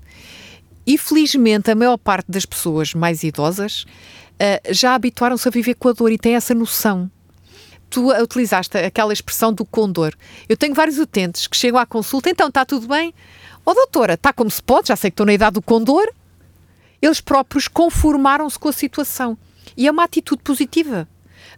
E 0.88 0.98
felizmente 0.98 1.70
a 1.70 1.76
maior 1.76 1.98
parte 1.98 2.32
das 2.32 2.46
pessoas 2.46 2.94
mais 2.94 3.24
idosas 3.24 3.86
uh, 4.36 4.74
já 4.74 4.96
habituaram-se 4.96 5.48
a 5.48 5.52
viver 5.52 5.76
com 5.76 5.90
a 5.90 5.94
dor 5.94 6.12
e 6.12 6.18
têm 6.18 6.36
essa 6.36 6.54
noção. 6.54 7.10
Tu 7.90 8.12
utilizaste 8.12 8.78
aquela 8.78 9.14
expressão 9.14 9.54
do 9.54 9.64
condor. 9.64 10.14
Eu 10.50 10.58
tenho 10.58 10.74
vários 10.74 10.98
utentes 10.98 11.48
que 11.48 11.56
chegam 11.56 11.80
à 11.80 11.86
consulta, 11.86 12.30
então 12.30 12.48
está 12.48 12.66
tudo 12.66 12.88
bem? 12.88 13.14
Ó 13.66 13.72
oh, 13.72 13.74
doutora, 13.74 14.16
está 14.16 14.34
como 14.34 14.50
se 14.50 14.62
pode, 14.62 14.90
já 14.90 14.96
sei 14.96 15.10
que 15.10 15.14
estou 15.14 15.26
na 15.26 15.34
idade 15.34 15.56
do 15.56 15.62
condor. 15.62 16.08
Eles 17.02 17.22
próprios 17.22 17.68
conformaram-se 17.68 18.58
com 18.58 18.70
a 18.70 18.74
situação. 18.74 19.38
E 19.78 19.88
é 19.88 19.92
uma 19.92 20.04
atitude 20.04 20.42
positiva. 20.44 21.08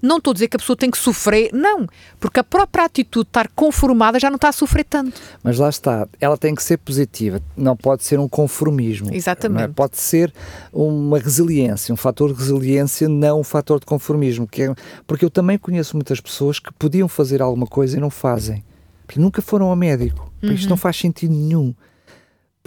Não 0.02 0.18
estou 0.18 0.32
a 0.32 0.34
dizer 0.34 0.48
que 0.48 0.56
a 0.56 0.60
pessoa 0.60 0.76
tem 0.76 0.90
que 0.90 0.98
sofrer, 0.98 1.50
não, 1.54 1.88
porque 2.20 2.40
a 2.40 2.44
própria 2.44 2.86
atitude 2.86 3.26
de 3.26 3.30
estar 3.30 3.48
conformada 3.50 4.20
já 4.20 4.30
não 4.30 4.36
está 4.36 4.50
a 4.50 4.52
sofrer 4.52 4.84
tanto. 4.84 5.20
Mas 5.44 5.58
lá 5.58 5.70
está, 5.70 6.08
ela 6.20 6.38
tem 6.38 6.54
que 6.54 6.64
ser 6.64 6.78
positiva, 6.78 7.42
não 7.56 7.76
pode 7.76 8.04
ser 8.04 8.20
um 8.20 8.28
conformismo. 8.28 9.12
É? 9.12 9.16
Exatamente. 9.16 9.64
É? 9.64 9.68
Pode 9.68 9.98
ser 9.98 10.34
uma 10.72 11.20
resiliência, 11.20 11.94
um 11.94 11.98
fator 11.98 12.34
de 12.34 12.40
resiliência, 12.40 13.10
não 13.10 13.42
um 13.42 13.44
fator 13.44 13.80
de 13.80 13.86
conformismo. 13.86 14.48
Que 14.48 14.64
é, 14.64 14.76
porque 15.06 15.26
eu 15.26 15.30
também 15.30 15.58
conheço 15.58 15.96
muitas 15.96 16.20
pessoas 16.20 16.60
que 16.60 16.72
podiam 16.74 17.08
fazer 17.08 17.42
alguma 17.42 17.68
coisa 17.68 17.98
e 17.98 18.00
não 18.00 18.10
fazem. 18.10 18.64
Porque 19.06 19.20
nunca 19.20 19.42
foram 19.42 19.68
ao 19.68 19.76
médico. 19.76 20.32
Uhum. 20.44 20.52
Isto 20.52 20.70
não 20.70 20.78
faz 20.78 20.98
sentido 20.98 21.34
nenhum 21.34 21.74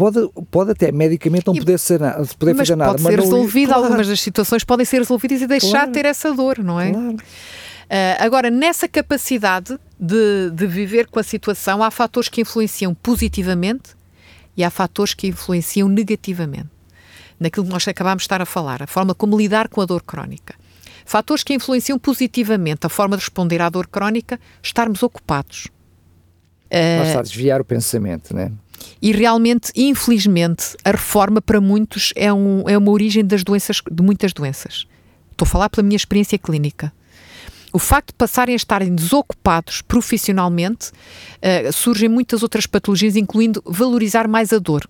pode, 0.00 0.30
pode 0.50 0.70
até 0.70 0.90
medicamente 0.90 1.46
não 1.46 1.54
poder, 1.54 1.78
ser, 1.78 2.00
poder 2.38 2.54
mas 2.54 2.68
fazer 2.68 2.76
nada. 2.76 2.92
Pode 2.92 3.02
ser 3.02 3.16
mas 3.16 3.24
resolvido, 3.24 3.68
claro. 3.68 3.84
algumas 3.84 4.08
das 4.08 4.20
situações 4.20 4.64
podem 4.64 4.86
ser 4.86 4.98
resolvidas 4.98 5.42
e 5.42 5.46
deixar 5.46 5.70
claro. 5.70 5.86
de 5.88 5.92
ter 5.92 6.06
essa 6.06 6.32
dor, 6.32 6.58
não 6.58 6.80
é? 6.80 6.90
Claro. 6.90 7.16
Uh, 7.16 8.16
agora, 8.18 8.50
nessa 8.50 8.88
capacidade 8.88 9.78
de, 9.98 10.50
de 10.54 10.66
viver 10.66 11.06
com 11.08 11.18
a 11.18 11.22
situação, 11.22 11.82
há 11.82 11.90
fatores 11.90 12.30
que 12.30 12.40
influenciam 12.40 12.94
positivamente 12.94 13.90
e 14.56 14.64
há 14.64 14.70
fatores 14.70 15.12
que 15.12 15.26
influenciam 15.26 15.86
negativamente. 15.86 16.70
Naquilo 17.38 17.66
que 17.66 17.72
nós 17.72 17.86
acabámos 17.86 18.22
de 18.22 18.24
estar 18.24 18.40
a 18.40 18.46
falar, 18.46 18.82
a 18.82 18.86
forma 18.86 19.14
como 19.14 19.36
lidar 19.36 19.68
com 19.68 19.82
a 19.82 19.84
dor 19.84 20.02
crónica. 20.02 20.54
Fatores 21.04 21.44
que 21.44 21.52
influenciam 21.52 21.98
positivamente 21.98 22.86
a 22.86 22.88
forma 22.88 23.16
de 23.16 23.22
responder 23.22 23.60
à 23.60 23.68
dor 23.68 23.86
crónica, 23.86 24.40
estarmos 24.62 25.02
ocupados. 25.02 25.66
Uh, 26.72 27.02
está 27.04 27.18
a 27.18 27.22
desviar 27.22 27.60
o 27.60 27.64
pensamento, 27.64 28.32
não 28.34 28.42
é? 28.42 28.52
E 29.00 29.12
realmente, 29.12 29.72
infelizmente, 29.74 30.76
a 30.84 30.90
reforma 30.90 31.40
para 31.40 31.60
muitos 31.60 32.12
é, 32.14 32.32
um, 32.32 32.68
é 32.68 32.76
uma 32.76 32.90
origem 32.90 33.24
das 33.24 33.42
doenças, 33.42 33.80
de 33.90 34.02
muitas 34.02 34.32
doenças. 34.32 34.86
Estou 35.30 35.46
a 35.46 35.50
falar 35.50 35.70
pela 35.70 35.82
minha 35.82 35.96
experiência 35.96 36.38
clínica. 36.38 36.92
O 37.72 37.78
facto 37.78 38.08
de 38.08 38.14
passarem 38.14 38.52
a 38.52 38.56
estarem 38.56 38.94
desocupados 38.94 39.80
profissionalmente, 39.80 40.90
uh, 40.90 41.72
surgem 41.72 42.08
muitas 42.08 42.42
outras 42.42 42.66
patologias, 42.66 43.16
incluindo 43.16 43.62
valorizar 43.64 44.26
mais 44.26 44.52
a 44.52 44.58
dor. 44.58 44.88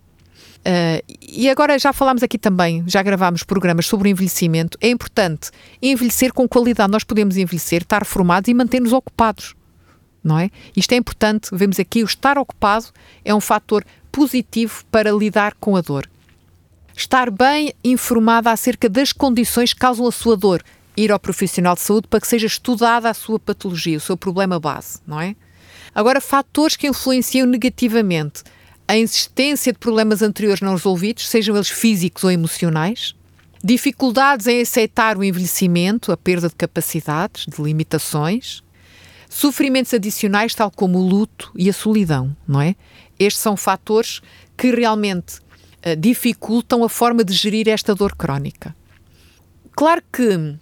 Uh, 0.61 1.03
e 1.22 1.48
agora 1.48 1.79
já 1.79 1.92
falámos 1.92 2.22
aqui 2.22 2.38
também, 2.38 2.83
já 2.87 3.03
gravámos 3.03 3.42
programas 3.42 3.87
sobre 3.87 4.09
o 4.09 4.11
envelhecimento. 4.11 4.76
É 4.81 4.88
importante 4.88 5.50
envelhecer 5.81 6.33
com 6.33 6.48
qualidade. 6.48 6.90
Nós 6.90 7.05
podemos 7.05 7.37
envelhecer, 7.37 7.83
estar 7.83 8.05
formados 8.05 8.48
e 8.48 8.55
manter-nos 8.55 8.92
ocupados 8.92 9.55
não 10.22 10.38
é? 10.38 10.50
Isto 10.76 10.92
é 10.92 10.96
importante, 10.96 11.50
vemos 11.52 11.78
aqui 11.78 12.02
o 12.02 12.06
estar 12.06 12.38
ocupado 12.38 12.87
é 13.24 13.35
um 13.35 13.40
fator 13.40 13.85
positivo 14.11 14.85
para 14.90 15.12
lidar 15.12 15.54
com 15.54 15.76
a 15.76 15.80
dor. 15.80 16.09
Estar 16.96 17.30
bem 17.30 17.72
informada 17.83 18.50
acerca 18.50 18.88
das 18.88 19.12
condições 19.12 19.72
que 19.72 19.80
causam 19.80 20.06
a 20.06 20.12
sua 20.12 20.37
dor, 20.37 20.62
ir 20.96 21.11
ao 21.11 21.18
profissional 21.18 21.74
de 21.74 21.80
saúde 21.80 22.09
para 22.09 22.20
que 22.20 22.26
seja 22.26 22.46
estudada 22.46 23.09
a 23.09 23.14
sua 23.14 23.38
patologia, 23.38 23.96
o 23.96 24.00
seu 24.00 24.16
problema 24.16 24.61
base, 24.61 25.00
não 25.06 25.20
é? 25.20 25.35
Agora, 25.94 26.20
fatores 26.20 26.76
que 26.76 26.87
influenciam 26.87 27.46
negativamente 27.46 28.42
a 28.87 28.96
existência 28.96 29.72
de 29.72 29.78
problemas 29.78 30.20
anteriores 30.20 30.61
não 30.61 30.72
resolvidos, 30.72 31.28
sejam 31.28 31.54
eles 31.54 31.68
físicos 31.68 32.24
ou 32.24 32.30
emocionais, 32.30 33.14
dificuldades 33.62 34.46
em 34.46 34.61
aceitar 34.61 35.16
o 35.16 35.22
envelhecimento, 35.22 36.11
a 36.11 36.16
perda 36.16 36.48
de 36.48 36.54
capacidades, 36.54 37.46
de 37.46 37.62
limitações, 37.62 38.62
Sofrimentos 39.33 39.95
adicionais, 39.95 40.57
tal 40.57 40.73
como 40.73 40.99
o 40.99 41.09
luto 41.09 41.53
e 41.55 41.71
a 41.71 41.73
solidão, 41.73 42.37
não 42.49 42.61
é? 42.61 42.75
Estes 43.16 43.40
são 43.40 43.57
fatores 43.57 44.21
que 44.57 44.73
realmente 44.73 45.37
uh, 45.37 45.95
dificultam 45.97 46.83
a 46.83 46.88
forma 46.88 47.23
de 47.23 47.33
gerir 47.33 47.69
esta 47.69 47.95
dor 47.95 48.16
crónica. 48.16 48.75
Claro 49.77 50.03
que 50.12 50.57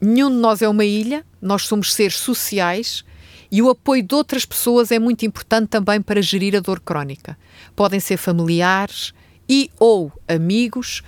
nenhum 0.00 0.30
de 0.30 0.36
nós 0.36 0.62
é 0.62 0.68
uma 0.68 0.86
ilha, 0.86 1.22
nós 1.40 1.66
somos 1.66 1.92
seres 1.92 2.16
sociais 2.16 3.04
e 3.52 3.60
o 3.60 3.68
apoio 3.68 4.02
de 4.02 4.14
outras 4.14 4.46
pessoas 4.46 4.90
é 4.90 4.98
muito 4.98 5.26
importante 5.26 5.68
também 5.68 6.00
para 6.00 6.22
gerir 6.22 6.56
a 6.56 6.60
dor 6.60 6.80
crónica. 6.80 7.36
Podem 7.76 8.00
ser 8.00 8.16
familiares 8.16 9.12
e 9.46 9.70
ou 9.78 10.10
amigos 10.26 11.02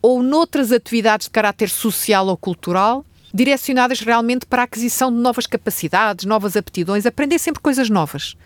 ou 0.00 0.22
noutras 0.22 0.72
atividades 0.72 1.26
de 1.26 1.32
caráter 1.32 1.68
social 1.68 2.28
ou 2.28 2.36
cultural 2.36 3.04
direcionadas 3.32 4.00
realmente 4.00 4.46
para 4.46 4.62
a 4.62 4.64
aquisição 4.64 5.10
de 5.10 5.18
novas 5.18 5.46
capacidades, 5.46 6.24
novas 6.24 6.56
aptidões, 6.56 7.06
aprender 7.06 7.38
sempre 7.38 7.62
coisas 7.62 7.88
novas. 7.88 8.36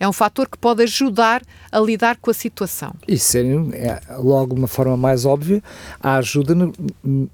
É 0.00 0.08
um 0.08 0.12
fator 0.12 0.48
que 0.48 0.56
pode 0.56 0.82
ajudar 0.84 1.42
a 1.72 1.80
lidar 1.80 2.18
com 2.18 2.30
a 2.30 2.34
situação. 2.34 2.94
E 3.06 3.18
ser, 3.18 3.44
é, 3.74 4.00
logo, 4.16 4.54
uma 4.54 4.68
forma 4.68 4.96
mais 4.96 5.24
óbvia, 5.24 5.62
a 6.00 6.16
ajuda 6.16 6.54
no, 6.54 6.72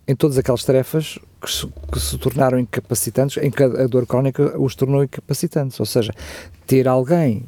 em 0.08 0.16
todas 0.16 0.38
aquelas 0.38 0.64
tarefas 0.64 1.18
que 1.42 1.52
se, 1.52 1.66
que 1.92 2.00
se, 2.00 2.16
tornaram 2.16 2.58
incapacitantes, 2.58 3.42
em 3.42 3.50
que 3.50 3.62
a 3.62 3.86
dor 3.86 4.06
crónica 4.06 4.58
os 4.58 4.74
tornou 4.74 5.04
incapacitantes. 5.04 5.78
Ou 5.78 5.84
seja, 5.84 6.12
ter 6.66 6.88
alguém 6.88 7.44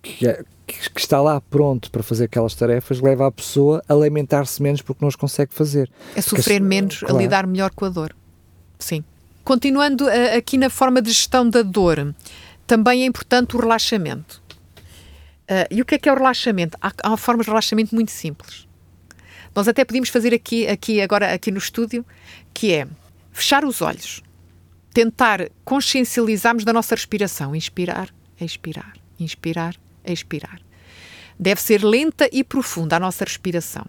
que, 0.00 0.28
é, 0.28 0.44
que 0.66 1.00
está 1.00 1.20
lá 1.20 1.40
pronto 1.40 1.90
para 1.90 2.04
fazer 2.04 2.26
aquelas 2.26 2.54
tarefas 2.54 3.00
leva 3.00 3.26
a 3.26 3.32
pessoa 3.32 3.82
a 3.88 3.94
lamentar-se 3.94 4.62
menos 4.62 4.82
porque 4.82 4.98
não 5.02 5.08
as 5.08 5.16
consegue 5.16 5.52
fazer. 5.52 5.90
A 6.16 6.22
sofrer 6.22 6.60
menos, 6.60 7.00
claro. 7.00 7.16
a 7.16 7.18
lidar 7.18 7.46
melhor 7.46 7.70
com 7.74 7.86
a 7.86 7.88
dor. 7.88 8.14
Sim. 8.80 9.04
Continuando 9.44 10.06
uh, 10.06 10.36
aqui 10.36 10.58
na 10.58 10.68
forma 10.68 11.00
de 11.00 11.10
gestão 11.10 11.48
da 11.48 11.62
dor, 11.62 12.14
também 12.66 13.02
é 13.02 13.06
importante 13.06 13.56
o 13.56 13.60
relaxamento. 13.60 14.42
Uh, 15.42 15.66
e 15.70 15.80
o 15.80 15.84
que 15.84 15.94
é 15.94 15.98
que 15.98 16.08
é 16.08 16.12
o 16.12 16.16
relaxamento? 16.16 16.76
Há, 16.80 16.92
há 17.02 17.16
formas 17.16 17.46
de 17.46 17.50
relaxamento 17.50 17.94
muito 17.94 18.10
simples. 18.10 18.66
Nós 19.54 19.66
até 19.68 19.84
podíamos 19.84 20.08
fazer 20.08 20.32
aqui, 20.32 20.66
aqui 20.66 21.00
agora 21.00 21.32
aqui 21.32 21.50
no 21.50 21.58
estúdio, 21.58 22.04
que 22.54 22.72
é 22.72 22.86
fechar 23.32 23.64
os 23.64 23.82
olhos, 23.82 24.22
tentar 24.92 25.48
consciencializarmos 25.64 26.64
da 26.64 26.72
nossa 26.72 26.94
respiração, 26.94 27.54
inspirar, 27.54 28.10
expirar, 28.40 28.94
inspirar, 29.18 29.74
expirar. 30.04 30.60
Deve 31.38 31.60
ser 31.60 31.82
lenta 31.82 32.28
e 32.32 32.44
profunda 32.44 32.96
a 32.96 33.00
nossa 33.00 33.24
respiração. 33.24 33.86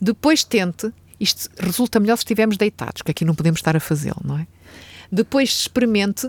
Depois 0.00 0.42
tente 0.42 0.92
isto 1.20 1.50
resulta 1.58 1.98
melhor 1.98 2.16
se 2.16 2.22
estivermos 2.22 2.56
deitados, 2.56 3.02
que 3.02 3.10
aqui 3.10 3.24
não 3.24 3.34
podemos 3.34 3.58
estar 3.58 3.76
a 3.76 3.80
fazê-lo, 3.80 4.20
não 4.24 4.38
é? 4.38 4.46
Depois 5.10 5.50
experimente 5.50 6.28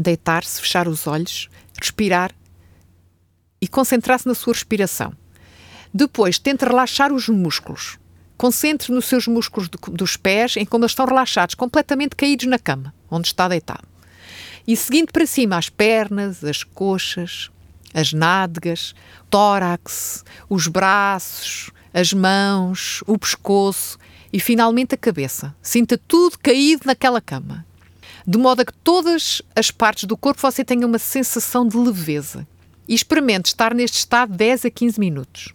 deitar-se, 0.00 0.60
fechar 0.60 0.88
os 0.88 1.06
olhos, 1.06 1.48
respirar 1.80 2.32
e 3.60 3.68
concentrar-se 3.68 4.26
na 4.26 4.34
sua 4.34 4.52
respiração. 4.52 5.12
Depois 5.92 6.38
tente 6.38 6.64
relaxar 6.64 7.12
os 7.12 7.28
músculos. 7.28 7.98
Concentre 8.36 8.92
nos 8.92 9.04
seus 9.04 9.28
músculos 9.28 9.68
dos 9.68 10.16
pés 10.16 10.56
em 10.56 10.64
como 10.64 10.84
eles 10.84 10.92
estão 10.92 11.06
relaxados, 11.06 11.54
completamente 11.54 12.16
caídos 12.16 12.46
na 12.46 12.58
cama, 12.58 12.92
onde 13.10 13.28
está 13.28 13.46
deitado. 13.46 13.86
E 14.66 14.76
seguindo 14.76 15.12
para 15.12 15.26
cima 15.26 15.56
as 15.56 15.68
pernas, 15.68 16.42
as 16.42 16.64
coxas, 16.64 17.50
as 17.92 18.12
nádegas, 18.12 18.94
tórax, 19.30 20.24
os 20.48 20.66
braços, 20.66 21.70
as 21.94 22.12
mãos, 22.12 23.04
o 23.06 23.16
pescoço 23.16 23.96
e 24.32 24.40
finalmente 24.40 24.96
a 24.96 24.98
cabeça. 24.98 25.54
Sinta 25.62 25.96
tudo 25.96 26.36
caído 26.40 26.82
naquela 26.86 27.20
cama. 27.20 27.64
de 28.26 28.38
modo 28.38 28.62
a 28.62 28.64
que 28.64 28.72
todas 28.72 29.42
as 29.54 29.70
partes 29.70 30.04
do 30.04 30.16
corpo 30.16 30.40
você 30.40 30.64
tenha 30.64 30.86
uma 30.86 30.98
sensação 30.98 31.68
de 31.68 31.76
leveza. 31.76 32.46
E 32.88 32.94
experimente 32.94 33.46
estar 33.46 33.74
neste 33.74 33.98
estado 33.98 34.34
10 34.34 34.64
a 34.64 34.70
15 34.70 34.98
minutos. 34.98 35.54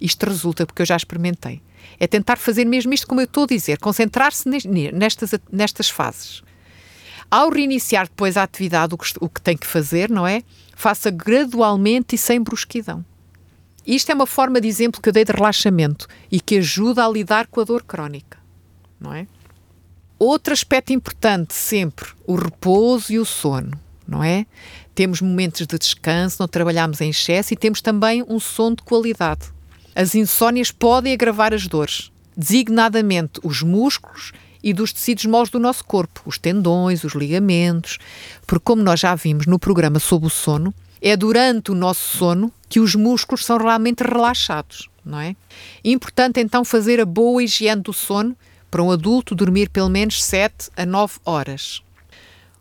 Isto 0.00 0.26
resulta 0.26 0.66
porque 0.66 0.82
eu 0.82 0.86
já 0.86 0.96
experimentei. 0.96 1.62
É 1.98 2.06
tentar 2.06 2.36
fazer 2.36 2.64
mesmo 2.64 2.92
isto 2.92 3.06
como 3.06 3.20
eu 3.20 3.24
estou 3.24 3.44
a 3.44 3.46
dizer, 3.46 3.78
concentrar-se 3.78 4.48
nestas, 4.92 5.30
nestas 5.50 5.88
fases. 5.88 6.42
Ao 7.30 7.48
reiniciar 7.48 8.06
depois 8.06 8.36
a 8.36 8.42
atividade, 8.42 8.94
o 8.94 8.98
que, 8.98 9.12
o 9.20 9.28
que 9.28 9.40
tem 9.40 9.56
que 9.56 9.66
fazer, 9.66 10.10
não 10.10 10.26
é? 10.26 10.42
Faça 10.76 11.10
gradualmente 11.10 12.14
e 12.14 12.18
sem 12.18 12.40
brusquidão. 12.40 13.04
Isto 13.88 14.12
é 14.12 14.14
uma 14.14 14.26
forma 14.26 14.60
de 14.60 14.68
exemplo 14.68 15.00
que 15.00 15.08
eu 15.08 15.12
dei 15.14 15.24
de 15.24 15.32
relaxamento 15.32 16.06
e 16.30 16.42
que 16.42 16.58
ajuda 16.58 17.06
a 17.06 17.08
lidar 17.08 17.46
com 17.46 17.62
a 17.62 17.64
dor 17.64 17.82
crónica, 17.82 18.36
não 19.00 19.14
é? 19.14 19.26
Outro 20.18 20.52
aspecto 20.52 20.92
importante 20.92 21.54
sempre, 21.54 22.10
o 22.26 22.34
repouso 22.34 23.10
e 23.10 23.18
o 23.18 23.24
sono, 23.24 23.70
não 24.06 24.22
é? 24.22 24.44
Temos 24.94 25.22
momentos 25.22 25.66
de 25.66 25.78
descanso, 25.78 26.36
não 26.38 26.46
trabalhamos 26.46 27.00
em 27.00 27.08
excesso 27.08 27.54
e 27.54 27.56
temos 27.56 27.80
também 27.80 28.22
um 28.28 28.38
sono 28.38 28.76
de 28.76 28.82
qualidade. 28.82 29.46
As 29.94 30.14
insónias 30.14 30.70
podem 30.70 31.14
agravar 31.14 31.54
as 31.54 31.66
dores, 31.66 32.12
designadamente 32.36 33.40
os 33.42 33.62
músculos 33.62 34.32
e 34.62 34.74
dos 34.74 34.92
tecidos 34.92 35.24
moles 35.24 35.48
do 35.48 35.58
nosso 35.58 35.82
corpo, 35.82 36.20
os 36.26 36.36
tendões, 36.36 37.04
os 37.04 37.14
ligamentos, 37.14 37.96
porque 38.46 38.64
como 38.64 38.82
nós 38.82 39.00
já 39.00 39.14
vimos 39.14 39.46
no 39.46 39.58
programa 39.58 39.98
sobre 39.98 40.26
o 40.26 40.30
sono, 40.30 40.74
é 41.00 41.16
durante 41.16 41.70
o 41.70 41.74
nosso 41.74 42.18
sono 42.18 42.52
que 42.68 42.80
os 42.80 42.94
músculos 42.94 43.44
são 43.44 43.56
realmente 43.58 44.02
relaxados, 44.02 44.88
não 45.04 45.20
é? 45.20 45.34
Importante 45.84 46.40
então 46.40 46.64
fazer 46.64 47.00
a 47.00 47.06
boa 47.06 47.42
higiene 47.42 47.82
do 47.82 47.92
sono 47.92 48.36
para 48.70 48.82
um 48.82 48.90
adulto 48.90 49.34
dormir 49.34 49.70
pelo 49.70 49.88
menos 49.88 50.22
7 50.22 50.70
a 50.76 50.84
9 50.84 51.18
horas. 51.24 51.82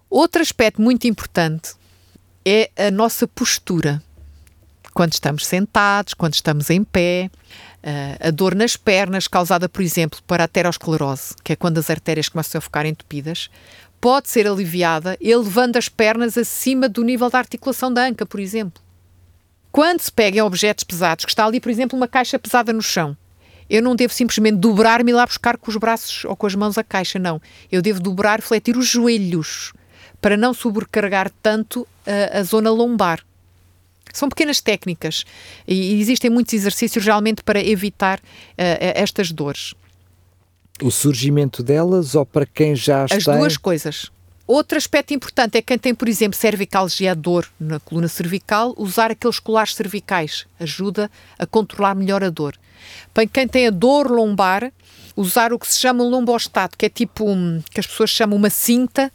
Outro 0.09 0.41
aspecto 0.41 0.81
muito 0.81 1.07
importante 1.07 1.73
é 2.45 2.71
a 2.77 2.89
nossa 2.89 3.27
postura. 3.27 4.01
Quando 4.93 5.13
estamos 5.13 5.45
sentados, 5.45 6.13
quando 6.13 6.33
estamos 6.33 6.69
em 6.69 6.83
pé, 6.83 7.29
Uh, 7.77 8.27
a 8.27 8.31
dor 8.31 8.53
nas 8.55 8.75
pernas, 8.75 9.29
causada, 9.29 9.69
por 9.69 9.81
exemplo, 9.81 10.19
por 10.27 10.41
aterosclerose, 10.41 11.35
que 11.41 11.53
é 11.53 11.55
quando 11.55 11.77
as 11.77 11.89
artérias 11.89 12.27
começam 12.27 12.59
a 12.59 12.61
ficar 12.61 12.85
entupidas, 12.85 13.49
pode 14.01 14.29
ser 14.29 14.47
aliviada 14.47 15.17
elevando 15.21 15.77
as 15.77 15.87
pernas 15.87 16.37
acima 16.37 16.89
do 16.89 17.03
nível 17.03 17.29
da 17.29 17.37
articulação 17.37 17.93
da 17.93 18.05
anca, 18.05 18.25
por 18.25 18.39
exemplo. 18.39 18.81
Quando 19.77 20.01
se 20.01 20.11
pega 20.11 20.39
em 20.39 20.41
objetos 20.41 20.83
pesados, 20.83 21.23
que 21.23 21.29
está 21.29 21.45
ali, 21.45 21.59
por 21.59 21.69
exemplo, 21.69 21.95
uma 21.95 22.07
caixa 22.07 22.39
pesada 22.39 22.73
no 22.73 22.81
chão, 22.81 23.15
eu 23.69 23.79
não 23.79 23.95
devo 23.95 24.11
simplesmente 24.11 24.57
dobrar-me 24.57 25.11
e 25.11 25.13
lá 25.13 25.23
buscar 25.23 25.55
com 25.55 25.69
os 25.69 25.77
braços 25.77 26.25
ou 26.25 26.35
com 26.35 26.47
as 26.47 26.55
mãos 26.55 26.79
a 26.79 26.83
caixa, 26.83 27.19
não. 27.19 27.39
Eu 27.71 27.79
devo 27.79 27.99
dobrar, 27.99 28.41
fletir 28.41 28.75
os 28.75 28.87
joelhos 28.87 29.73
para 30.19 30.35
não 30.35 30.51
sobrecarregar 30.51 31.31
tanto 31.43 31.87
a, 32.07 32.39
a 32.39 32.41
zona 32.41 32.71
lombar. 32.71 33.23
São 34.11 34.27
pequenas 34.27 34.59
técnicas 34.61 35.25
e 35.67 36.01
existem 36.01 36.31
muitos 36.31 36.55
exercícios 36.55 37.05
realmente 37.05 37.43
para 37.43 37.63
evitar 37.63 38.17
uh, 38.17 38.23
estas 38.57 39.31
dores. 39.31 39.75
O 40.81 40.89
surgimento 40.89 41.61
delas 41.61 42.15
ou 42.15 42.25
para 42.25 42.47
quem 42.47 42.75
já 42.75 43.05
está? 43.05 43.33
As 43.33 43.39
duas 43.39 43.57
coisas. 43.57 44.09
Outro 44.47 44.77
aspecto 44.77 45.13
importante 45.13 45.57
é 45.57 45.61
quem 45.61 45.77
tem, 45.77 45.93
por 45.93 46.07
exemplo, 46.07 46.39
cervicalgia, 46.39 47.13
dor 47.13 47.45
na 47.59 47.81
coluna 47.81 48.07
cervical, 48.07 48.73
usar 48.77 49.11
aqueles 49.11 49.39
colares 49.39 49.75
cervicais 49.75 50.47
ajuda 50.57 51.11
a 51.37 51.45
controlar 51.45 51.93
melhor 51.93 52.23
a 52.23 52.29
dor. 52.29 52.57
Para 53.13 53.27
quem 53.27 53.45
tem 53.45 53.67
a 53.67 53.71
dor 53.71 54.09
lombar, 54.09 54.71
usar 55.17 55.51
o 55.51 55.59
que 55.59 55.67
se 55.67 55.77
chama 55.77 56.01
lombostato, 56.01 56.77
que 56.77 56.85
é 56.85 56.89
tipo, 56.89 57.29
um, 57.29 57.61
que 57.69 57.81
as 57.81 57.87
pessoas 57.87 58.09
chamam 58.09 58.37
uma 58.37 58.49
cinta, 58.49 59.11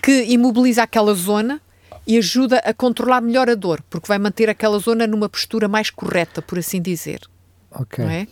que 0.00 0.22
imobiliza 0.26 0.84
aquela 0.84 1.12
zona 1.12 1.60
e 2.06 2.16
ajuda 2.16 2.58
a 2.58 2.72
controlar 2.72 3.20
melhor 3.20 3.50
a 3.50 3.56
dor, 3.56 3.82
porque 3.90 4.06
vai 4.06 4.18
manter 4.18 4.48
aquela 4.48 4.78
zona 4.78 5.08
numa 5.08 5.28
postura 5.28 5.66
mais 5.66 5.90
correta, 5.90 6.40
por 6.40 6.56
assim 6.56 6.80
dizer. 6.80 7.20
Ok. 7.72 8.04
Não 8.04 8.10
é? 8.12 8.28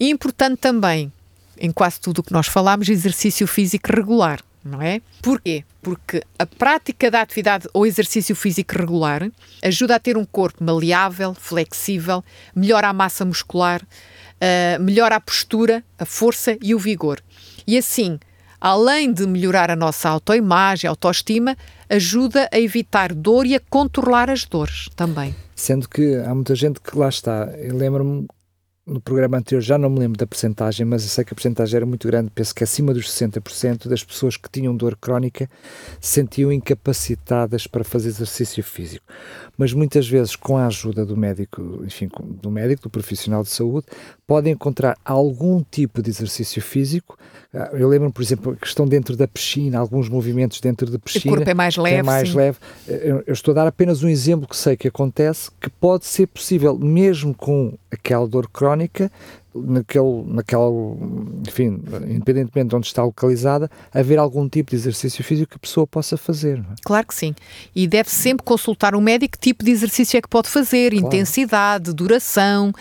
E 0.00 0.10
importante 0.10 0.58
também, 0.58 1.12
em 1.56 1.70
quase 1.70 2.00
tudo 2.00 2.18
o 2.18 2.22
que 2.24 2.32
nós 2.32 2.48
falamos, 2.48 2.88
exercício 2.88 3.46
físico 3.46 3.94
regular, 3.94 4.40
não 4.64 4.80
é? 4.80 5.02
Porquê? 5.20 5.64
Porque 5.82 6.22
a 6.38 6.46
prática 6.46 7.10
da 7.10 7.20
atividade 7.20 7.68
ou 7.74 7.86
exercício 7.86 8.34
físico 8.34 8.76
regular 8.76 9.30
ajuda 9.62 9.96
a 9.96 10.00
ter 10.00 10.16
um 10.16 10.24
corpo 10.24 10.64
maleável, 10.64 11.34
flexível, 11.34 12.24
melhora 12.54 12.88
a 12.88 12.92
massa 12.92 13.24
muscular, 13.24 13.82
uh, 13.82 14.82
melhora 14.82 15.16
a 15.16 15.20
postura, 15.20 15.84
a 15.98 16.06
força 16.06 16.56
e 16.62 16.74
o 16.74 16.78
vigor. 16.78 17.20
E 17.66 17.76
assim, 17.76 18.18
além 18.60 19.12
de 19.12 19.26
melhorar 19.26 19.70
a 19.70 19.76
nossa 19.76 20.08
autoimagem, 20.08 20.88
autoestima, 20.88 21.56
ajuda 21.88 22.48
a 22.50 22.58
evitar 22.58 23.12
dor 23.12 23.46
e 23.46 23.54
a 23.54 23.60
controlar 23.68 24.30
as 24.30 24.44
dores 24.44 24.88
também. 24.96 25.34
Sendo 25.54 25.88
que 25.88 26.16
há 26.16 26.34
muita 26.34 26.54
gente 26.54 26.80
que 26.80 26.96
lá 26.96 27.08
está. 27.08 27.52
Eu 27.58 27.76
lembro-me 27.76 28.26
no 28.86 29.00
programa 29.00 29.38
anterior, 29.38 29.62
já 29.62 29.78
não 29.78 29.88
me 29.88 29.98
lembro 29.98 30.18
da 30.18 30.26
percentagem, 30.26 30.84
mas 30.84 31.02
eu 31.04 31.08
sei 31.08 31.24
que 31.24 31.32
a 31.32 31.34
percentagem 31.34 31.76
era 31.76 31.86
muito 31.86 32.06
grande, 32.06 32.30
penso 32.34 32.54
que 32.54 32.62
acima 32.62 32.92
dos 32.92 33.10
60% 33.10 33.88
das 33.88 34.04
pessoas 34.04 34.36
que 34.36 34.48
tinham 34.50 34.76
dor 34.76 34.96
crónica 34.96 35.48
se 36.00 36.12
sentiam 36.14 36.52
incapacitadas 36.52 37.66
para 37.66 37.82
fazer 37.82 38.08
exercício 38.08 38.62
físico. 38.62 39.06
Mas 39.56 39.72
muitas 39.72 40.06
vezes, 40.06 40.36
com 40.36 40.56
a 40.58 40.66
ajuda 40.66 41.06
do 41.06 41.16
médico, 41.16 41.82
enfim, 41.84 42.10
do 42.42 42.50
médico, 42.50 42.82
do 42.82 42.90
profissional 42.90 43.42
de 43.42 43.48
saúde, 43.48 43.86
podem 44.26 44.52
encontrar 44.52 44.98
algum 45.04 45.62
tipo 45.62 46.02
de 46.02 46.10
exercício 46.10 46.60
físico. 46.60 47.16
Ah, 47.54 47.70
eu 47.72 47.88
lembro, 47.88 48.10
por 48.10 48.22
exemplo, 48.22 48.56
que 48.56 48.66
estão 48.66 48.86
dentro 48.86 49.16
da 49.16 49.28
piscina, 49.28 49.78
alguns 49.78 50.08
movimentos 50.08 50.60
dentro 50.60 50.90
da 50.90 50.98
piscina. 50.98 51.32
O 51.32 51.36
corpo 51.36 51.48
é 51.48 51.54
mais 51.54 51.76
leve. 51.76 51.96
É 51.96 52.02
mais 52.02 52.30
sim. 52.30 52.36
leve. 52.36 52.58
Eu 52.88 53.32
estou 53.32 53.52
a 53.52 53.54
dar 53.54 53.66
apenas 53.66 54.02
um 54.02 54.08
exemplo 54.08 54.48
que 54.48 54.56
sei 54.56 54.76
que 54.76 54.88
acontece, 54.88 55.50
que 55.60 55.70
pode 55.70 56.04
ser 56.04 56.26
possível, 56.26 56.76
mesmo 56.76 57.32
com 57.32 57.78
aquela 57.90 58.26
dor 58.26 58.48
crónica, 58.48 59.10
naquele, 59.54 60.24
naquela, 60.26 60.68
enfim, 61.46 61.80
independentemente 62.08 62.68
de 62.68 62.76
onde 62.76 62.86
está 62.86 63.04
localizada, 63.04 63.70
haver 63.92 64.18
algum 64.18 64.48
tipo 64.48 64.70
de 64.70 64.76
exercício 64.76 65.22
físico 65.22 65.50
que 65.50 65.56
a 65.56 65.60
pessoa 65.60 65.86
possa 65.86 66.16
fazer. 66.16 66.58
É? 66.58 66.74
Claro 66.84 67.06
que 67.06 67.14
sim. 67.14 67.34
E 67.74 67.86
deve 67.86 68.10
sempre 68.10 68.44
consultar 68.44 68.94
um 68.94 69.00
médico 69.00 69.32
que 69.32 69.38
tipo 69.38 69.64
de 69.64 69.70
exercício 69.70 70.16
é 70.16 70.20
que 70.20 70.28
pode 70.28 70.48
fazer, 70.48 70.90
claro. 70.90 71.06
intensidade, 71.06 71.92
duração. 71.92 72.72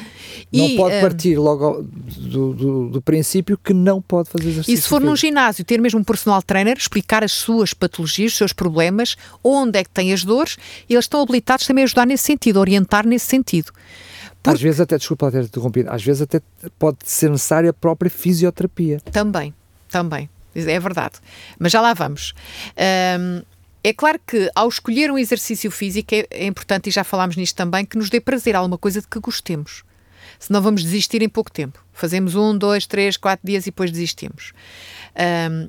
Não 0.52 0.66
e, 0.66 0.78
pode 0.78 1.00
partir 1.00 1.38
uh, 1.38 1.44
logo 1.44 1.86
do, 2.18 2.54
do, 2.54 2.90
do, 2.90 3.02
princípio 3.02 3.58
que 3.58 3.74
não 3.74 4.02
pode 4.02 4.30
fazer 4.30 4.50
exercício. 4.50 4.74
E 4.74 4.78
se 4.78 4.84
for 4.84 4.96
físico. 4.96 5.10
num 5.10 5.16
ginásio, 5.16 5.64
ter 5.64 5.80
mesmo 5.80 6.00
um 6.00 6.04
personal 6.04 6.42
trainer, 6.42 6.78
explicar 6.78 7.24
as 7.24 7.32
suas 7.32 7.74
patologias, 7.74 8.32
os 8.32 8.38
seus 8.38 8.54
problemas, 8.54 9.16
onde 9.44 9.80
é 9.80 9.84
que 9.84 9.90
tem 9.90 10.12
as 10.12 10.24
dores, 10.24 10.58
e 10.90 10.94
eles 10.94 11.06
estão 11.06 11.22
habilitados 11.22 11.68
também 11.68 11.84
a 11.84 11.86
ajudar 11.86 12.08
nesse 12.08 12.24
sentido, 12.24 12.58
a 12.58 12.62
orientar 12.62 13.06
nesse 13.06 13.26
sentido. 13.26 13.72
Porque... 14.44 14.58
Às 14.58 14.62
vezes 14.62 14.82
até, 14.82 14.98
desculpa 14.98 15.32
ter 15.32 15.44
interrompido, 15.44 15.90
às 15.90 16.04
vezes 16.04 16.22
até 16.22 16.42
pode 16.78 16.98
ser 17.06 17.30
necessária 17.30 17.70
a 17.70 17.74
própria 17.74 18.12
fisioterapia. 18.12 19.00
Também, 19.12 19.54
também, 19.90 20.30
é 20.54 20.80
verdade. 20.80 21.16
Mas 21.58 21.72
já 21.72 21.80
lá 21.80 21.94
vamos. 21.94 22.34
É 23.84 23.92
claro 23.92 24.18
que 24.26 24.50
ao 24.56 24.70
escolher 24.70 25.12
um 25.12 25.18
exercício 25.18 25.70
físico 25.70 26.16
é, 26.16 26.26
é, 26.32 26.46
importante, 26.46 26.88
e 26.88 26.92
já 26.92 27.04
falámos 27.04 27.36
nisto 27.36 27.56
também, 27.56 27.86
que 27.86 27.98
nos 27.98 28.10
dê 28.10 28.22
prazer, 28.22 28.56
alguma 28.56 28.78
coisa 28.78 29.02
de 29.02 29.08
que 29.08 29.20
gostemos. 29.20 29.84
Senão 30.40 30.62
vamos 30.62 30.84
desistir 30.84 31.22
em 31.22 31.28
pouco 31.28 31.52
tempo. 31.52 31.84
Fazemos 31.92 32.34
um, 32.34 32.58
dois, 32.58 32.88
três, 32.88 33.18
quatro 33.18 33.46
dias 33.46 33.64
e 33.64 33.72
depois 33.72 33.92
desistimos. 33.92 34.54
Um, 35.52 35.68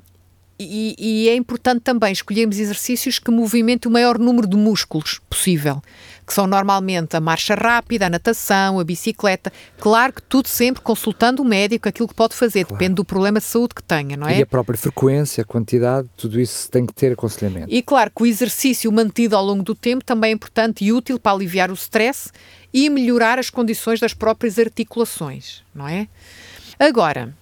e, 0.57 0.95
e, 0.97 1.29
é 1.29 1.35
importante 1.35 1.81
também 1.81 2.13
escolhermos 2.13 2.61
exercícios 2.61 3.19
que 3.19 3.31
movimentem 3.33 3.91
o 3.91 3.93
maior 3.93 4.17
número 4.17 4.47
de 4.47 4.57
músculos 4.57 5.21
possível 5.29 5.83
que 6.27 6.33
são 6.33 6.47
normalmente 6.47 7.17
a 7.17 7.21
marcha 7.21 7.55
rápida, 7.55 8.07
a 8.07 8.11
natação, 8.11 8.81
a 8.81 8.85
bicicleta. 8.85 9.53
Claro 9.79 10.13
que 10.15 10.23
tudo 10.23 10.49
sempre 10.49 10.83
consultando 10.83 11.43
o 11.43 11.45
médico, 11.45 11.89
aquilo 11.89 12.09
que 12.09 12.15
pode 12.15 12.35
fazer, 12.35 12.65
claro. 12.65 12.79
depende 12.79 12.95
do 12.95 13.05
problema 13.05 13.39
de 13.39 13.45
saúde 13.45 13.75
que 13.75 13.83
tenha, 13.83 14.17
não 14.17 14.27
é? 14.27 14.39
E 14.39 14.43
a 14.43 14.47
própria 14.47 14.79
frequência, 14.79 15.43
a 15.43 15.45
quantidade, 15.45 16.09
tudo 16.17 16.41
isso 16.41 16.71
tem 16.71 16.87
que 16.87 16.95
ter 16.95 17.13
aconselhamento. 17.13 17.67
E 17.69 17.83
claro 17.83 18.11
que 18.15 18.23
o 18.23 18.27
exercício 18.27 18.91
mantido 18.91 19.37
ao 19.37 19.45
longo 19.45 19.63
do 19.63 19.75
tempo 19.75 20.05
também 20.05 20.31
é 20.31 20.35
importante 20.35 20.85
e 20.85 20.93
útil 20.93 21.19
para 21.19 21.33
aliviar 21.33 21.71
o 21.71 21.75
stress 21.75 22.31
e 22.73 22.89
melhorar 22.89 23.39
as 23.39 23.51
condições 23.51 24.01
das 24.01 24.15
próprias 24.15 24.59
articulações, 24.59 25.63
não 25.75 25.87
é? 25.87 26.09
Agora, 26.79 27.35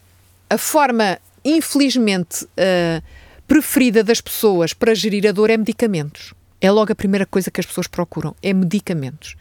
a 0.51 0.59
forma, 0.59 1.19
infelizmente, 1.45 2.45
uh, 2.45 3.03
preferida 3.47 4.03
das 4.03 4.21
pessoas 4.21 4.75
para 4.75 4.95
gerir 4.95 5.27
a 5.27 5.33
dor 5.33 5.51
é 5.51 5.57
medicamentos 5.57 6.35
é 6.63 6.71
logo 6.71 6.93
a 6.93 6.95
primeira 6.95 7.27
coisa 7.27 7.51
que 7.51 7.61
as 7.61 7.67
pessoas 7.67 7.89
procuram, 7.89 8.37
é 8.41 8.55
medicamentos. 8.55 9.35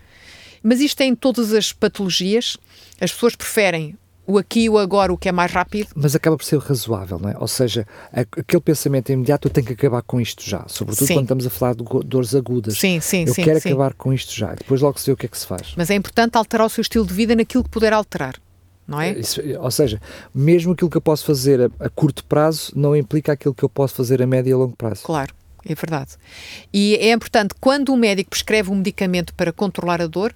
Mas 0.64 0.82
isto 0.82 1.02
é 1.02 1.06
em 1.06 1.16
todas 1.16 1.54
as 1.54 1.72
patologias, 1.72 2.58
as 3.00 3.12
pessoas 3.12 3.36
preferem 3.36 3.96
o 4.26 4.38
aqui 4.38 4.62
e 4.62 4.70
o 4.70 4.78
agora, 4.78 5.14
o 5.14 5.18
que 5.18 5.30
é 5.30 5.32
mais 5.32 5.52
rápido. 5.52 5.90
Mas 5.96 6.16
acaba 6.16 6.38
por 6.38 6.44
ser 6.44 6.58
razoável, 6.60 7.20
não 7.20 7.30
é? 7.30 7.36
Ou 7.38 7.48
seja, 7.48 7.86
aquele 8.12 8.62
pensamento 8.62 9.12
imediato, 9.12 9.48
eu 9.48 9.52
tenho 9.52 9.68
que 9.68 9.74
acabar 9.74 10.02
com 10.02 10.20
isto 10.20 10.44
já, 10.44 10.66
sobretudo 10.68 11.08
sim. 11.08 11.14
quando 11.14 11.26
estamos 11.26 11.46
a 11.46 11.50
falar 11.50 11.76
de 11.76 11.84
dores 12.06 12.34
agudas. 12.34 12.78
Sim, 12.78 13.00
sim, 13.00 13.26
eu 13.28 13.34
sim. 13.34 13.42
Eu 13.42 13.46
quero 13.46 13.60
sim. 13.60 13.70
acabar 13.70 13.94
com 13.94 14.12
isto 14.12 14.34
já, 14.34 14.54
depois 14.56 14.82
logo 14.82 15.00
se 15.00 15.06
vê 15.06 15.12
o 15.12 15.18
que 15.18 15.26
é 15.28 15.30
que 15.30 15.38
se 15.38 15.46
faz. 15.46 15.74
Mas 15.76 15.90
é 15.90 15.96
importante 15.96 16.38
alterar 16.38 16.66
o 16.66 16.70
seu 16.70 16.82
estilo 16.82 17.06
de 17.06 17.14
vida 17.14 17.36
naquilo 17.36 17.64
que 17.64 17.70
puder 17.70 17.94
alterar, 17.94 18.36
não 18.88 19.00
é? 19.00 19.12
Isso, 19.12 19.42
ou 19.60 19.72
seja, 19.72 20.02
mesmo 20.34 20.74
aquilo 20.74 20.90
que 20.90 20.98
eu 20.98 21.02
posso 21.02 21.26
fazer 21.26 21.62
a, 21.62 21.86
a, 21.86 21.90
curto 21.90 22.24
prazo 22.26 22.72
não 22.76 22.96
implica 22.96 23.34
aquilo 23.34 23.54
que 23.54 23.64
eu 23.64 23.70
posso 23.70 23.96
fazer 23.96 24.22
a 24.22 24.28
médio 24.28 24.52
e 24.52 24.54
a 24.54 24.58
longo 24.58 24.76
prazo. 24.76 25.04
Claro, 25.04 25.34
é 25.66 25.76
verdade. 25.76 26.12
E 26.74 26.96
é 26.96 27.12
importante, 27.12 27.54
quando 27.60 27.90
o 27.90 27.98
médico 27.98 28.32
prescreve 28.32 28.72
um 28.72 28.76
medicamento 28.76 29.34
para 29.36 29.52
controlar 29.52 30.02
a 30.02 30.08
dor, 30.08 30.36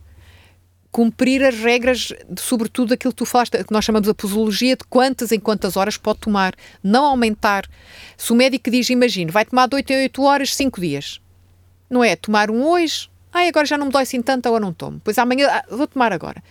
cumprir 0.95 1.43
as 1.43 1.55
regras, 1.55 2.13
de, 2.29 2.39
sobretudo 2.39 2.93
aquilo 2.93 3.11
que 3.11 3.17
tu 3.17 3.25
falaste, 3.25 3.61
que 3.63 3.73
nós 3.73 3.83
chamamos 3.83 4.07
a 4.07 4.13
posologia, 4.13 4.77
de 4.77 4.83
quantas 4.85 5.33
em 5.33 5.39
quantas 5.41 5.75
horas 5.75 5.97
pode 5.97 6.19
tomar, 6.19 6.53
não 6.81 7.03
aumentar. 7.05 7.65
Se 8.15 8.31
o 8.31 8.35
médico 8.35 8.71
diz, 8.71 8.89
imagine, 8.89 9.29
vai 9.29 9.43
tomar 9.43 9.67
de 9.67 9.75
8 9.75 9.91
em 9.91 10.03
8 10.03 10.23
horas, 10.23 10.55
5 10.55 10.79
dias. 10.79 11.19
Não 11.89 12.01
é 12.01 12.15
tomar 12.15 12.49
um 12.49 12.63
hoje, 12.65 13.09
ai, 13.33 13.49
agora 13.49 13.65
já 13.65 13.77
não 13.77 13.87
me 13.87 13.91
dói 13.91 14.03
assim 14.03 14.21
tanto, 14.21 14.47
agora 14.47 14.63
não 14.63 14.71
tomo. 14.71 15.01
Pois 15.03 15.17
amanhã 15.17 15.49
ah, 15.51 15.65
vou 15.69 15.85
tomar 15.85 16.13
agora. 16.13 16.41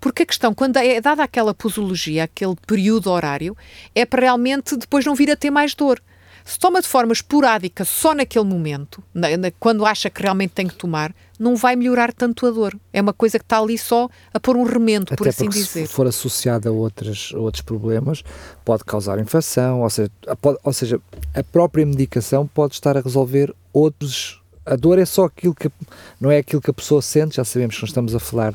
Porque 0.00 0.24
a 0.24 0.26
questão, 0.26 0.52
quando 0.52 0.78
é 0.78 1.00
dada 1.00 1.22
aquela 1.22 1.54
posologia, 1.54 2.24
aquele 2.24 2.56
período 2.66 3.08
horário, 3.08 3.56
é 3.94 4.04
para 4.04 4.22
realmente 4.22 4.76
depois 4.76 5.06
não 5.06 5.14
vir 5.14 5.30
a 5.30 5.36
ter 5.36 5.50
mais 5.50 5.76
dor. 5.76 6.02
Se 6.44 6.58
toma 6.58 6.80
de 6.80 6.88
forma 6.88 7.12
esporádica 7.12 7.84
só 7.84 8.14
naquele 8.14 8.44
momento, 8.44 9.02
na, 9.14 9.36
na, 9.36 9.50
quando 9.58 9.86
acha 9.86 10.10
que 10.10 10.22
realmente 10.22 10.50
tem 10.50 10.66
que 10.66 10.74
tomar, 10.74 11.14
não 11.38 11.56
vai 11.56 11.76
melhorar 11.76 12.12
tanto 12.12 12.46
a 12.46 12.50
dor. 12.50 12.78
É 12.92 13.00
uma 13.00 13.12
coisa 13.12 13.38
que 13.38 13.44
está 13.44 13.58
ali 13.58 13.76
só 13.78 14.08
a 14.32 14.40
pôr 14.40 14.56
um 14.56 14.64
remendo, 14.64 15.06
Até 15.06 15.16
por 15.16 15.28
assim 15.28 15.48
dizer. 15.48 15.86
Se 15.86 15.92
for 15.92 16.06
associada 16.06 16.68
a, 16.68 16.72
outras, 16.72 17.32
a 17.34 17.38
outros 17.38 17.62
problemas, 17.62 18.22
pode 18.64 18.84
causar 18.84 19.18
infecção, 19.18 19.80
ou 19.82 19.90
seja, 19.90 20.10
pode, 20.40 20.58
ou 20.62 20.72
seja, 20.72 21.00
a 21.34 21.42
própria 21.42 21.84
medicação 21.84 22.46
pode 22.46 22.74
estar 22.74 22.96
a 22.96 23.00
resolver 23.00 23.54
outros 23.72 24.42
a 24.64 24.76
dor 24.76 24.98
é 24.98 25.04
só 25.04 25.24
aquilo 25.24 25.54
que 25.54 25.70
não 26.20 26.30
é 26.30 26.38
aquilo 26.38 26.62
que 26.62 26.70
a 26.70 26.74
pessoa 26.74 27.02
sente, 27.02 27.36
já 27.36 27.44
sabemos 27.44 27.74
que 27.74 27.82
não 27.82 27.88
estamos 27.88 28.14
a 28.14 28.20
falar 28.20 28.54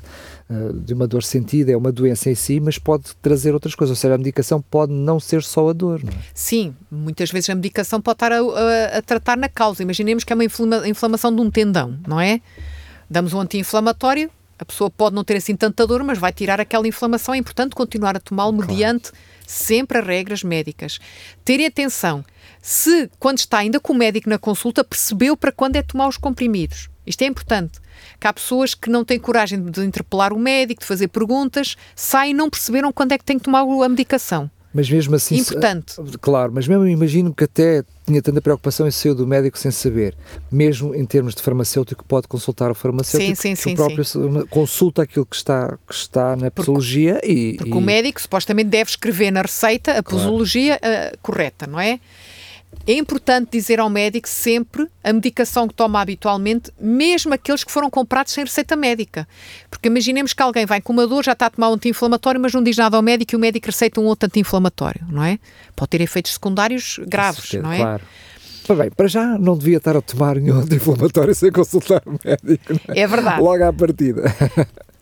de 0.85 0.93
uma 0.93 1.05
dor 1.05 1.23
sentida, 1.23 1.71
é 1.71 1.77
uma 1.77 1.91
doença 1.91 2.29
em 2.29 2.35
si, 2.35 2.59
mas 2.59 2.77
pode 2.77 3.15
trazer 3.21 3.53
outras 3.53 3.75
coisas, 3.75 3.97
ou 3.97 3.99
seja, 3.99 4.15
a 4.15 4.17
medicação 4.17 4.61
pode 4.61 4.93
não 4.93 5.19
ser 5.19 5.43
só 5.43 5.69
a 5.69 5.73
dor, 5.73 6.01
não 6.01 6.11
é? 6.11 6.15
Sim, 6.33 6.73
muitas 6.89 7.29
vezes 7.31 7.49
a 7.49 7.55
medicação 7.55 7.99
pode 7.99 8.15
estar 8.15 8.31
a, 8.31 8.39
a, 8.39 8.97
a 8.97 9.01
tratar 9.01 9.35
na 9.37 9.49
causa. 9.49 9.83
Imaginemos 9.83 10.23
que 10.23 10.31
é 10.31 10.35
uma 10.35 10.45
inflama, 10.45 10.87
inflamação 10.87 11.35
de 11.35 11.41
um 11.41 11.51
tendão, 11.51 11.99
não 12.07 12.19
é? 12.19 12.39
Damos 13.09 13.33
um 13.33 13.41
anti-inflamatório, 13.41 14.31
a 14.57 14.65
pessoa 14.65 14.89
pode 14.89 15.15
não 15.15 15.23
ter 15.23 15.35
assim 15.35 15.55
tanta 15.55 15.85
dor, 15.85 16.01
mas 16.03 16.17
vai 16.17 16.31
tirar 16.31 16.59
aquela 16.61 16.87
inflamação. 16.87 17.33
É 17.33 17.37
importante 17.37 17.75
continuar 17.75 18.15
a 18.15 18.19
tomá-lo 18.19 18.53
claro. 18.53 18.71
mediante 18.71 19.11
sempre 19.47 19.97
as 19.97 20.05
regras 20.05 20.43
médicas. 20.43 20.99
Terem 21.43 21.65
atenção 21.65 22.23
se, 22.61 23.09
quando 23.17 23.39
está 23.39 23.59
ainda 23.59 23.79
com 23.79 23.93
o 23.93 23.95
médico 23.95 24.29
na 24.29 24.37
consulta, 24.37 24.83
percebeu 24.83 25.37
para 25.37 25.51
quando 25.51 25.77
é 25.77 25.81
tomar 25.81 26.07
os 26.07 26.17
comprimidos. 26.17 26.89
Isto 27.05 27.21
é 27.21 27.25
importante. 27.25 27.79
Que 28.19 28.27
há 28.27 28.33
pessoas 28.33 28.75
que 28.75 28.89
não 28.89 29.05
têm 29.05 29.17
coragem 29.17 29.63
de 29.63 29.81
interpelar 29.85 30.33
o 30.33 30.39
médico, 30.39 30.81
de 30.81 30.87
fazer 30.87 31.07
perguntas, 31.07 31.77
saem 31.95 32.31
e 32.31 32.33
não 32.33 32.49
perceberam 32.49 32.91
quando 32.91 33.13
é 33.13 33.17
que 33.17 33.23
têm 33.23 33.39
que 33.39 33.45
tomar 33.45 33.61
a 33.61 33.89
medicação. 33.89 34.51
Mas 34.73 34.89
mesmo 34.89 35.15
assim. 35.15 35.37
Importante. 35.37 35.95
Claro, 36.21 36.51
mas 36.53 36.67
mesmo 36.67 36.85
imagino 36.87 37.33
que 37.33 37.45
até 37.45 37.83
tinha 38.05 38.21
tanta 38.21 38.41
preocupação 38.41 38.87
em 38.87 38.91
sair 38.91 39.13
do 39.13 39.25
médico 39.25 39.57
sem 39.57 39.71
saber. 39.71 40.15
Mesmo 40.51 40.93
em 40.93 41.05
termos 41.05 41.33
de 41.33 41.41
farmacêutico, 41.41 42.03
pode 42.05 42.27
consultar 42.27 42.69
o 42.71 42.75
farmacêutico. 42.75 43.35
Sim, 43.35 43.55
sim, 43.55 43.69
sim. 43.69 43.75
próprio 43.75 44.05
sim. 44.05 44.45
consulta 44.49 45.01
aquilo 45.01 45.25
que 45.25 45.35
está, 45.35 45.77
que 45.87 45.93
está 45.93 46.35
na 46.35 46.51
posologia 46.51 47.19
e. 47.23 47.55
Porque 47.57 47.71
e... 47.71 47.77
o 47.77 47.81
médico 47.81 48.21
supostamente 48.21 48.69
deve 48.69 48.89
escrever 48.89 49.31
na 49.31 49.41
receita 49.41 49.93
a 49.97 50.03
posologia 50.03 50.79
claro. 50.79 51.15
uh, 51.15 51.17
correta, 51.21 51.67
não 51.67 51.79
é? 51.79 51.99
É 52.85 52.93
importante 52.93 53.51
dizer 53.51 53.79
ao 53.79 53.89
médico 53.89 54.27
sempre 54.27 54.87
a 55.03 55.11
medicação 55.11 55.67
que 55.67 55.73
toma 55.73 56.01
habitualmente, 56.01 56.71
mesmo 56.79 57.33
aqueles 57.33 57.63
que 57.63 57.71
foram 57.71 57.89
comprados 57.89 58.33
sem 58.33 58.43
receita 58.43 58.75
médica. 58.75 59.27
Porque 59.69 59.87
imaginemos 59.87 60.33
que 60.33 60.41
alguém 60.41 60.65
vai 60.65 60.81
com 60.81 60.93
uma 60.93 61.07
dor, 61.07 61.23
já 61.23 61.33
está 61.33 61.47
a 61.47 61.49
tomar 61.49 61.69
um 61.69 61.73
anti-inflamatório, 61.73 62.39
mas 62.39 62.53
não 62.53 62.63
diz 62.63 62.77
nada 62.77 62.95
ao 62.95 63.03
médico 63.03 63.33
e 63.33 63.35
o 63.35 63.39
médico 63.39 63.67
receita 63.67 63.99
um 63.99 64.05
outro 64.05 64.27
anti-inflamatório, 64.27 65.05
não 65.09 65.23
é? 65.23 65.39
Pode 65.75 65.89
ter 65.89 66.01
efeitos 66.01 66.33
secundários 66.33 66.99
graves, 67.07 67.41
certeza, 67.41 67.63
não 67.63 67.71
é? 67.71 67.77
Claro. 67.77 68.03
bem, 68.77 68.91
para 68.91 69.07
já 69.07 69.37
não 69.37 69.57
devia 69.57 69.77
estar 69.77 69.95
a 69.97 70.01
tomar 70.01 70.35
nenhum 70.35 70.59
anti-inflamatório 70.61 71.35
sem 71.35 71.51
consultar 71.51 72.01
o 72.05 72.11
médico. 72.23 72.73
É? 72.89 73.01
é 73.01 73.07
verdade. 73.07 73.41
Logo 73.41 73.63
à 73.63 73.73
partida 73.73 74.33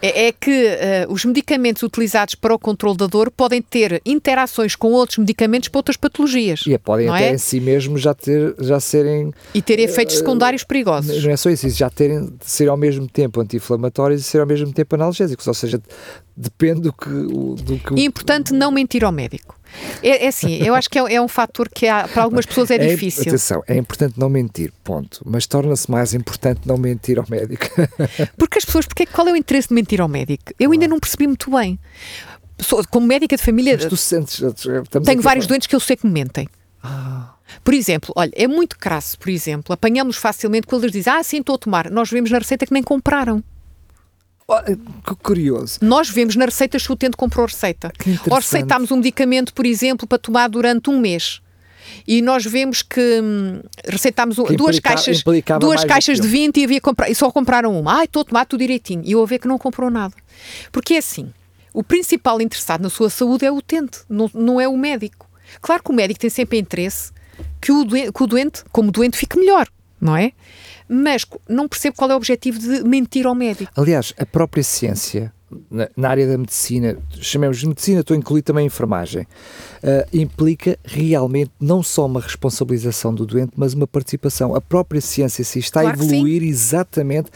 é, 0.06 0.28
é 0.28 0.32
que 0.32 0.52
uh, 0.52 1.12
os 1.12 1.26
medicamentos 1.26 1.82
utilizados 1.82 2.36
para 2.36 2.54
o 2.54 2.60
controle 2.60 2.98
da 2.98 3.08
dor 3.08 3.32
podem 3.32 3.62
ter 3.62 4.02
interações 4.06 4.76
com 4.76 4.92
outros 4.92 5.18
medicamentos 5.18 5.70
para 5.70 5.80
outras 5.80 5.98
patologias. 5.98 6.62
E 6.68 6.78
podem 6.78 7.10
até 7.10 7.30
é? 7.30 7.34
em 7.34 7.38
si 7.38 7.60
mesmo 7.60 7.98
já, 7.98 8.14
ter, 8.14 8.56
já 8.60 8.80
serem. 8.80 9.34
E 9.54 9.62
ter 9.62 9.80
efeitos 9.80 10.16
uh, 10.16 10.20
secundários 10.20 10.64
perigosos. 10.64 11.24
Não 11.24 11.32
é 11.32 11.38
só 11.38 11.50
isso, 11.50 11.68
já 11.70 11.90
terem 11.90 12.30
ser 12.42 12.70
ao 12.70 12.78
mesmo 12.78 13.08
tempo 13.08 13.42
anti-inflamatórios 13.42 14.22
e 14.22 14.24
ser 14.24 14.40
ao 14.40 14.48
mesmo 14.48 14.72
tempo 14.72 14.96
analgésicos. 14.96 15.48
Ou 15.48 15.54
seja, 15.54 15.82
depende 16.36 16.82
do 16.82 16.94
que. 16.94 17.10
Do 17.10 17.80
que 17.80 18.02
é 18.02 18.06
importante 18.06 18.54
não 18.54 18.72
mentir 18.72 19.04
ao 19.04 19.12
médico. 19.12 19.60
É, 20.02 20.26
é 20.26 20.28
assim, 20.28 20.62
eu 20.64 20.74
acho 20.74 20.90
que 20.90 20.98
é, 20.98 21.16
é 21.16 21.22
um 21.22 21.28
fator 21.28 21.70
que 21.70 21.88
há, 21.88 22.08
para 22.08 22.24
algumas 22.24 22.46
pessoas 22.46 22.72
é, 22.72 22.76
é 22.76 22.88
difícil. 22.88 23.24
Atenção, 23.24 23.64
é 23.68 23.76
importante 23.76 24.20
não 24.20 24.30
mentir, 24.30 24.72
ponto. 24.84 25.22
Mas 25.26 25.46
torna-se 25.46 25.90
mais 25.90 26.14
importante 26.14 26.62
não 26.66 26.78
mentir 26.78 27.18
ao 27.20 27.26
médico. 27.30 27.66
Porque 28.38 28.58
as 28.58 28.66
pessoas, 28.66 28.86
porque, 28.86 29.06
qual 29.06 29.28
é 29.28 29.32
o 29.32 29.36
interesse 29.36 29.70
de 29.70 29.74
mentir 29.74 30.02
ao 30.02 30.08
médico? 30.08 30.54
Eu 30.60 30.72
ainda 30.72 30.88
não 30.88 31.00
percebi 31.00 31.28
muito 31.28 31.52
bem. 31.52 31.80
Como 32.90 33.06
médica 33.06 33.36
de 33.36 33.44
família, 33.44 33.76
mas 33.76 33.86
tu 33.86 33.98
sentes, 33.98 34.42
tenho 35.04 35.22
vários 35.22 35.46
doentes 35.46 35.68
que 35.68 35.76
eu 35.76 35.80
sei 35.80 35.98
que 35.98 36.08
me 36.08 36.14
mentem. 36.14 36.48
Ah. 36.82 37.34
Por 37.64 37.74
exemplo, 37.74 38.14
olha, 38.16 38.32
é 38.34 38.48
muito 38.48 38.78
crasso, 38.78 39.20
por 39.20 39.30
exemplo, 39.30 39.74
apanhamos 39.74 40.16
facilmente 40.16 40.66
quando 40.66 40.84
eles 40.84 40.94
dizem, 40.94 41.12
ah, 41.12 41.22
sim, 41.22 41.40
estou 41.40 41.56
a 41.56 41.58
tomar. 41.58 41.92
Nós 41.92 42.10
vemos 42.10 42.32
na 42.32 42.38
receita 42.38 42.66
que 42.66 42.74
nem 42.74 42.82
compraram. 42.82 43.44
Que 45.06 45.16
curioso. 45.24 45.80
Nós 45.82 46.10
vemos 46.10 46.36
na 46.36 46.46
receita 46.46 46.78
se 46.78 46.90
o 46.90 46.94
utente 46.94 47.18
comprou 47.18 47.48
receita. 47.48 47.92
Ou 48.30 48.38
receitámos 48.38 48.92
um 48.92 48.98
medicamento, 48.98 49.54
por 49.54 49.66
exemplo, 49.66 50.08
para 50.08 50.20
tomar 50.20 50.48
durante 50.48 50.90
um 50.90 51.00
mês. 51.00 51.42
E 52.08 52.22
nós 52.22 52.46
vemos 52.46 52.82
que 52.82 53.22
hum, 53.22 53.62
receitámos 53.88 54.38
que 54.38 54.56
duas 54.56 54.80
caixas, 54.80 55.24
duas 55.60 55.84
caixas 55.84 56.20
de 56.20 56.28
20 56.28 56.58
e, 56.58 56.64
havia 56.64 56.82
comprar, 56.82 57.10
e 57.10 57.16
só 57.16 57.32
compraram 57.32 57.80
uma. 57.80 58.00
Ai, 58.00 58.06
estou 58.06 58.22
a 58.22 58.26
tomar 58.26 58.46
tudo 58.46 58.60
direitinho. 58.60 59.02
E 59.04 59.12
eu 59.12 59.22
a 59.22 59.26
ver 59.26 59.40
que 59.40 59.48
não 59.48 59.58
comprou 59.58 59.90
nada. 59.90 60.14
Porque 60.72 60.96
é 60.96 60.98
assim, 60.98 61.32
o 61.74 61.84
principal 61.84 62.40
interessado 62.42 62.82
na 62.82 62.90
sua 62.90 63.10
saúde 63.10 63.46
é 63.46 63.52
o 63.52 63.56
utente, 63.56 64.00
não, 64.10 64.30
não 64.34 64.62
é 64.62 64.68
o 64.68 64.78
médico. 64.78 65.28
Claro 65.62 65.84
que 65.84 65.92
o 65.92 65.94
médico 65.94 66.20
tem 66.20 66.30
sempre 66.30 66.58
interesse 66.58 67.12
que 67.62 67.72
o, 67.72 67.86
que 67.86 68.24
o 68.24 68.28
doente, 68.28 68.64
como 68.72 68.92
doente, 68.92 69.18
fique 69.18 69.38
melhor, 69.38 69.68
não 70.00 70.16
é? 70.16 70.32
mas 70.88 71.26
não 71.50 71.68
percebo 71.68 71.96
qual 71.98 72.12
é 72.12 72.14
o 72.14 72.18
objetivo 72.18 72.60
de 72.60 72.84
mentir 72.84 73.26
ao 73.26 73.36
médico. 73.36 73.72
Aliás, 73.76 74.14
a 74.18 74.26
própria 74.26 74.64
ciência, 74.64 75.34
na, 75.70 75.90
na 75.98 76.10
área 76.10 76.28
da 76.28 76.38
medicina, 76.38 76.98
chamemos 77.20 77.58
de 77.58 77.68
medicina, 77.68 78.02
estou 78.02 78.14
a 78.14 78.18
incluir 78.18 78.44
também 78.44 78.64
a 78.64 78.68
enfermagem, 78.68 79.24
uh, 79.24 80.08
implica 80.14 80.78
realmente 80.84 81.52
não 81.60 81.82
só 81.82 82.06
uma 82.06 82.22
responsabilização 82.22 83.14
do 83.14 83.26
doente, 83.26 83.54
mas 83.56 83.74
uma 83.74 83.88
participação. 83.88 84.56
A 84.56 84.62
própria 84.62 85.02
ciência 85.02 85.44
se 85.44 85.60
está 85.60 85.82
claro 85.82 86.00
a 86.00 86.04
evoluir 86.04 86.44
exatamente 86.44 87.32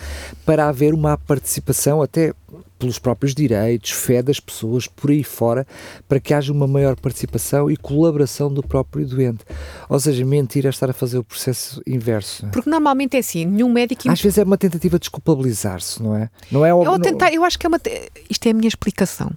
para 0.45 0.67
haver 0.67 0.93
uma 0.93 1.17
participação 1.17 2.01
até 2.01 2.33
pelos 2.79 2.97
próprios 2.97 3.35
direitos, 3.35 3.91
fé 3.91 4.23
das 4.23 4.39
pessoas 4.39 4.87
por 4.87 5.11
aí 5.11 5.23
fora, 5.23 5.67
para 6.07 6.19
que 6.19 6.33
haja 6.33 6.51
uma 6.53 6.65
maior 6.65 6.95
participação 6.95 7.69
e 7.69 7.75
colaboração 7.75 8.51
do 8.51 8.63
próprio 8.63 9.05
doente. 9.05 9.43
Ou 9.89 9.99
seja, 9.99 10.25
mentir 10.25 10.65
é 10.65 10.69
estar 10.69 10.89
a 10.89 10.93
fazer 10.93 11.17
o 11.17 11.23
processo 11.23 11.81
inverso. 11.85 12.47
Porque 12.47 12.69
normalmente 12.69 13.17
é 13.17 13.19
assim, 13.19 13.45
nenhum 13.45 13.71
médico... 13.71 14.09
Às 14.09 14.21
vezes 14.21 14.37
é 14.37 14.43
uma 14.43 14.57
tentativa 14.57 14.97
de 14.97 15.01
desculpabilizar-se, 15.01 16.01
não 16.01 16.15
é? 16.15 16.29
Não 16.49 16.65
é... 16.65 16.71
Eu, 16.71 16.97
tentar, 16.99 17.33
eu 17.33 17.43
acho 17.43 17.59
que 17.59 17.65
é 17.65 17.69
uma... 17.69 17.79
Isto 18.29 18.47
é 18.47 18.51
a 18.51 18.53
minha 18.53 18.67
explicação. 18.67 19.31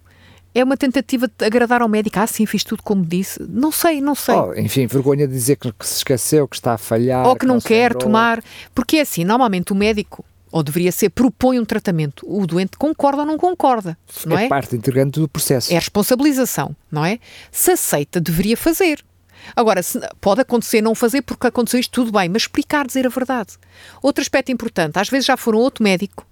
É 0.55 0.63
uma 0.63 0.77
tentativa 0.77 1.27
de 1.27 1.45
agradar 1.45 1.81
ao 1.81 1.89
médico. 1.89 2.19
Ah, 2.19 2.27
sim, 2.27 2.45
fiz 2.45 2.63
tudo 2.63 2.83
como 2.83 3.05
disse. 3.05 3.43
Não 3.49 3.73
sei, 3.73 4.03
não 4.03 4.15
sei. 4.15 4.35
Oh, 4.35 4.55
enfim, 4.55 4.87
vergonha 4.87 5.27
de 5.27 5.33
dizer 5.33 5.57
que, 5.57 5.73
que, 5.73 5.87
se 5.87 5.97
esqueceu, 5.97 6.47
que 6.47 6.57
está 6.57 6.75
a 6.75 6.79
falhar. 6.79 7.27
Ou 7.27 7.35
que, 7.35 7.41
que 7.41 7.47
não, 7.47 7.55
não 7.55 7.61
quer 7.61 7.95
tomar. 7.95 8.45
Porque 8.75 8.99
é 8.99 9.01
assim, 9.01 9.25
normalmente 9.25 9.73
o 9.73 9.75
médico 9.75 10.23
ou 10.53 10.63
deveria 10.63 10.93
ser, 10.93 11.09
propõe 11.09 11.59
um 11.59 11.65
tratamento. 11.65 12.27
O 12.29 12.47
doente 12.47 12.77
concorda 12.77 13.23
ou 13.23 13.27
não 13.27 13.39
concorda, 13.39 13.97
não 14.27 14.39
é? 14.39 14.45
É 14.45 14.49
parte 14.49 14.77
integrante 14.77 15.19
do 15.19 15.27
processo. 15.27 15.73
É 15.73 15.77
responsabilização, 15.77 16.77
não 16.91 17.05
é? 17.05 17.19
Se 17.51 17.73
aceita, 17.73 18.21
deveria 18.21 18.57
fazer. 18.57 19.03
Agora, 19.57 19.83
se, 19.83 19.99
pode 20.21 20.43
acontecer 20.43 20.83
não 20.83 20.95
fazer 20.95 21.23
porque 21.23 21.47
aconteceu 21.47 21.81
isto, 21.81 21.91
tudo 21.91 22.13
bem, 22.13 22.29
mas 22.29 22.43
explicar, 22.43 22.87
dizer 22.87 23.07
a 23.07 23.09
verdade. 23.09 23.55
Outro 24.03 24.23
aspecto 24.23 24.53
importante, 24.53 24.99
às 24.99 25.09
vezes 25.09 25.27
já 25.27 25.37
foram 25.37 25.59
outro 25.59 25.83
médico, 25.83 26.27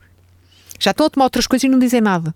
já 0.79 0.91
estão 0.93 1.07
a 1.07 1.11
tomar 1.11 1.25
outras 1.25 1.47
coisas 1.47 1.65
e 1.65 1.69
não 1.69 1.79
dizem 1.79 2.01
nada. 2.01 2.35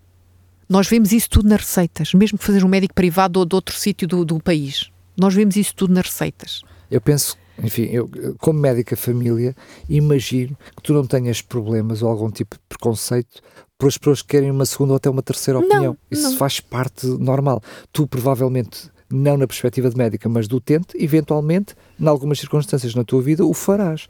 Nós 0.67 0.89
vemos 0.89 1.13
isso 1.13 1.29
tudo 1.29 1.49
nas 1.49 1.61
receitas, 1.61 2.15
mesmo 2.15 2.39
que 2.39 2.45
fazer 2.45 2.65
um 2.65 2.69
médico 2.69 2.95
privado 2.95 3.39
ou 3.39 3.45
de 3.45 3.55
outro 3.55 3.77
sítio 3.77 4.09
do, 4.09 4.25
do 4.25 4.41
país. 4.41 4.91
Nós 5.17 5.35
vemos 5.35 5.55
isso 5.57 5.75
tudo 5.75 5.93
nas 5.93 6.07
receitas. 6.07 6.63
Eu 6.91 7.01
penso 7.01 7.37
enfim, 7.63 7.85
eu, 7.85 8.11
como 8.39 8.59
médica 8.59 8.97
família, 8.97 9.55
imagino 9.89 10.57
que 10.77 10.83
tu 10.83 10.93
não 10.93 11.07
tenhas 11.07 11.41
problemas 11.41 12.03
ou 12.03 12.09
algum 12.09 12.31
tipo 12.31 12.57
de 12.57 12.63
preconceito 12.69 13.41
por 13.79 13.89
as 13.89 13.99
pessoas 13.99 14.23
que 14.23 14.29
querem 14.29 14.51
uma 14.51 14.67
segunda 14.67 14.93
ou 14.93 14.97
até 14.97 15.11
uma 15.11 15.23
terceira 15.23 15.59
opinião. 15.59 15.93
Não, 15.93 15.99
Isso 16.11 16.31
não. 16.31 16.37
faz 16.37 16.61
parte 16.61 17.07
normal. 17.07 17.63
Tu, 17.93 18.07
provavelmente, 18.07 18.91
não 19.11 19.37
na 19.37 19.47
perspectiva 19.47 19.89
de 19.91 19.97
médica, 19.97 20.29
mas 20.29 20.49
do 20.49 20.57
utente, 20.57 20.97
eventualmente, 20.99 21.75
em 21.99 22.07
algumas 22.07 22.39
circunstâncias 22.39 22.95
na 22.95 23.05
tua 23.05 23.23
vida, 23.23 23.45
o 23.45 23.55
farás. 23.55 24.07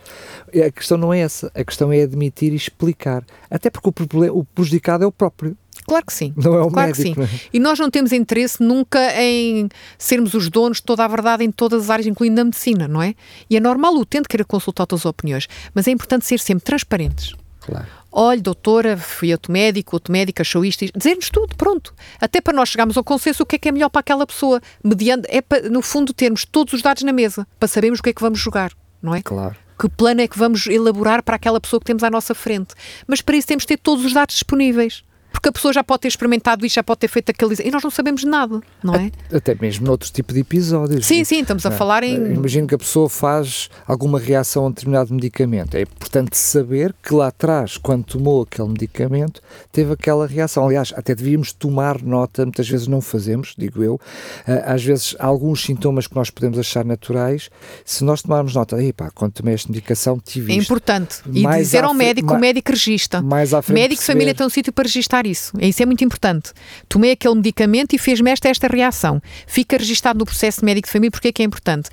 A 0.48 0.70
questão 0.70 0.96
não 0.96 1.12
é 1.12 1.20
essa. 1.20 1.50
A 1.54 1.64
questão 1.64 1.92
é 1.92 2.02
admitir 2.02 2.52
e 2.52 2.56
explicar. 2.56 3.24
Até 3.50 3.70
porque 3.70 3.88
o, 3.88 3.92
problema, 3.92 4.34
o 4.34 4.44
prejudicado 4.44 5.04
é 5.04 5.06
o 5.06 5.12
próprio. 5.12 5.56
Claro 5.86 6.06
que 6.06 6.12
sim. 6.12 6.32
Não 6.36 6.54
é 6.54 6.62
o 6.62 6.70
claro 6.70 6.88
médico. 6.96 7.20
que 7.20 7.26
sim. 7.26 7.40
E 7.52 7.60
nós 7.60 7.78
não 7.78 7.90
temos 7.90 8.12
interesse 8.12 8.62
nunca 8.62 9.00
em 9.20 9.68
sermos 9.98 10.34
os 10.34 10.48
donos 10.48 10.78
de 10.78 10.84
toda 10.84 11.04
a 11.04 11.08
verdade 11.08 11.44
em 11.44 11.50
todas 11.50 11.84
as 11.84 11.90
áreas, 11.90 12.06
incluindo 12.06 12.40
a 12.40 12.44
medicina, 12.44 12.88
não 12.88 13.02
é? 13.02 13.14
E 13.48 13.56
é 13.56 13.60
normal 13.60 13.94
o 13.94 14.00
utente 14.00 14.28
querer 14.28 14.44
consultar 14.44 14.84
outras 14.84 15.04
opiniões, 15.04 15.48
mas 15.74 15.86
é 15.86 15.90
importante 15.90 16.24
ser 16.24 16.38
sempre 16.38 16.64
transparentes. 16.64 17.34
Claro. 17.60 17.86
Olha, 18.16 18.40
doutora, 18.40 18.96
fui 18.96 19.32
outro 19.32 19.50
médico, 19.50 19.96
outro 19.96 20.12
médico 20.12 20.40
achou 20.40 20.64
isto, 20.64 20.84
isto. 20.84 20.96
dizer-nos 20.96 21.30
tudo, 21.30 21.56
pronto. 21.56 21.92
Até 22.20 22.40
para 22.40 22.54
nós 22.54 22.68
chegarmos 22.68 22.96
ao 22.96 23.02
consenso 23.02 23.42
o 23.42 23.46
que 23.46 23.56
é 23.56 23.58
que 23.58 23.68
é 23.68 23.72
melhor 23.72 23.88
para 23.88 24.00
aquela 24.00 24.24
pessoa. 24.24 24.60
Mediante, 24.84 25.26
é 25.28 25.42
para, 25.42 25.68
no 25.68 25.82
fundo, 25.82 26.12
termos 26.12 26.44
todos 26.44 26.74
os 26.74 26.82
dados 26.82 27.02
na 27.02 27.12
mesa, 27.12 27.44
para 27.58 27.66
sabermos 27.66 27.98
o 27.98 28.02
que 28.02 28.10
é 28.10 28.12
que 28.12 28.20
vamos 28.20 28.38
jogar, 28.38 28.72
não 29.02 29.14
é? 29.14 29.20
Claro. 29.20 29.56
Que 29.76 29.88
plano 29.88 30.20
é 30.20 30.28
que 30.28 30.38
vamos 30.38 30.68
elaborar 30.68 31.24
para 31.24 31.34
aquela 31.34 31.60
pessoa 31.60 31.80
que 31.80 31.86
temos 31.86 32.04
à 32.04 32.10
nossa 32.10 32.34
frente. 32.34 32.74
Mas 33.08 33.20
para 33.20 33.36
isso 33.36 33.48
temos 33.48 33.64
de 33.64 33.68
ter 33.68 33.78
todos 33.78 34.04
os 34.04 34.12
dados 34.12 34.34
disponíveis. 34.34 35.02
Porque 35.34 35.48
a 35.48 35.52
pessoa 35.52 35.74
já 35.74 35.82
pode 35.84 36.00
ter 36.02 36.08
experimentado 36.08 36.64
isto, 36.64 36.76
já 36.76 36.82
pode 36.82 37.00
ter 37.00 37.08
feito 37.08 37.30
aquele. 37.30 37.54
E 37.62 37.70
nós 37.70 37.82
não 37.82 37.90
sabemos 37.90 38.24
nada, 38.24 38.60
não 38.82 38.94
é? 38.94 39.10
Até 39.34 39.54
mesmo 39.60 39.84
noutros 39.86 40.10
tipos 40.10 40.32
de 40.34 40.40
episódios. 40.40 41.04
Sim, 41.04 41.24
sim, 41.24 41.40
estamos 41.40 41.66
a 41.66 41.68
Não 41.68 41.74
é? 41.74 41.78
falar 41.78 42.02
em. 42.04 42.14
Imagino 42.32 42.66
que 42.66 42.74
a 42.74 42.78
pessoa 42.78 43.08
faz 43.10 43.68
alguma 43.86 44.18
reação 44.18 44.64
a 44.64 44.66
um 44.68 44.70
determinado 44.70 45.12
medicamento. 45.12 45.76
É 45.76 45.82
importante 45.82 46.38
saber 46.38 46.94
que 47.02 47.12
lá 47.12 47.26
atrás, 47.26 47.76
quando 47.76 48.04
tomou 48.04 48.42
aquele 48.42 48.68
medicamento, 48.68 49.42
teve 49.72 49.92
aquela 49.92 50.26
reação. 50.26 50.64
Aliás, 50.66 50.94
até 50.96 51.14
devíamos 51.14 51.52
tomar 51.52 52.00
nota, 52.00 52.44
muitas 52.44 52.68
vezes 52.68 52.86
não 52.86 53.00
fazemos, 53.00 53.54
digo 53.58 53.82
eu. 53.82 54.00
Ah, 54.46 54.72
Às 54.74 54.84
vezes, 54.84 55.14
há 55.18 55.26
alguns 55.26 55.62
sintomas 55.62 56.06
que 56.06 56.14
nós 56.14 56.30
podemos 56.30 56.58
achar 56.58 56.84
naturais. 56.84 57.50
Se 57.84 58.04
nós 58.04 58.22
tomarmos 58.22 58.54
nota, 58.54 58.82
epá, 58.82 59.10
quando 59.14 59.32
tomei 59.32 59.54
esta 59.54 59.68
medicação, 59.68 60.18
tive 60.18 60.52
É 60.52 60.56
isto. 60.56 60.64
importante. 60.68 61.16
E 61.30 61.42
Mais 61.42 61.64
dizer 61.66 61.84
ao 61.84 61.92
médico, 61.92 62.32
o 62.32 62.38
médico 62.38 62.70
registra. 62.70 63.20
Mais 63.20 63.52
à 63.52 63.60
frente 63.60 63.74
Médico 63.80 64.00
de 64.00 64.06
família 64.06 64.26
perceber- 64.26 64.38
tem 64.38 64.46
um 64.46 64.50
sítio 64.50 64.72
para 64.72 64.84
registar 64.84 65.23
isso. 65.26 65.52
Isso 65.60 65.82
é 65.82 65.86
muito 65.86 66.04
importante. 66.04 66.52
Tomei 66.88 67.12
aquele 67.12 67.34
medicamento 67.34 67.94
e 67.94 67.98
fez-me 67.98 68.30
esta, 68.30 68.48
esta 68.48 68.66
reação. 68.68 69.20
Fica 69.46 69.76
registado 69.76 70.18
no 70.18 70.24
processo 70.24 70.60
de 70.60 70.66
médico 70.66 70.86
de 70.88 70.92
família 70.92 71.10
porque 71.10 71.28
é 71.28 71.32
que 71.32 71.42
é 71.42 71.44
importante. 71.44 71.88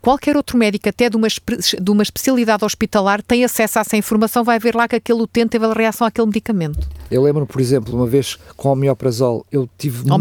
Qualquer 0.00 0.36
outro 0.36 0.58
médico, 0.58 0.86
até 0.86 1.08
de 1.08 1.16
uma, 1.16 1.26
de 1.28 1.90
uma 1.90 2.02
especialidade 2.02 2.62
hospitalar, 2.62 3.22
tem 3.22 3.42
acesso 3.42 3.78
a 3.78 3.80
essa 3.80 3.96
informação, 3.96 4.44
vai 4.44 4.58
ver 4.58 4.74
lá 4.76 4.86
que 4.86 4.96
aquele 4.96 5.22
utente 5.22 5.48
teve 5.52 5.64
a 5.64 5.72
reação 5.72 6.06
àquele 6.06 6.26
medicamento. 6.26 6.86
Eu 7.10 7.22
lembro, 7.22 7.46
por 7.46 7.58
exemplo, 7.58 7.96
uma 7.96 8.06
vez 8.06 8.36
com 8.54 8.68
o 8.68 8.72
homeoprazol, 8.72 9.46
eu 9.50 9.66
tive 9.78 10.00
muito-. 10.00 10.12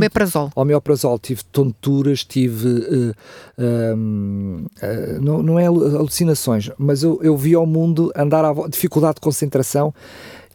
Homeoprazol, 0.55 1.19
tive 1.19 1.43
tonturas, 1.51 2.23
tive. 2.23 3.13
hum, 3.59 4.65
eh, 4.81 5.17
não, 5.21 5.43
não 5.43 5.59
é 5.59 5.65
alu- 5.65 5.97
alucinações, 5.97 6.69
mas 6.77 7.03
eu, 7.03 7.19
eu 7.21 7.35
vi 7.35 7.53
ao 7.53 7.65
mundo 7.65 8.11
andar 8.15 8.45
à 8.45 8.53
dificuldade 8.69 9.15
de 9.15 9.21
concentração 9.21 9.93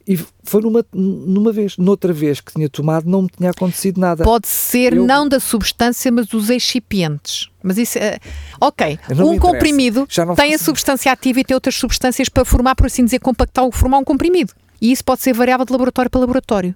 e 0.08 0.18
foi 0.42 0.62
numa, 0.62 0.82
numa 0.92 1.52
vez. 1.52 1.76
Noutra 1.76 2.12
vez 2.14 2.40
que 2.40 2.54
tinha 2.54 2.68
tomado, 2.68 3.04
não 3.08 3.22
me 3.22 3.28
tinha 3.28 3.50
acontecido 3.50 4.00
nada. 4.00 4.24
Pode 4.24 4.48
ser 4.48 4.94
Eu- 4.94 5.04
não 5.04 5.28
da 5.28 5.38
substância, 5.38 6.10
mas 6.10 6.26
dos 6.26 6.48
excipientes. 6.48 7.50
Mas 7.62 7.76
isso 7.76 7.98
é. 7.98 8.18
Ok, 8.58 8.98
um 9.10 9.38
comprimido 9.38 10.06
Já 10.08 10.24
não 10.24 10.34
tem 10.34 10.54
a 10.54 10.58
substância 10.58 11.12
ativa 11.12 11.40
e 11.40 11.44
tem 11.44 11.54
outras 11.54 11.74
substâncias 11.74 12.30
para 12.30 12.44
formar, 12.44 12.74
por 12.74 12.86
assim 12.86 13.04
dizer, 13.04 13.18
compactar 13.18 13.64
ou 13.64 13.70
formar 13.70 13.98
um 13.98 14.04
comprimido. 14.04 14.54
E 14.80 14.90
isso 14.90 15.04
pode 15.04 15.20
ser 15.20 15.34
variável 15.34 15.66
de 15.66 15.72
laboratório 15.72 16.10
para 16.10 16.20
laboratório. 16.20 16.74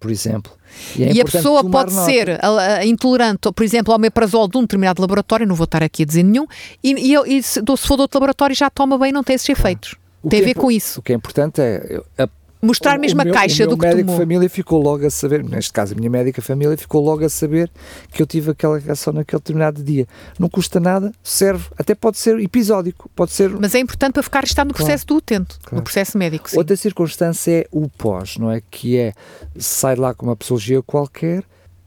Por 0.00 0.10
exemplo. 0.10 0.52
é 0.98 1.12
e 1.12 1.20
a 1.20 1.24
pessoa 1.24 1.62
pode 1.70 1.94
nota. 1.94 2.04
ser 2.04 2.38
intolerante, 2.84 3.50
por 3.54 3.62
exemplo, 3.64 3.92
ao 3.92 3.96
omeprazol 3.96 4.48
de 4.48 4.58
um 4.58 4.62
determinado 4.62 5.00
laboratório, 5.00 5.46
não 5.46 5.54
vou 5.54 5.64
estar 5.64 5.82
aqui 5.82 6.02
a 6.02 6.06
dizer 6.06 6.22
nenhum, 6.24 6.46
e, 6.82 6.92
e, 7.08 7.12
eu- 7.14 7.24
e 7.24 7.42
se, 7.42 7.60
se 7.60 7.86
for 7.88 7.96
de 7.96 8.02
outro 8.02 8.18
laboratório 8.18 8.54
já 8.56 8.68
toma 8.68 8.98
bem 8.98 9.10
e 9.10 9.12
não 9.12 9.22
tem 9.22 9.34
esses 9.36 9.48
efeitos. 9.48 9.94
O 10.24 10.28
tem 10.28 10.40
a 10.40 10.42
é 10.42 10.44
ver 10.44 10.50
impo- 10.52 10.60
com 10.62 10.70
isso. 10.70 11.00
O 11.00 11.02
que 11.02 11.12
é 11.12 11.16
importante 11.16 11.60
é. 11.60 12.00
a- 12.18 12.28
Mostrar 12.62 12.96
o- 12.96 13.00
mesmo 13.00 13.18
o 13.20 13.22
a 13.22 13.30
caixa 13.30 13.64
o 13.64 13.68
do 13.68 13.76
que 13.76 13.82
médico 13.84 14.00
tomou. 14.06 14.14
de 14.16 14.22
família 14.22 14.48
ficou 14.48 14.82
logo 14.82 15.04
a 15.04 15.10
saber, 15.10 15.44
neste 15.44 15.70
caso 15.70 15.92
a 15.92 15.96
minha 15.98 16.08
médica 16.08 16.40
família 16.40 16.74
ficou 16.78 17.04
logo 17.04 17.22
a 17.22 17.28
saber 17.28 17.70
que 18.10 18.22
eu 18.22 18.26
tive 18.26 18.52
aquela 18.52 18.78
reação 18.78 19.12
naquele 19.12 19.38
determinado 19.38 19.82
dia. 19.82 20.08
Não 20.38 20.48
custa 20.48 20.80
nada, 20.80 21.12
serve, 21.22 21.66
até 21.78 21.94
pode 21.94 22.16
ser 22.16 22.38
episódico, 22.40 23.10
pode 23.14 23.32
ser. 23.32 23.50
Mas 23.50 23.74
é 23.74 23.80
importante 23.80 24.14
para 24.14 24.22
ficar 24.22 24.40
registado 24.40 24.68
no 24.68 24.72
Claro. 24.74 24.86
processo 24.86 25.06
do 25.06 25.16
utente, 25.16 25.56
no 25.62 25.68
Claro. 25.68 25.84
processo 25.84 26.16
médico. 26.16 26.48
Sim. 26.50 26.56
Outra 26.56 26.74
circunstância 26.74 27.52
é 27.52 27.66
o 27.70 27.86
pós, 27.86 28.38
não 28.38 28.50
é? 28.50 28.62
Que 28.70 28.96
é 28.96 29.12
sai 29.58 29.94
lá 29.96 30.14
com 30.14 30.24
uma 30.24 30.34
patologia 30.34 30.82
qualquer, 30.82 31.44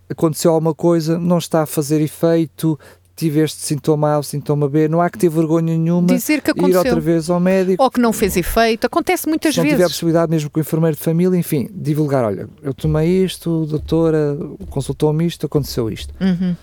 aconteceu 0.07 0.51
alguma 0.51 0.75
coisa, 0.75 1.17
não 1.17 1.39
está 1.39 1.63
a 1.63 1.65
fazer 1.65 1.99
efeito, 2.01 2.79
tive 3.17 3.39
este 3.41 3.59
sintoma 3.61 4.13
A, 4.13 4.19
o 4.19 4.23
sintoma 4.23 4.69
B, 4.69 4.87
não 4.87 5.01
há 5.01 5.09
que 5.09 5.17
ter 5.17 5.27
vergonha 5.27 5.75
nenhuma. 5.75 6.07
Dizer 6.07 6.41
que 6.41 6.51
Ir 6.51 6.77
outra 6.77 6.99
vez 6.99 7.29
ao 7.29 7.39
médico. 7.39 7.83
Ou 7.83 7.89
que 7.89 7.99
não 7.99 8.13
fez 8.13 8.37
efeito. 8.37 8.85
Acontece 8.85 9.27
muitas 9.27 9.55
se 9.55 9.59
não 9.59 9.65
tiver 9.65 9.75
a 9.75 9.77
vezes. 9.79 9.93
possibilidade 9.93 10.29
mesmo 10.29 10.49
com 10.49 10.59
o 10.59 10.61
enfermeiro 10.61 10.95
de 10.95 11.01
família, 11.01 11.35
enfim, 11.37 11.67
divulgar, 11.73 12.23
olha, 12.23 12.47
eu 12.61 12.73
tomei 12.73 13.23
isto, 13.25 13.65
doutora, 13.65 14.37
consultou-me 14.69 15.25
isto, 15.25 15.45
aconteceu 15.47 15.89
isto. 15.89 16.13
Uhum. 16.21 16.55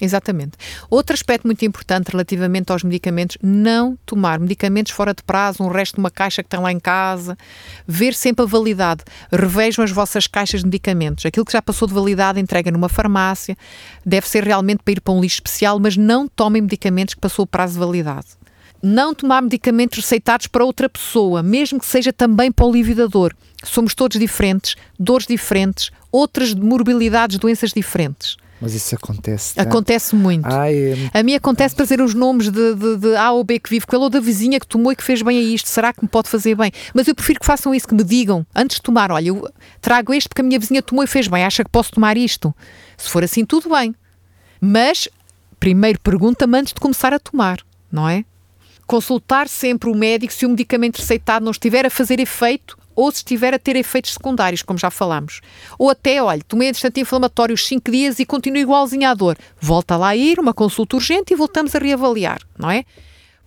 Exatamente. 0.00 0.52
Outro 0.88 1.14
aspecto 1.14 1.46
muito 1.46 1.64
importante 1.64 2.10
relativamente 2.10 2.70
aos 2.70 2.82
medicamentos, 2.82 3.36
não 3.42 3.98
tomar 4.06 4.38
medicamentos 4.38 4.92
fora 4.92 5.12
de 5.12 5.22
prazo, 5.22 5.62
um 5.62 5.68
resto 5.68 5.94
de 5.94 6.00
uma 6.00 6.10
caixa 6.10 6.42
que 6.42 6.48
tem 6.48 6.60
lá 6.60 6.70
em 6.70 6.78
casa, 6.78 7.36
ver 7.86 8.14
sempre 8.14 8.44
a 8.44 8.48
validade. 8.48 9.02
Revejam 9.32 9.84
as 9.84 9.90
vossas 9.90 10.26
caixas 10.26 10.60
de 10.60 10.66
medicamentos. 10.66 11.26
Aquilo 11.26 11.44
que 11.44 11.52
já 11.52 11.62
passou 11.62 11.88
de 11.88 11.94
validade, 11.94 12.40
entrega 12.40 12.70
numa 12.70 12.88
farmácia, 12.88 13.56
deve 14.04 14.28
ser 14.28 14.44
realmente 14.44 14.82
para 14.82 14.92
ir 14.92 15.00
para 15.00 15.14
um 15.14 15.20
lixo 15.20 15.36
especial, 15.36 15.78
mas 15.80 15.96
não 15.96 16.28
tomem 16.28 16.62
medicamentos 16.62 17.14
que 17.14 17.20
passou 17.20 17.44
o 17.44 17.46
prazo 17.46 17.74
de 17.74 17.80
validade. 17.80 18.26
Não 18.80 19.12
tomar 19.12 19.42
medicamentos 19.42 19.98
receitados 19.98 20.46
para 20.46 20.64
outra 20.64 20.88
pessoa, 20.88 21.42
mesmo 21.42 21.80
que 21.80 21.86
seja 21.86 22.12
também 22.12 22.52
para 22.52 22.64
o 22.64 22.68
alívio 22.68 22.94
da 22.94 23.06
dor. 23.06 23.34
Somos 23.64 23.92
todos 23.92 24.16
diferentes, 24.18 24.76
dores 24.96 25.26
diferentes, 25.26 25.90
outras 26.12 26.54
morbilidades, 26.54 27.38
doenças 27.38 27.72
diferentes. 27.72 28.36
Mas 28.60 28.74
isso 28.74 28.94
acontece. 28.94 29.54
tanto. 29.54 29.68
Acontece 29.68 30.16
muito. 30.16 30.46
Ai, 30.46 30.74
é- 30.74 31.18
A 31.18 31.22
mim 31.22 31.34
acontece 31.34 31.74
trazer 31.76 32.00
os 32.00 32.12
nomes 32.14 32.50
de, 32.50 32.74
de- 32.74 32.96
de 32.96 33.16
A 33.16 33.30
ou 33.32 33.44
B 33.44 33.58
que 33.58 33.70
vive 33.70 33.86
com 33.86 33.94
ele 33.96 34.04
ou 34.04 34.10
da 34.10 34.18
vizinha 34.20 34.58
que 34.58 34.66
tomou 34.66 34.90
e 34.92 34.96
que 34.96 35.04
fez 35.04 35.22
bem 35.22 35.38
a 35.38 35.42
isto. 35.42 35.68
Será 35.68 35.92
que 35.92 36.02
me 36.02 36.08
pode 36.08 36.28
fazer 36.28 36.54
bem? 36.56 36.72
Mas 36.92 37.06
eu 37.06 37.14
prefiro 37.14 37.38
que 37.40 37.46
façam 37.46 37.74
isso, 37.74 37.86
que 37.86 37.94
me 37.94 38.02
digam 38.02 38.44
antes 38.54 38.76
de 38.76 38.82
tomar: 38.82 39.12
olha, 39.12 39.28
eu 39.28 39.48
trago 39.80 40.12
este 40.12 40.28
porque 40.28 40.40
a 40.40 40.44
minha 40.44 40.58
vizinha 40.58 40.82
tomou 40.82 41.04
e 41.04 41.06
fez 41.06 41.28
bem. 41.28 41.44
Acha 41.44 41.62
que 41.64 41.70
posso 41.70 41.92
tomar 41.92 42.16
isto? 42.16 42.54
Se 42.96 43.08
for 43.10 43.22
assim, 43.22 43.44
tudo 43.44 43.68
bem. 43.70 43.94
Mas 44.60 45.08
primeiro 45.60 46.00
pergunta-me 46.00 46.58
antes 46.58 46.72
de 46.72 46.80
começar 46.80 47.12
a 47.12 47.18
tomar, 47.18 47.58
não 47.92 48.08
é? 48.08 48.24
Consultar 48.86 49.48
sempre 49.48 49.90
o 49.90 49.94
médico 49.94 50.32
se 50.32 50.46
o 50.46 50.48
medicamento 50.48 50.96
receitado 50.98 51.44
não 51.44 51.52
estiver 51.52 51.84
a 51.84 51.90
fazer 51.90 52.18
efeito 52.20 52.77
ou 52.98 53.12
se 53.12 53.18
estiver 53.18 53.54
a 53.54 53.60
ter 53.60 53.76
efeitos 53.76 54.14
secundários, 54.14 54.60
como 54.60 54.76
já 54.76 54.90
falámos. 54.90 55.40
Ou 55.78 55.88
até, 55.88 56.20
olha, 56.20 56.42
tomei 56.48 56.70
anti-inflamatório 56.70 57.56
5 57.56 57.88
dias 57.92 58.18
e 58.18 58.26
continua 58.26 58.58
igualzinho 58.58 59.08
à 59.08 59.14
dor. 59.14 59.38
Volta 59.60 59.96
lá 59.96 60.08
a 60.08 60.16
ir, 60.16 60.40
uma 60.40 60.52
consulta 60.52 60.96
urgente 60.96 61.32
e 61.32 61.36
voltamos 61.36 61.76
a 61.76 61.78
reavaliar, 61.78 62.40
não 62.58 62.68
é? 62.68 62.84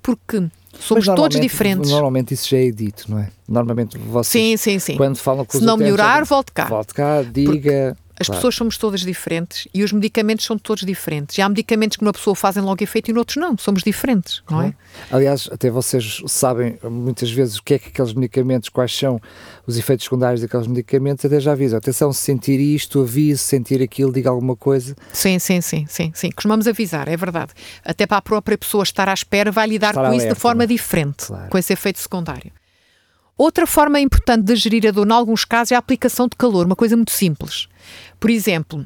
Porque 0.01 0.41
somos 0.79 1.05
todos 1.05 1.37
diferentes. 1.37 1.91
Normalmente 1.91 2.33
isso 2.33 2.47
já 2.47 2.59
é 2.59 2.71
dito, 2.71 3.11
não 3.11 3.19
é? 3.19 3.29
Normalmente 3.45 3.97
vocês, 3.97 4.31
Sim, 4.31 4.55
sim, 4.55 4.79
sim. 4.79 4.95
quando 4.95 5.17
falam 5.17 5.43
com 5.43 5.51
Se 5.51 5.57
os 5.57 5.63
não 5.65 5.75
utentes, 5.75 5.91
melhorar, 5.91 6.23
volte 6.23 6.53
cá. 6.53 6.65
Volte 6.69 6.93
cá, 6.93 7.21
diga. 7.21 7.97
As 8.21 8.27
Claro. 8.27 8.37
pessoas 8.39 8.55
somos 8.55 8.77
todas 8.77 9.01
diferentes 9.01 9.67
e 9.73 9.83
os 9.83 9.91
medicamentos 9.91 10.45
são 10.45 10.57
todos 10.57 10.85
diferentes. 10.85 11.37
E 11.37 11.41
há 11.41 11.49
medicamentos 11.49 11.97
que 11.97 12.03
uma 12.03 12.13
pessoa 12.13 12.35
fazem 12.35 12.61
logo 12.63 12.83
efeito 12.83 13.09
e 13.09 13.13
noutros 13.13 13.37
não. 13.37 13.57
Somos 13.57 13.81
diferentes, 13.83 14.41
não 14.49 14.61
é? 14.61 14.73
Aliás, 15.11 15.49
até 15.51 15.69
vocês 15.69 16.21
sabem 16.27 16.77
muitas 16.83 17.31
vezes 17.31 17.57
o 17.57 17.63
que 17.63 17.73
é 17.73 17.79
que 17.79 17.89
aqueles 17.89 18.13
medicamentos, 18.13 18.69
quais 18.69 18.95
são 18.95 19.19
os 19.65 19.77
efeitos 19.77 20.03
secundários 20.05 20.41
daqueles 20.41 20.67
medicamentos, 20.67 21.25
até 21.25 21.39
já 21.39 21.51
avisam. 21.53 21.77
Atenção, 21.77 22.13
se 22.13 22.21
sentir 22.21 22.59
isto, 22.59 23.01
avise, 23.01 23.39
se 23.39 23.45
sentir 23.47 23.81
aquilo, 23.81 24.11
diga 24.13 24.29
alguma 24.29 24.55
coisa. 24.55 24.95
Sim, 25.11 25.39
sim, 25.39 25.59
sim, 25.61 25.85
sim, 25.89 26.11
sim. 26.13 26.29
Costumamos 26.31 26.67
avisar, 26.67 27.07
é 27.07 27.17
verdade. 27.17 27.51
Até 27.83 28.05
para 28.05 28.17
a 28.17 28.21
própria 28.21 28.57
pessoa 28.57 28.83
estar 28.83 29.09
à 29.09 29.13
espera, 29.13 29.51
vai 29.51 29.67
lidar 29.67 29.89
Estar 29.89 30.01
com 30.01 30.07
isso 30.09 30.17
alerta, 30.21 30.35
de 30.35 30.39
forma 30.39 30.57
não 30.59 30.63
é? 30.63 30.67
diferente, 30.67 31.25
Claro. 31.25 31.49
com 31.49 31.57
esse 31.57 31.73
efeito 31.73 31.99
secundário. 31.99 32.51
Outra 33.37 33.65
forma 33.65 33.99
importante 33.99 34.43
de 34.43 34.55
gerir 34.55 34.87
a 34.87 34.91
dor, 34.91 35.07
em 35.07 35.11
alguns 35.11 35.45
casos, 35.45 35.71
é 35.71 35.75
a 35.75 35.79
aplicação 35.79 36.27
de 36.27 36.35
calor, 36.37 36.65
uma 36.65 36.75
coisa 36.75 36.95
muito 36.95 37.11
simples. 37.11 37.67
Por 38.19 38.29
exemplo, 38.29 38.85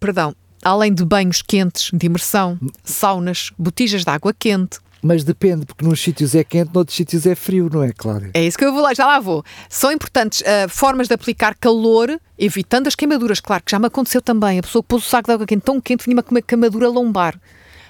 perdão, 0.00 0.34
além 0.62 0.92
de 0.92 1.04
banhos 1.04 1.42
quentes 1.42 1.90
de 1.92 2.06
imersão, 2.06 2.58
saunas, 2.82 3.52
botijas 3.58 4.02
de 4.04 4.10
água 4.10 4.32
quente, 4.36 4.78
Mas 5.06 5.22
depende, 5.22 5.66
porque 5.66 5.84
nos 5.84 6.00
sítios 6.00 6.34
é 6.34 6.42
quente, 6.42 6.70
noutros 6.74 6.96
sítios 6.96 7.26
é 7.26 7.34
frio, 7.34 7.68
não 7.70 7.82
é, 7.82 7.92
Cláudia? 7.92 8.30
É 8.32 8.42
isso 8.44 8.56
que 8.56 8.64
eu 8.64 8.72
vou 8.72 8.80
lá, 8.82 8.94
já 8.94 9.06
lá 9.06 9.20
vou. 9.20 9.44
São 9.68 9.92
importantes 9.92 10.42
ah, 10.46 10.66
formas 10.66 11.06
de 11.08 11.14
aplicar 11.14 11.54
calor, 11.54 12.18
evitando 12.38 12.86
as 12.88 12.94
queimaduras. 12.94 13.38
Claro 13.38 13.62
que 13.62 13.70
já 13.70 13.78
me 13.78 13.86
aconteceu 13.86 14.22
também. 14.22 14.58
A 14.58 14.62
pessoa 14.62 14.82
que 14.82 14.88
pôs 14.88 15.04
o 15.04 15.08
saco 15.08 15.28
de 15.28 15.34
água 15.34 15.46
quente 15.46 15.60
tão 15.62 15.78
quente 15.78 16.06
vinha 16.08 16.22
com 16.22 16.30
uma 16.34 16.40
queimadura 16.40 16.88
lombar. 16.88 17.38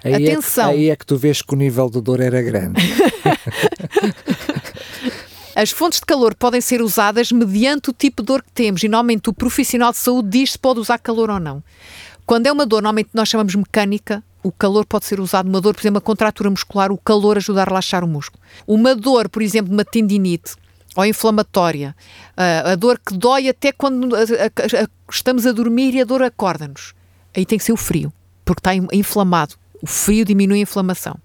Aí 0.03 0.13
é 0.13 0.19
que- 0.19 0.31
Atenção. 0.33 0.71
aí 0.71 0.91
é 0.91 0.97
que 0.97 1.07
tu 1.07 1.17
vês 1.17 1.41
que 1.41 1.55
o 1.55 1.57
nível 1.57 1.89
de 1.89 2.01
dor 2.01 2.21
era 2.21 2.43
grande. 2.43 2.83
As 5.55 5.71
fontes 5.71 6.01
de 6.01 6.07
calor 6.07 6.35
podem 6.35 6.61
ser 6.61 6.83
usadas 6.83 7.31
mediante 7.31 7.91
o 7.91 7.93
tipo 7.93 8.23
de 8.23 8.27
dor 8.27 8.43
que 8.43 8.51
temos 8.51 8.83
e 8.83 8.89
normalmente 8.89 9.31
o 9.31 9.33
profissional 9.33 9.93
de 9.93 9.99
saúde 9.99 10.29
diz 10.29 10.53
se 10.53 10.59
pode 10.59 10.81
usar 10.81 10.99
calor 10.99 11.31
ou 11.31 11.39
não. 11.39 11.63
Quando 12.27 12.47
é 12.47 12.53
uma 12.53 12.67
dor, 12.67 12.83
normalmente 12.83 13.11
nós 13.15 13.29
chamamos 13.29 13.55
mecânica, 13.55 14.25
o 14.43 14.51
calor 14.51 14.85
pode 14.85 15.05
ser 15.05 15.21
usado. 15.21 15.49
Uma 15.49 15.61
dor, 15.61 15.75
por 15.75 15.81
exemplo, 15.81 15.97
uma 15.97 16.01
contratura 16.01 16.51
muscular, 16.51 16.91
o 16.91 16.99
calor 16.99 17.37
ajuda 17.37 17.63
a 17.63 17.65
relaxar 17.65 18.03
o 18.03 18.09
músculo. 18.09 18.43
Uma 18.67 18.97
dor, 18.97 19.29
por 19.29 19.43
exemplo, 19.43 19.73
uma 19.73 19.85
tendinite, 19.85 20.57
ou 20.97 21.05
inflamatória, 21.05 21.95
uh, 22.37 22.73
a 22.73 22.75
dor 22.75 22.99
que 22.99 23.17
dói 23.17 23.49
até 23.49 23.71
quando 23.73 24.09
estamos 25.11 25.47
a 25.47 25.53
dormir 25.53 25.95
e 25.95 26.01
a 26.01 26.05
dor 26.05 26.23
acorda-nos, 26.23 26.95
aí 27.37 27.47
tem 27.47 27.59
que 27.59 27.65
ser 27.65 27.73
o 27.73 27.77
frio, 27.77 28.13
porque 28.45 28.61
está 28.61 28.75
inflamado. 28.93 29.55
O 29.81 29.87
frio 29.87 30.25
diminui 30.25 30.59
a 30.59 30.63
inflamação. 30.63 31.17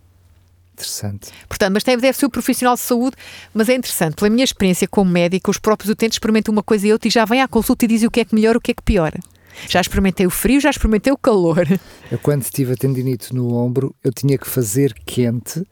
Interessante. 0.80 1.30
Portanto, 1.48 1.74
mas 1.74 1.84
deve, 1.84 2.14
ser 2.14 2.26
o 2.26 2.30
profissional 2.30 2.76
de 2.76 2.82
saúde, 2.82 3.16
mas 3.54 3.68
é 3.68 3.76
interessante. 3.76 4.16
Pela 4.16 4.30
minha 4.30 4.44
experiência 4.44 4.88
como 4.88 5.12
médica, 5.12 5.52
os 5.52 5.58
próprios 5.58 5.92
utentes 5.92 6.16
experimentam 6.16 6.52
uma 6.54 6.64
coisa 6.64 6.88
e 6.88 6.94
outra 6.94 7.08
e 7.08 7.12
já 7.12 7.26
vêm 7.26 7.42
à 7.42 7.48
consulta 7.48 7.86
e 7.86 7.88
dizem 7.88 8.08
o 8.08 8.12
que 8.12 8.22
é 8.22 8.26
que 8.26 8.34
melhora, 8.34 8.58
o 8.58 8.62
que 8.62 8.72
é 8.72 8.74
que 8.74 8.82
piora. 8.82 9.20
Já 9.68 9.82
experimentei 9.82 10.26
o 10.26 10.30
frio, 10.30 10.62
já 10.62 10.70
experimentei 10.70 11.12
o 11.12 11.18
calor. 11.18 11.68
Eu, 12.10 12.18
quando 12.20 12.44
tive 12.46 12.74
a 12.74 12.76
tendinite 12.76 13.34
no 13.36 13.54
ombro, 13.56 13.94
eu 14.04 14.12
tinha 14.12 14.38
que 14.38 14.48
fazer 14.48 14.94
quente, 15.06 15.64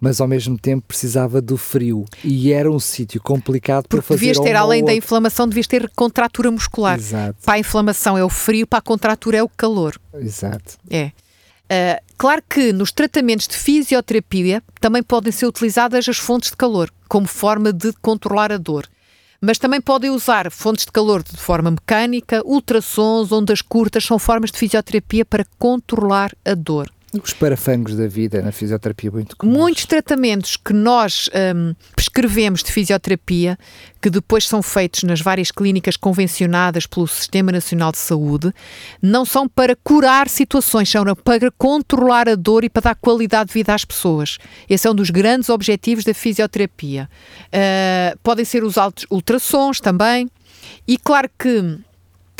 mas 0.00 0.20
ao 0.20 0.28
mesmo 0.28 0.56
tempo 0.58 0.84
precisava 0.86 1.40
do 1.40 1.56
frio. 1.56 2.04
E 2.22 2.52
era 2.52 2.70
um 2.70 2.78
sítio 2.78 3.20
complicado 3.20 3.88
Porque 3.88 3.96
para 3.96 4.02
fazer. 4.02 4.20
devias 4.20 4.38
ter, 4.38 4.54
além 4.54 4.84
da 4.84 4.94
inflamação, 4.94 5.48
devias 5.48 5.66
ter 5.66 5.90
contratura 5.96 6.50
muscular. 6.50 6.98
Exato. 6.98 7.36
Para 7.44 7.54
a 7.54 7.58
inflamação 7.58 8.16
é 8.16 8.24
o 8.24 8.28
frio, 8.28 8.66
para 8.66 8.78
a 8.78 8.82
contratura 8.82 9.38
é 9.38 9.42
o 9.42 9.48
calor. 9.48 9.98
Exato. 10.14 10.78
É. 10.88 11.06
Uh, 11.64 12.11
claro 12.22 12.40
que 12.48 12.72
nos 12.72 12.92
tratamentos 12.92 13.48
de 13.48 13.56
fisioterapia 13.56 14.62
também 14.80 15.02
podem 15.02 15.32
ser 15.32 15.44
utilizadas 15.44 16.08
as 16.08 16.18
fontes 16.18 16.50
de 16.50 16.56
calor 16.56 16.88
como 17.08 17.26
forma 17.26 17.72
de 17.72 17.92
controlar 17.94 18.52
a 18.52 18.58
dor 18.58 18.88
mas 19.40 19.58
também 19.58 19.80
podem 19.80 20.08
usar 20.08 20.48
fontes 20.48 20.84
de 20.84 20.92
calor 20.92 21.20
de 21.24 21.36
forma 21.36 21.72
mecânica, 21.72 22.40
ultrassons, 22.46 23.32
ondas 23.32 23.60
curtas, 23.60 24.04
são 24.04 24.20
formas 24.20 24.52
de 24.52 24.58
fisioterapia 24.60 25.24
para 25.24 25.44
controlar 25.58 26.32
a 26.44 26.54
dor. 26.54 26.88
Os 27.22 27.34
parafangos 27.34 27.94
da 27.94 28.06
vida 28.06 28.40
na 28.40 28.50
fisioterapia 28.50 29.10
muito 29.10 29.36
comuns. 29.36 29.58
Muitos 29.58 29.84
tratamentos 29.84 30.56
que 30.56 30.72
nós 30.72 31.28
um, 31.54 31.74
prescrevemos 31.94 32.62
de 32.62 32.72
fisioterapia, 32.72 33.58
que 34.00 34.08
depois 34.08 34.48
são 34.48 34.62
feitos 34.62 35.02
nas 35.02 35.20
várias 35.20 35.50
clínicas 35.50 35.96
convencionadas 35.96 36.86
pelo 36.86 37.06
Sistema 37.06 37.52
Nacional 37.52 37.92
de 37.92 37.98
Saúde, 37.98 38.50
não 39.02 39.26
são 39.26 39.46
para 39.46 39.76
curar 39.76 40.26
situações, 40.28 40.88
são 40.88 41.04
para 41.16 41.50
controlar 41.50 42.30
a 42.30 42.34
dor 42.34 42.64
e 42.64 42.70
para 42.70 42.82
dar 42.82 42.94
qualidade 42.94 43.48
de 43.48 43.54
vida 43.54 43.74
às 43.74 43.84
pessoas. 43.84 44.38
Esse 44.68 44.86
é 44.86 44.90
um 44.90 44.94
dos 44.94 45.10
grandes 45.10 45.50
objetivos 45.50 46.04
da 46.04 46.14
fisioterapia. 46.14 47.10
Uh, 47.48 48.18
podem 48.22 48.44
ser 48.44 48.64
os 48.64 48.78
altos 48.78 49.04
ultrassons 49.10 49.80
também, 49.80 50.30
e 50.88 50.96
claro 50.96 51.28
que 51.38 51.78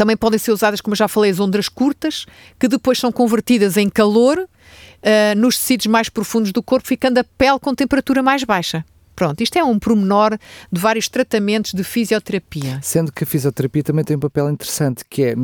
também 0.02 0.16
podem 0.16 0.36
ser 0.36 0.50
usadas, 0.50 0.80
como 0.80 0.96
já 0.96 1.06
falei, 1.06 1.30
as 1.30 1.38
ondas 1.38 1.68
curtas, 1.68 2.26
que 2.58 2.66
depois 2.66 2.98
são 2.98 3.12
convertidas 3.12 3.76
em 3.76 3.88
calor 3.88 4.36
uh, 4.36 5.38
nos 5.38 5.56
tecidos 5.56 5.86
mais 5.86 6.08
profundos 6.08 6.50
do 6.50 6.60
corpo, 6.60 6.88
ficando 6.88 7.18
a 7.18 7.24
pele 7.38 7.60
com 7.60 7.72
temperatura 7.72 8.20
mais 8.20 8.42
baixa. 8.42 8.84
Pronto, 9.14 9.42
isto 9.42 9.58
é 9.58 9.64
um 9.64 9.78
pormenor 9.78 10.38
de 10.70 10.80
vários 10.80 11.08
tratamentos 11.08 11.72
de 11.72 11.84
fisioterapia. 11.84 12.80
Sendo 12.82 13.12
que 13.12 13.24
a 13.24 13.26
fisioterapia 13.26 13.82
também 13.82 14.04
tem 14.04 14.16
um 14.16 14.20
papel 14.20 14.50
interessante, 14.50 15.04
que 15.08 15.24
é, 15.24 15.34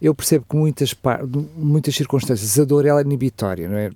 eu 0.00 0.14
percebo 0.14 0.44
que 0.48 0.56
muitas, 0.56 0.94
muitas 1.56 1.94
circunstâncias 1.94 2.58
a 2.58 2.64
dor 2.64 2.84
ela 2.84 3.00
é 3.00 3.04
inibitória, 3.04 3.68
não 3.68 3.78
é? 3.78 3.90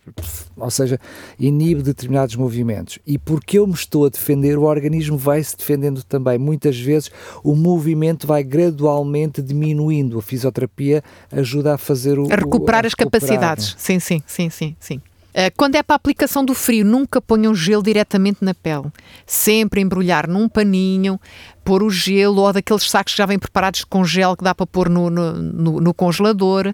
ou 0.56 0.70
seja, 0.70 0.98
inibe 1.38 1.82
determinados 1.82 2.36
movimentos. 2.36 2.98
E 3.06 3.18
porque 3.18 3.58
eu 3.58 3.66
me 3.66 3.74
estou 3.74 4.06
a 4.06 4.08
defender, 4.08 4.58
o 4.58 4.62
organismo 4.62 5.16
vai 5.16 5.42
se 5.42 5.56
defendendo 5.56 6.02
também. 6.02 6.38
Muitas 6.38 6.78
vezes 6.78 7.10
o 7.42 7.54
movimento 7.54 8.26
vai 8.26 8.42
gradualmente 8.42 9.42
diminuindo. 9.42 10.18
A 10.18 10.22
fisioterapia 10.22 11.02
ajuda 11.30 11.74
a 11.74 11.78
fazer 11.78 12.18
o. 12.18 12.32
A 12.32 12.36
recuperar 12.36 12.84
o, 12.84 12.86
a 12.86 12.88
as 12.88 12.94
recuperar, 12.96 13.28
capacidades. 13.28 13.74
Sim, 13.78 13.98
sim, 13.98 14.22
sim, 14.26 14.50
sim, 14.50 14.76
sim. 14.78 15.02
Eh, 15.34 15.50
quando 15.50 15.76
é 15.76 15.82
para 15.82 15.94
a 15.94 15.96
aplicação 15.96 16.44
do 16.44 16.54
frio, 16.54 16.84
nunca 16.84 17.20
ponham 17.20 17.54
gelo 17.54 17.82
diretamente 17.82 18.38
na 18.44 18.54
pele. 18.54 18.90
Sempre 19.26 19.80
embrulhar 19.80 20.28
num 20.28 20.48
paninho, 20.48 21.18
pôr 21.64 21.82
o 21.82 21.90
gelo 21.90 22.42
ou 22.42 22.52
daqueles 22.52 22.88
sacos 22.88 23.12
que 23.12 23.18
já 23.18 23.26
vêm 23.26 23.38
preparados 23.38 23.84
com 23.84 24.04
gel 24.04 24.36
que 24.36 24.44
dá 24.44 24.54
para 24.54 24.66
pôr 24.66 24.88
no, 24.88 25.08
no, 25.08 25.80
no, 25.80 25.94
congelador 25.94 26.68
um, 26.68 26.72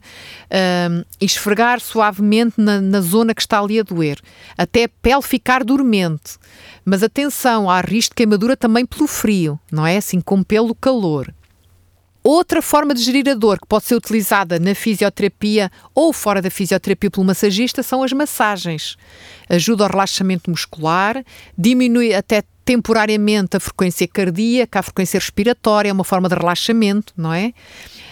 ehm, 0.50 1.04
e 1.20 1.26
esfregar 1.26 1.80
suavemente 1.80 2.54
na, 2.58 2.80
na, 2.80 3.00
zona 3.00 3.34
que 3.34 3.40
está 3.40 3.60
ali 3.60 3.78
a 3.78 3.82
doer, 3.82 4.18
até 4.56 4.84
a 4.84 4.88
pele 4.88 5.22
ficar 5.22 5.62
dormente. 5.62 6.38
Mas 6.84 7.02
atenção, 7.02 7.70
há 7.70 7.80
risco 7.80 8.12
de 8.12 8.16
queimadura 8.16 8.56
também 8.56 8.84
pelo 8.84 9.06
frio, 9.06 9.58
não 9.70 9.86
é? 9.86 9.98
Assim 9.98 10.20
como 10.20 10.44
pelo 10.44 10.74
calor. 10.74 11.32
Outra 12.30 12.60
forma 12.60 12.92
de 12.92 13.00
gerir 13.00 13.26
a 13.30 13.32
dor 13.32 13.58
que 13.58 13.66
pode 13.66 13.86
ser 13.86 13.94
utilizada 13.94 14.58
na 14.58 14.74
fisioterapia 14.74 15.72
ou 15.94 16.12
fora 16.12 16.42
da 16.42 16.50
fisioterapia 16.50 17.10
pelo 17.10 17.24
massagista 17.24 17.82
são 17.82 18.02
as 18.02 18.12
massagens. 18.12 18.98
Ajuda 19.48 19.84
ao 19.84 19.90
relaxamento 19.90 20.50
muscular, 20.50 21.24
diminui 21.56 22.12
até 22.12 22.42
temporariamente 22.66 23.56
a 23.56 23.60
frequência 23.60 24.06
cardíaca, 24.06 24.80
a 24.80 24.82
frequência 24.82 25.18
respiratória, 25.18 25.88
é 25.88 25.92
uma 25.92 26.04
forma 26.04 26.28
de 26.28 26.34
relaxamento, 26.34 27.14
não 27.16 27.32
é? 27.32 27.54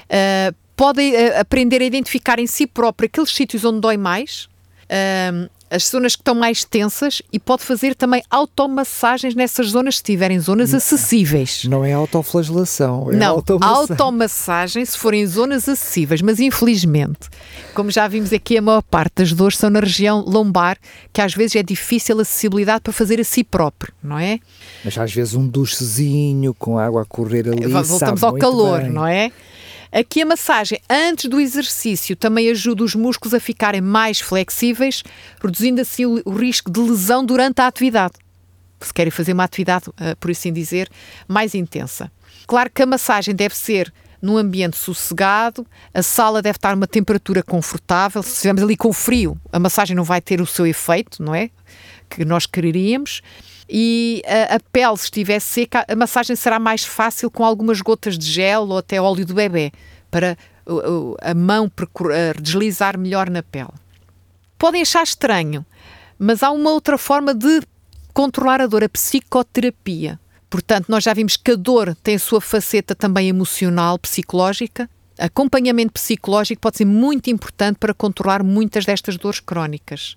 Uh, 0.06 0.56
podem 0.74 1.12
uh, 1.12 1.38
aprender 1.38 1.82
a 1.82 1.84
identificar 1.84 2.38
em 2.38 2.46
si 2.46 2.66
próprio 2.66 3.08
aqueles 3.08 3.28
sítios 3.28 3.66
onde 3.66 3.80
dói 3.80 3.98
mais, 3.98 4.48
uh, 4.84 5.50
as 5.70 5.88
zonas 5.88 6.14
que 6.14 6.22
estão 6.22 6.34
mais 6.34 6.64
tensas 6.64 7.20
e 7.32 7.38
pode 7.38 7.62
fazer 7.62 7.94
também 7.94 8.22
automassagens 8.30 9.34
nessas 9.34 9.68
zonas 9.70 9.96
se 9.96 10.02
tiverem 10.02 10.38
zonas 10.38 10.72
acessíveis. 10.74 11.64
Não 11.64 11.84
é 11.84 11.92
autoflagelação, 11.92 13.10
é 13.12 13.16
Não, 13.16 13.36
automassagem. 13.36 13.90
automassagem 13.92 14.84
se 14.84 14.96
forem 14.98 15.26
zonas 15.26 15.68
acessíveis, 15.68 16.22
mas 16.22 16.40
infelizmente, 16.40 17.28
como 17.74 17.90
já 17.90 18.06
vimos 18.08 18.32
aqui, 18.32 18.58
a 18.58 18.62
maior 18.62 18.82
parte 18.82 19.16
das 19.16 19.32
dores 19.32 19.58
são 19.58 19.70
na 19.70 19.80
região 19.80 20.20
lombar, 20.26 20.78
que 21.12 21.20
às 21.20 21.34
vezes 21.34 21.56
é 21.56 21.62
difícil 21.62 22.20
acessibilidade 22.20 22.80
para 22.82 22.92
fazer 22.92 23.20
a 23.20 23.24
si 23.24 23.42
próprio, 23.42 23.92
não 24.02 24.18
é? 24.18 24.38
Mas 24.84 24.96
às 24.98 25.12
vezes 25.12 25.34
um 25.34 25.46
duchezinho 25.46 26.54
com 26.54 26.78
água 26.78 27.02
a 27.02 27.04
correr 27.04 27.48
ali. 27.48 27.66
Voltamos 27.66 28.22
ao 28.22 28.34
calor, 28.34 28.82
bem. 28.82 28.90
não 28.90 29.06
é? 29.06 29.30
Aqui 29.98 30.20
a 30.20 30.26
massagem 30.26 30.78
antes 30.90 31.24
do 31.24 31.40
exercício 31.40 32.14
também 32.14 32.50
ajuda 32.50 32.84
os 32.84 32.94
músculos 32.94 33.32
a 33.32 33.40
ficarem 33.40 33.80
mais 33.80 34.20
flexíveis, 34.20 35.02
reduzindo 35.42 35.80
assim 35.80 36.04
o, 36.04 36.30
risco 36.32 36.70
de 36.70 36.78
lesão 36.80 37.24
durante 37.24 37.62
a 37.62 37.66
atividade. 37.66 38.12
Se 38.78 38.92
querem 38.92 39.10
fazer 39.10 39.32
uma 39.32 39.44
atividade, 39.44 39.88
uh, 39.88 40.14
por 40.20 40.30
assim 40.30 40.52
dizer, 40.52 40.90
mais 41.26 41.54
intensa. 41.54 42.12
Claro 42.46 42.68
que 42.68 42.82
a 42.82 42.86
massagem 42.86 43.34
deve 43.34 43.56
ser 43.56 43.90
num 44.20 44.36
ambiente 44.36 44.76
sossegado, 44.76 45.66
a 45.94 46.02
sala 46.02 46.42
deve 46.42 46.58
estar 46.58 46.74
uma 46.74 46.86
temperatura 46.86 47.42
confortável. 47.42 48.22
Se 48.22 48.34
estivermos 48.34 48.64
ali 48.64 48.76
com 48.76 48.92
frio, 48.92 49.40
a 49.50 49.58
massagem 49.58 49.96
não 49.96 50.04
vai 50.04 50.20
ter 50.20 50.42
o 50.42 50.46
seu 50.46 50.66
efeito, 50.66 51.22
não 51.22 51.34
é? 51.34 51.48
Que 52.10 52.22
nós 52.22 52.44
quereríamos 52.44 53.22
e 53.68 54.22
a, 54.26 54.56
a, 54.56 54.60
pele, 54.60 54.96
se 54.96 55.04
estiver 55.04 55.40
seca, 55.40 55.84
a 55.88 55.96
massagem 55.96 56.36
será 56.36 56.58
mais 56.58 56.84
fácil 56.84 57.30
com 57.30 57.44
algumas 57.44 57.80
gotas 57.80 58.16
de 58.16 58.26
gel 58.26 58.68
ou 58.68 58.78
até 58.78 59.00
óleo 59.00 59.26
do 59.26 59.34
bebê, 59.34 59.72
para 60.10 60.36
a 61.20 61.34
mão 61.34 61.70
deslizar 62.40 62.98
melhor 62.98 63.30
na 63.30 63.42
pele. 63.42 63.72
Podem 64.58 64.82
achar 64.82 65.02
estranho, 65.02 65.64
mas 66.18 66.42
há 66.42 66.50
uma 66.50 66.70
outra 66.70 66.96
forma 66.96 67.34
de 67.34 67.62
controlar 68.12 68.60
a 68.60 68.66
dor, 68.66 68.82
a 68.82 68.88
psicoterapia. 68.88 70.18
Portanto, 70.48 70.86
nós 70.88 71.04
já 71.04 71.12
vimos 71.12 71.36
que 71.36 71.50
a 71.50 71.56
dor 71.56 71.94
tem 72.02 72.14
a 72.14 72.18
sua 72.18 72.40
faceta 72.40 72.94
também 72.94 73.28
emocional, 73.28 73.98
psicológica. 73.98 74.88
Acompanhamento 75.18 75.92
psicológico 75.92 76.60
pode 76.60 76.78
ser 76.78 76.84
muito 76.84 77.30
importante 77.30 77.78
para 77.78 77.94
controlar 77.94 78.42
muitas 78.42 78.84
destas 78.84 79.16
dores 79.16 79.40
crónicas. 79.40 80.16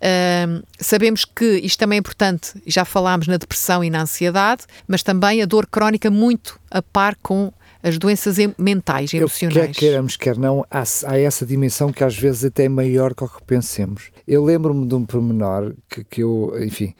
Uh, 0.00 0.64
sabemos 0.78 1.24
que 1.24 1.58
isto 1.58 1.78
também 1.78 1.96
é 1.96 2.00
importante, 2.00 2.54
já 2.66 2.84
falámos 2.84 3.26
na 3.26 3.36
depressão 3.36 3.84
e 3.84 3.90
na 3.90 4.02
ansiedade, 4.02 4.64
mas 4.88 5.02
também 5.02 5.42
a 5.42 5.46
dor 5.46 5.66
crónica 5.66 6.10
muito 6.10 6.58
a 6.70 6.80
par 6.80 7.16
com 7.22 7.52
as 7.82 7.98
doenças 7.98 8.36
mentais, 8.58 9.12
emocionais. 9.12 9.56
Eu, 9.56 9.62
quer 9.66 9.74
queiramos, 9.74 10.16
quer 10.16 10.36
não, 10.36 10.64
há, 10.70 10.82
há, 11.06 11.18
essa 11.18 11.46
dimensão 11.46 11.92
que 11.92 12.04
às 12.04 12.16
vezes 12.16 12.44
até 12.44 12.64
é 12.64 12.68
maior 12.68 13.14
que 13.14 13.24
o 13.24 13.28
que 13.28 13.42
pensemos. 13.42 14.10
Eu 14.26 14.44
lembro-me 14.44 14.86
de 14.86 14.94
um 14.94 15.04
pormenor 15.04 15.74
que, 15.88 16.04
que 16.04 16.22
eu, 16.22 16.54
enfim, 16.62 16.94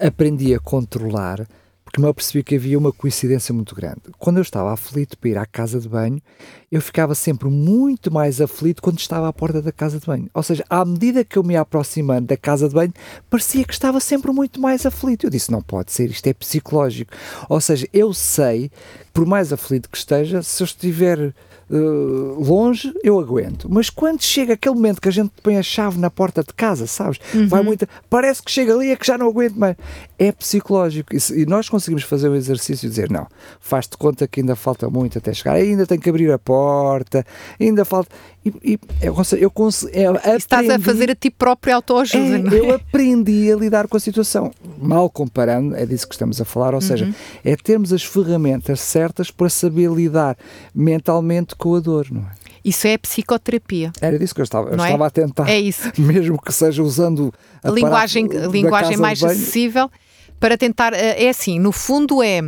aprendi 0.00 0.54
a 0.54 0.58
controlar 0.58 1.46
porque 1.92 2.00
me 2.00 2.08
apercebi 2.08 2.42
que 2.42 2.54
havia 2.54 2.78
uma 2.78 2.90
coincidência 2.90 3.52
muito 3.52 3.74
grande. 3.74 4.00
Quando 4.18 4.38
eu 4.38 4.42
estava 4.42 4.72
aflito 4.72 5.18
para 5.18 5.28
ir 5.28 5.36
à 5.36 5.44
casa 5.44 5.78
de 5.78 5.86
banho, 5.86 6.22
eu 6.70 6.80
ficava 6.80 7.14
sempre 7.14 7.50
muito 7.50 8.10
mais 8.10 8.40
aflito 8.40 8.80
quando 8.80 8.98
estava 8.98 9.28
à 9.28 9.32
porta 9.32 9.60
da 9.60 9.70
casa 9.70 10.00
de 10.00 10.06
banho. 10.06 10.30
Ou 10.32 10.42
seja, 10.42 10.64
à 10.70 10.82
medida 10.86 11.22
que 11.22 11.36
eu 11.36 11.42
me 11.42 11.54
aproximando 11.54 12.28
da 12.28 12.36
casa 12.36 12.66
de 12.66 12.74
banho, 12.74 12.94
parecia 13.28 13.62
que 13.62 13.74
estava 13.74 14.00
sempre 14.00 14.32
muito 14.32 14.58
mais 14.58 14.86
aflito. 14.86 15.26
Eu 15.26 15.30
disse: 15.30 15.52
não 15.52 15.60
pode 15.60 15.92
ser, 15.92 16.10
isto 16.10 16.26
é 16.26 16.32
psicológico. 16.32 17.12
Ou 17.46 17.60
seja, 17.60 17.86
eu 17.92 18.14
sei, 18.14 18.70
por 19.12 19.26
mais 19.26 19.52
aflito 19.52 19.90
que 19.90 19.98
esteja, 19.98 20.42
se 20.42 20.62
eu 20.62 20.64
estiver 20.64 21.34
uh, 21.70 22.42
longe, 22.42 22.92
eu 23.02 23.18
aguento. 23.18 23.68
Mas 23.70 23.90
quando 23.90 24.22
chega 24.22 24.54
aquele 24.54 24.74
momento 24.74 25.00
que 25.00 25.08
a 25.08 25.12
gente 25.12 25.30
põe 25.42 25.56
a 25.56 25.62
chave 25.62 25.98
na 25.98 26.10
porta 26.10 26.42
de 26.42 26.52
casa, 26.54 26.86
sabes? 26.86 27.18
Uhum. 27.34 27.48
Vai 27.48 27.62
muito, 27.62 27.86
parece 28.08 28.42
que 28.42 28.50
chega 28.50 28.74
ali 28.74 28.90
é 28.90 28.96
que 28.96 29.06
já 29.06 29.16
não 29.16 29.28
aguento 29.28 29.56
mais. 29.56 29.76
É 30.18 30.32
psicológico. 30.32 31.14
E, 31.14 31.46
nós 31.46 31.68
conseguimos 31.68 32.04
fazer 32.04 32.28
o 32.28 32.34
exercício 32.34 32.86
e 32.86 32.88
dizer, 32.88 33.10
não, 33.10 33.26
faz-te 33.60 33.96
conta 33.96 34.26
que 34.26 34.40
ainda 34.40 34.56
falta 34.56 34.88
muito 34.88 35.18
até 35.18 35.32
chegar, 35.32 35.54
ainda 35.54 35.86
tem 35.86 35.98
que 35.98 36.08
abrir 36.08 36.30
a 36.30 36.38
porta, 36.38 37.24
ainda 37.60 37.84
falta. 37.84 38.10
E, 38.44 38.72
e 38.72 38.78
eu, 39.00 39.14
eu 39.38 39.50
consigo. 39.50 39.90
É, 39.94 40.36
Estás 40.36 40.68
a 40.68 40.78
fazer 40.78 41.10
a 41.10 41.14
ti 41.14 41.30
próprio 41.30 41.76
autoajuda, 41.76 42.36
é, 42.36 42.38
não 42.38 42.52
é? 42.52 42.58
Eu 42.58 42.74
aprendi 42.74 43.52
a 43.52 43.56
lidar 43.56 43.86
com 43.86 43.96
a 43.96 44.00
situação. 44.00 44.50
Mal 44.80 45.08
comparando, 45.08 45.76
é 45.76 45.86
disso 45.86 46.08
que 46.08 46.14
estamos 46.14 46.40
a 46.40 46.44
falar, 46.44 46.74
ou 46.74 46.80
seja, 46.80 47.04
Uhum. 47.04 47.14
é 47.44 47.54
termos 47.56 47.92
as 47.92 48.02
ferramentas 48.02 48.80
certas 48.80 49.30
para 49.30 49.48
saber 49.48 49.90
lidar 49.90 50.36
mentalmente 50.74 51.54
com 51.54 51.74
a 51.76 51.80
dor, 51.80 52.06
não 52.10 52.22
é? 52.22 52.32
Isso 52.64 52.86
é 52.86 52.96
psicoterapia. 52.96 53.90
Era 54.00 54.18
disso 54.18 54.34
que 54.34 54.40
eu 54.40 54.44
estava, 54.44 54.70
eu 54.70 54.76
Não 54.76 54.84
é? 54.84 54.88
estava 54.88 55.06
a 55.06 55.10
tentar, 55.10 55.48
É 55.48 55.58
isso. 55.58 55.90
mesmo 55.98 56.40
que 56.40 56.52
seja 56.52 56.82
usando 56.82 57.32
a 57.62 57.70
linguagem, 57.70 58.26
linguagem 58.50 58.96
mais 58.96 59.22
acessível 59.22 59.90
para 60.38 60.56
tentar, 60.56 60.92
eh, 60.92 61.24
é 61.24 61.28
assim, 61.28 61.58
no 61.58 61.70
fundo 61.72 62.22
é 62.22 62.40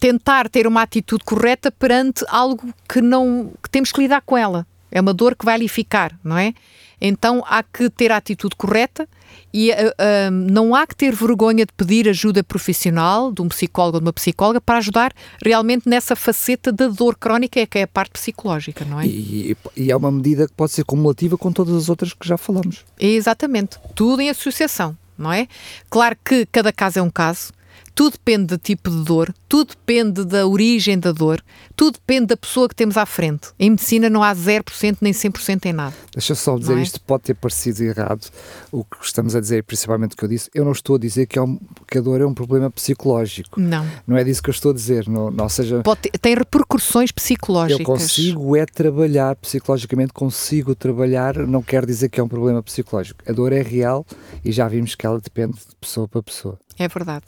tentar 0.00 0.48
ter 0.48 0.66
uma 0.66 0.82
atitude 0.82 1.24
correta 1.24 1.70
perante 1.70 2.24
algo 2.28 2.68
que 2.88 3.00
não, 3.00 3.50
que 3.62 3.68
temos 3.70 3.92
que 3.92 4.00
lidar 4.00 4.22
com 4.22 4.36
ela. 4.36 4.66
É 4.92 5.00
uma 5.00 5.14
dor 5.14 5.34
que 5.34 5.44
vai 5.44 5.54
ali 5.54 5.68
ficar, 5.68 6.16
não 6.22 6.38
é? 6.38 6.54
Então 7.00 7.42
há 7.48 7.64
que 7.64 7.90
ter 7.90 8.12
a 8.12 8.16
atitude 8.16 8.54
correta 8.54 9.08
e 9.52 9.72
eh, 9.72 9.92
eh, 9.98 10.30
não 10.30 10.72
há 10.72 10.86
que 10.86 10.94
ter 10.94 11.12
vergonha 11.12 11.66
de 11.66 11.72
pedir 11.72 12.08
ajuda 12.08 12.44
profissional, 12.44 13.32
de 13.32 13.42
um 13.42 13.48
psicólogo 13.48 13.96
ou 13.96 14.00
de 14.00 14.06
uma 14.06 14.12
psicóloga, 14.12 14.60
para 14.60 14.78
ajudar 14.78 15.12
realmente 15.44 15.88
nessa 15.88 16.14
faceta 16.14 16.70
da 16.70 16.86
dor 16.86 17.16
crónica, 17.16 17.66
que 17.66 17.78
é 17.78 17.82
a 17.82 17.88
parte 17.88 18.12
psicológica, 18.12 18.84
não 18.84 19.00
é? 19.00 19.06
E, 19.06 19.56
e 19.76 19.90
é 19.90 19.96
uma 19.96 20.12
medida 20.12 20.46
que 20.46 20.52
pode 20.52 20.70
ser 20.70 20.84
cumulativa 20.84 21.36
com 21.36 21.50
todas 21.50 21.74
as 21.74 21.88
outras 21.88 22.12
que 22.12 22.28
já 22.28 22.36
falamos. 22.36 22.84
Exatamente. 23.00 23.78
Tudo 23.96 24.22
em 24.22 24.30
associação, 24.30 24.96
não 25.18 25.32
é? 25.32 25.48
Claro 25.90 26.16
que 26.24 26.46
cada 26.46 26.72
caso 26.72 27.00
é 27.00 27.02
um 27.02 27.10
caso, 27.10 27.52
tudo 27.94 28.12
depende 28.12 28.46
do 28.46 28.58
tipo 28.58 28.90
de 28.90 29.04
dor, 29.04 29.34
tudo 29.48 29.68
depende 29.68 30.24
da 30.24 30.46
origem 30.46 30.98
da 30.98 31.12
dor, 31.12 31.42
tudo 31.76 31.94
depende 31.94 32.26
da 32.26 32.36
pessoa 32.36 32.68
que 32.68 32.74
temos 32.74 32.96
à 32.96 33.04
frente. 33.04 33.50
Em 33.58 33.70
medicina 33.70 34.08
não 34.08 34.22
há 34.22 34.34
0% 34.34 34.98
nem 35.00 35.12
100% 35.12 35.66
em 35.66 35.72
nada. 35.72 35.94
Deixa 36.12 36.34
só 36.34 36.56
dizer, 36.56 36.78
é? 36.78 36.82
isto 36.82 37.00
pode 37.00 37.24
ter 37.24 37.34
parecido 37.34 37.82
errado, 37.82 38.28
o 38.70 38.84
que 38.84 38.96
estamos 39.02 39.36
a 39.36 39.40
dizer, 39.40 39.62
principalmente 39.64 40.14
o 40.14 40.16
que 40.16 40.24
eu 40.24 40.28
disse. 40.28 40.50
Eu 40.54 40.64
não 40.64 40.72
estou 40.72 40.96
a 40.96 40.98
dizer 40.98 41.26
que, 41.26 41.38
é 41.38 41.42
um, 41.42 41.58
que 41.86 41.98
a 41.98 42.00
dor 42.00 42.20
é 42.20 42.26
um 42.26 42.34
problema 42.34 42.70
psicológico. 42.70 43.60
Não. 43.60 43.86
Não 44.06 44.16
é 44.16 44.24
disso 44.24 44.42
que 44.42 44.50
eu 44.50 44.52
estou 44.52 44.70
a 44.70 44.74
dizer. 44.74 45.08
Não, 45.08 45.30
não, 45.30 45.48
seja, 45.48 45.82
Pode 45.82 46.02
tem 46.20 46.34
repercussões 46.34 47.12
psicológicas. 47.12 47.80
eu 47.80 47.84
consigo 47.84 48.56
é 48.56 48.64
trabalhar 48.66 49.36
psicologicamente, 49.36 50.12
consigo 50.12 50.74
trabalhar, 50.74 51.36
não 51.46 51.62
quer 51.62 51.84
dizer 51.84 52.08
que 52.08 52.20
é 52.20 52.22
um 52.22 52.28
problema 52.28 52.62
psicológico. 52.62 53.22
A 53.28 53.32
dor 53.32 53.52
é 53.52 53.62
real 53.62 54.06
e 54.44 54.50
já 54.50 54.66
vimos 54.68 54.94
que 54.94 55.06
ela 55.06 55.20
depende 55.20 55.54
de 55.54 55.76
pessoa 55.80 56.08
para 56.08 56.22
pessoa. 56.22 56.58
É 56.78 56.88
verdade. 56.88 57.26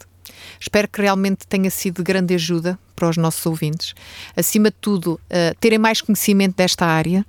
Espero 0.59 0.87
que 0.87 1.01
realmente 1.01 1.47
tenha 1.47 1.69
sido 1.69 1.97
de 1.97 2.03
grande 2.03 2.33
ajuda 2.33 2.77
para 2.95 3.09
os 3.09 3.17
nossos 3.17 3.45
ouvintes. 3.45 3.93
Acima 4.35 4.69
de 4.69 4.77
tudo, 4.79 5.19
eh, 5.29 5.53
terem 5.59 5.77
mais 5.77 6.01
conhecimento 6.01 6.55
desta 6.55 6.85
área 6.85 7.25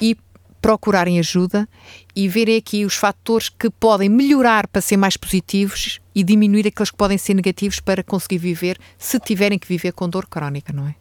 e 0.00 0.16
procurarem 0.60 1.18
ajuda 1.18 1.68
e 2.14 2.28
verem 2.28 2.56
aqui 2.56 2.84
os 2.84 2.94
fatores 2.94 3.48
que 3.48 3.70
podem 3.70 4.08
melhorar 4.08 4.66
para 4.66 4.80
ser 4.80 4.96
mais 4.96 5.16
positivos 5.16 6.00
e 6.14 6.22
diminuir 6.22 6.66
aqueles 6.66 6.90
que 6.90 6.96
podem 6.96 7.18
ser 7.18 7.34
negativos 7.34 7.80
para 7.80 8.02
conseguir 8.02 8.38
viver, 8.38 8.78
se 8.98 9.18
tiverem 9.18 9.58
que 9.58 9.66
viver 9.66 9.92
com 9.92 10.08
dor 10.08 10.26
crónica, 10.26 10.72
não 10.72 10.86
é? 10.86 10.94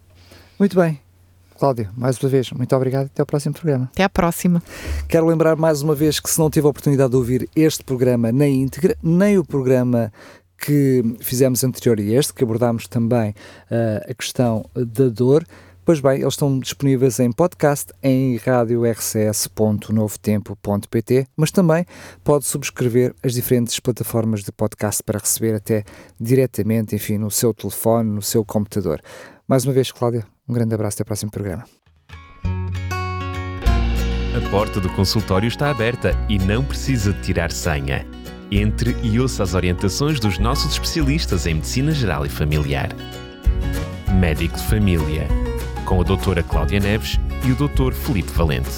Muito 0.58 0.76
bem. 0.76 1.00
Cláudia, 1.58 1.90
mais 1.98 2.18
uma 2.18 2.30
vez, 2.30 2.50
muito 2.52 2.74
obrigado 2.74 3.08
e 3.08 3.10
até 3.14 3.22
ao 3.22 3.26
próximo 3.26 3.54
programa. 3.54 3.90
Até 3.92 4.04
à 4.04 4.10
próxima. 4.10 4.64
Quero 5.10 5.28
lembrar 5.28 5.58
mais 5.58 5.82
uma 5.82 5.94
vez 5.94 6.18
que 6.18 6.30
se 6.30 6.40
não 6.40 6.50
teve 6.50 6.66
a 6.66 6.70
oportunidade 6.70 7.10
de 7.10 7.18
ouvir 7.18 7.50
este 7.54 7.84
programa 7.84 8.32
na 8.32 8.48
íntegra, 8.48 8.96
nem 9.04 9.38
o 9.38 9.44
programa 9.44 10.10
que 10.60 11.04
fizemos 11.22 11.64
anterior 11.64 12.00
a 12.00 12.04
este, 12.04 12.34
que 12.34 12.44
abordámos 12.44 12.88
também 12.88 13.34
eh, 13.72 14.06
a 14.10 14.14
questão 14.14 14.70
da 14.76 15.08
dor, 15.08 15.46
pois 15.86 16.00
bem, 16.00 16.22
eles 16.22 16.34
estão 16.34 16.60
disponíveis 16.60 17.20
em 17.20 17.32
podcast 17.32 17.92
em 18.04 18.38
radiorcs.novotempo.pt, 18.38 21.28
mas 21.36 21.50
também 21.50 21.84
pode 22.24 22.46
subscrever 22.46 23.16
as 23.24 23.34
diferentes 23.34 23.80
plataformas 23.80 24.44
de 24.44 24.52
podcast 24.52 25.02
para 25.02 25.18
receber 25.18 25.56
até 25.56 25.84
diretamente, 26.20 26.96
enfim, 26.96 27.18
no 27.18 27.32
seu 27.32 27.52
telefone, 27.54 28.12
no 28.12 28.22
seu 28.22 28.46
computador. 28.46 29.02
Mais 29.48 29.66
uma 29.66 29.74
vez, 29.74 29.92
Cláudia, 29.92 30.24
um 30.48 30.54
grande 30.54 30.76
abraço 30.76 30.94
até 30.96 31.02
ao 31.04 31.08
próximo 31.08 31.32
programa. 31.32 31.66
A 34.36 34.42
porta 34.52 34.80
do 34.80 34.90
consultório 34.90 35.48
está 35.48 35.72
aberta 35.72 36.12
e 36.30 36.38
não 36.38 36.64
precisa 36.64 37.12
de 37.12 37.24
tirar 37.24 37.52
senha. 37.52 38.19
Entre 38.52 38.96
e 39.04 39.20
ouça 39.20 39.44
as 39.44 39.54
orientações 39.54 40.20
dos 40.20 40.40
nossos 40.40 40.72
especialistas 40.72 41.46
em 41.46 41.56
Medicina 41.56 41.92
Geral 41.92 42.26
e 42.26 42.30
Familiar. 42.30 42.90
Médico 44.20 44.58
de 44.58 44.64
Família, 44.64 45.28
com 45.86 46.02
a 46.02 46.04
doutora 46.04 46.42
Cláudia 46.42 46.80
Neves 46.80 47.20
e 47.46 47.52
o 47.52 47.56
Dr. 47.56 47.94
Felipe 47.94 48.32
Valente. 48.32 48.70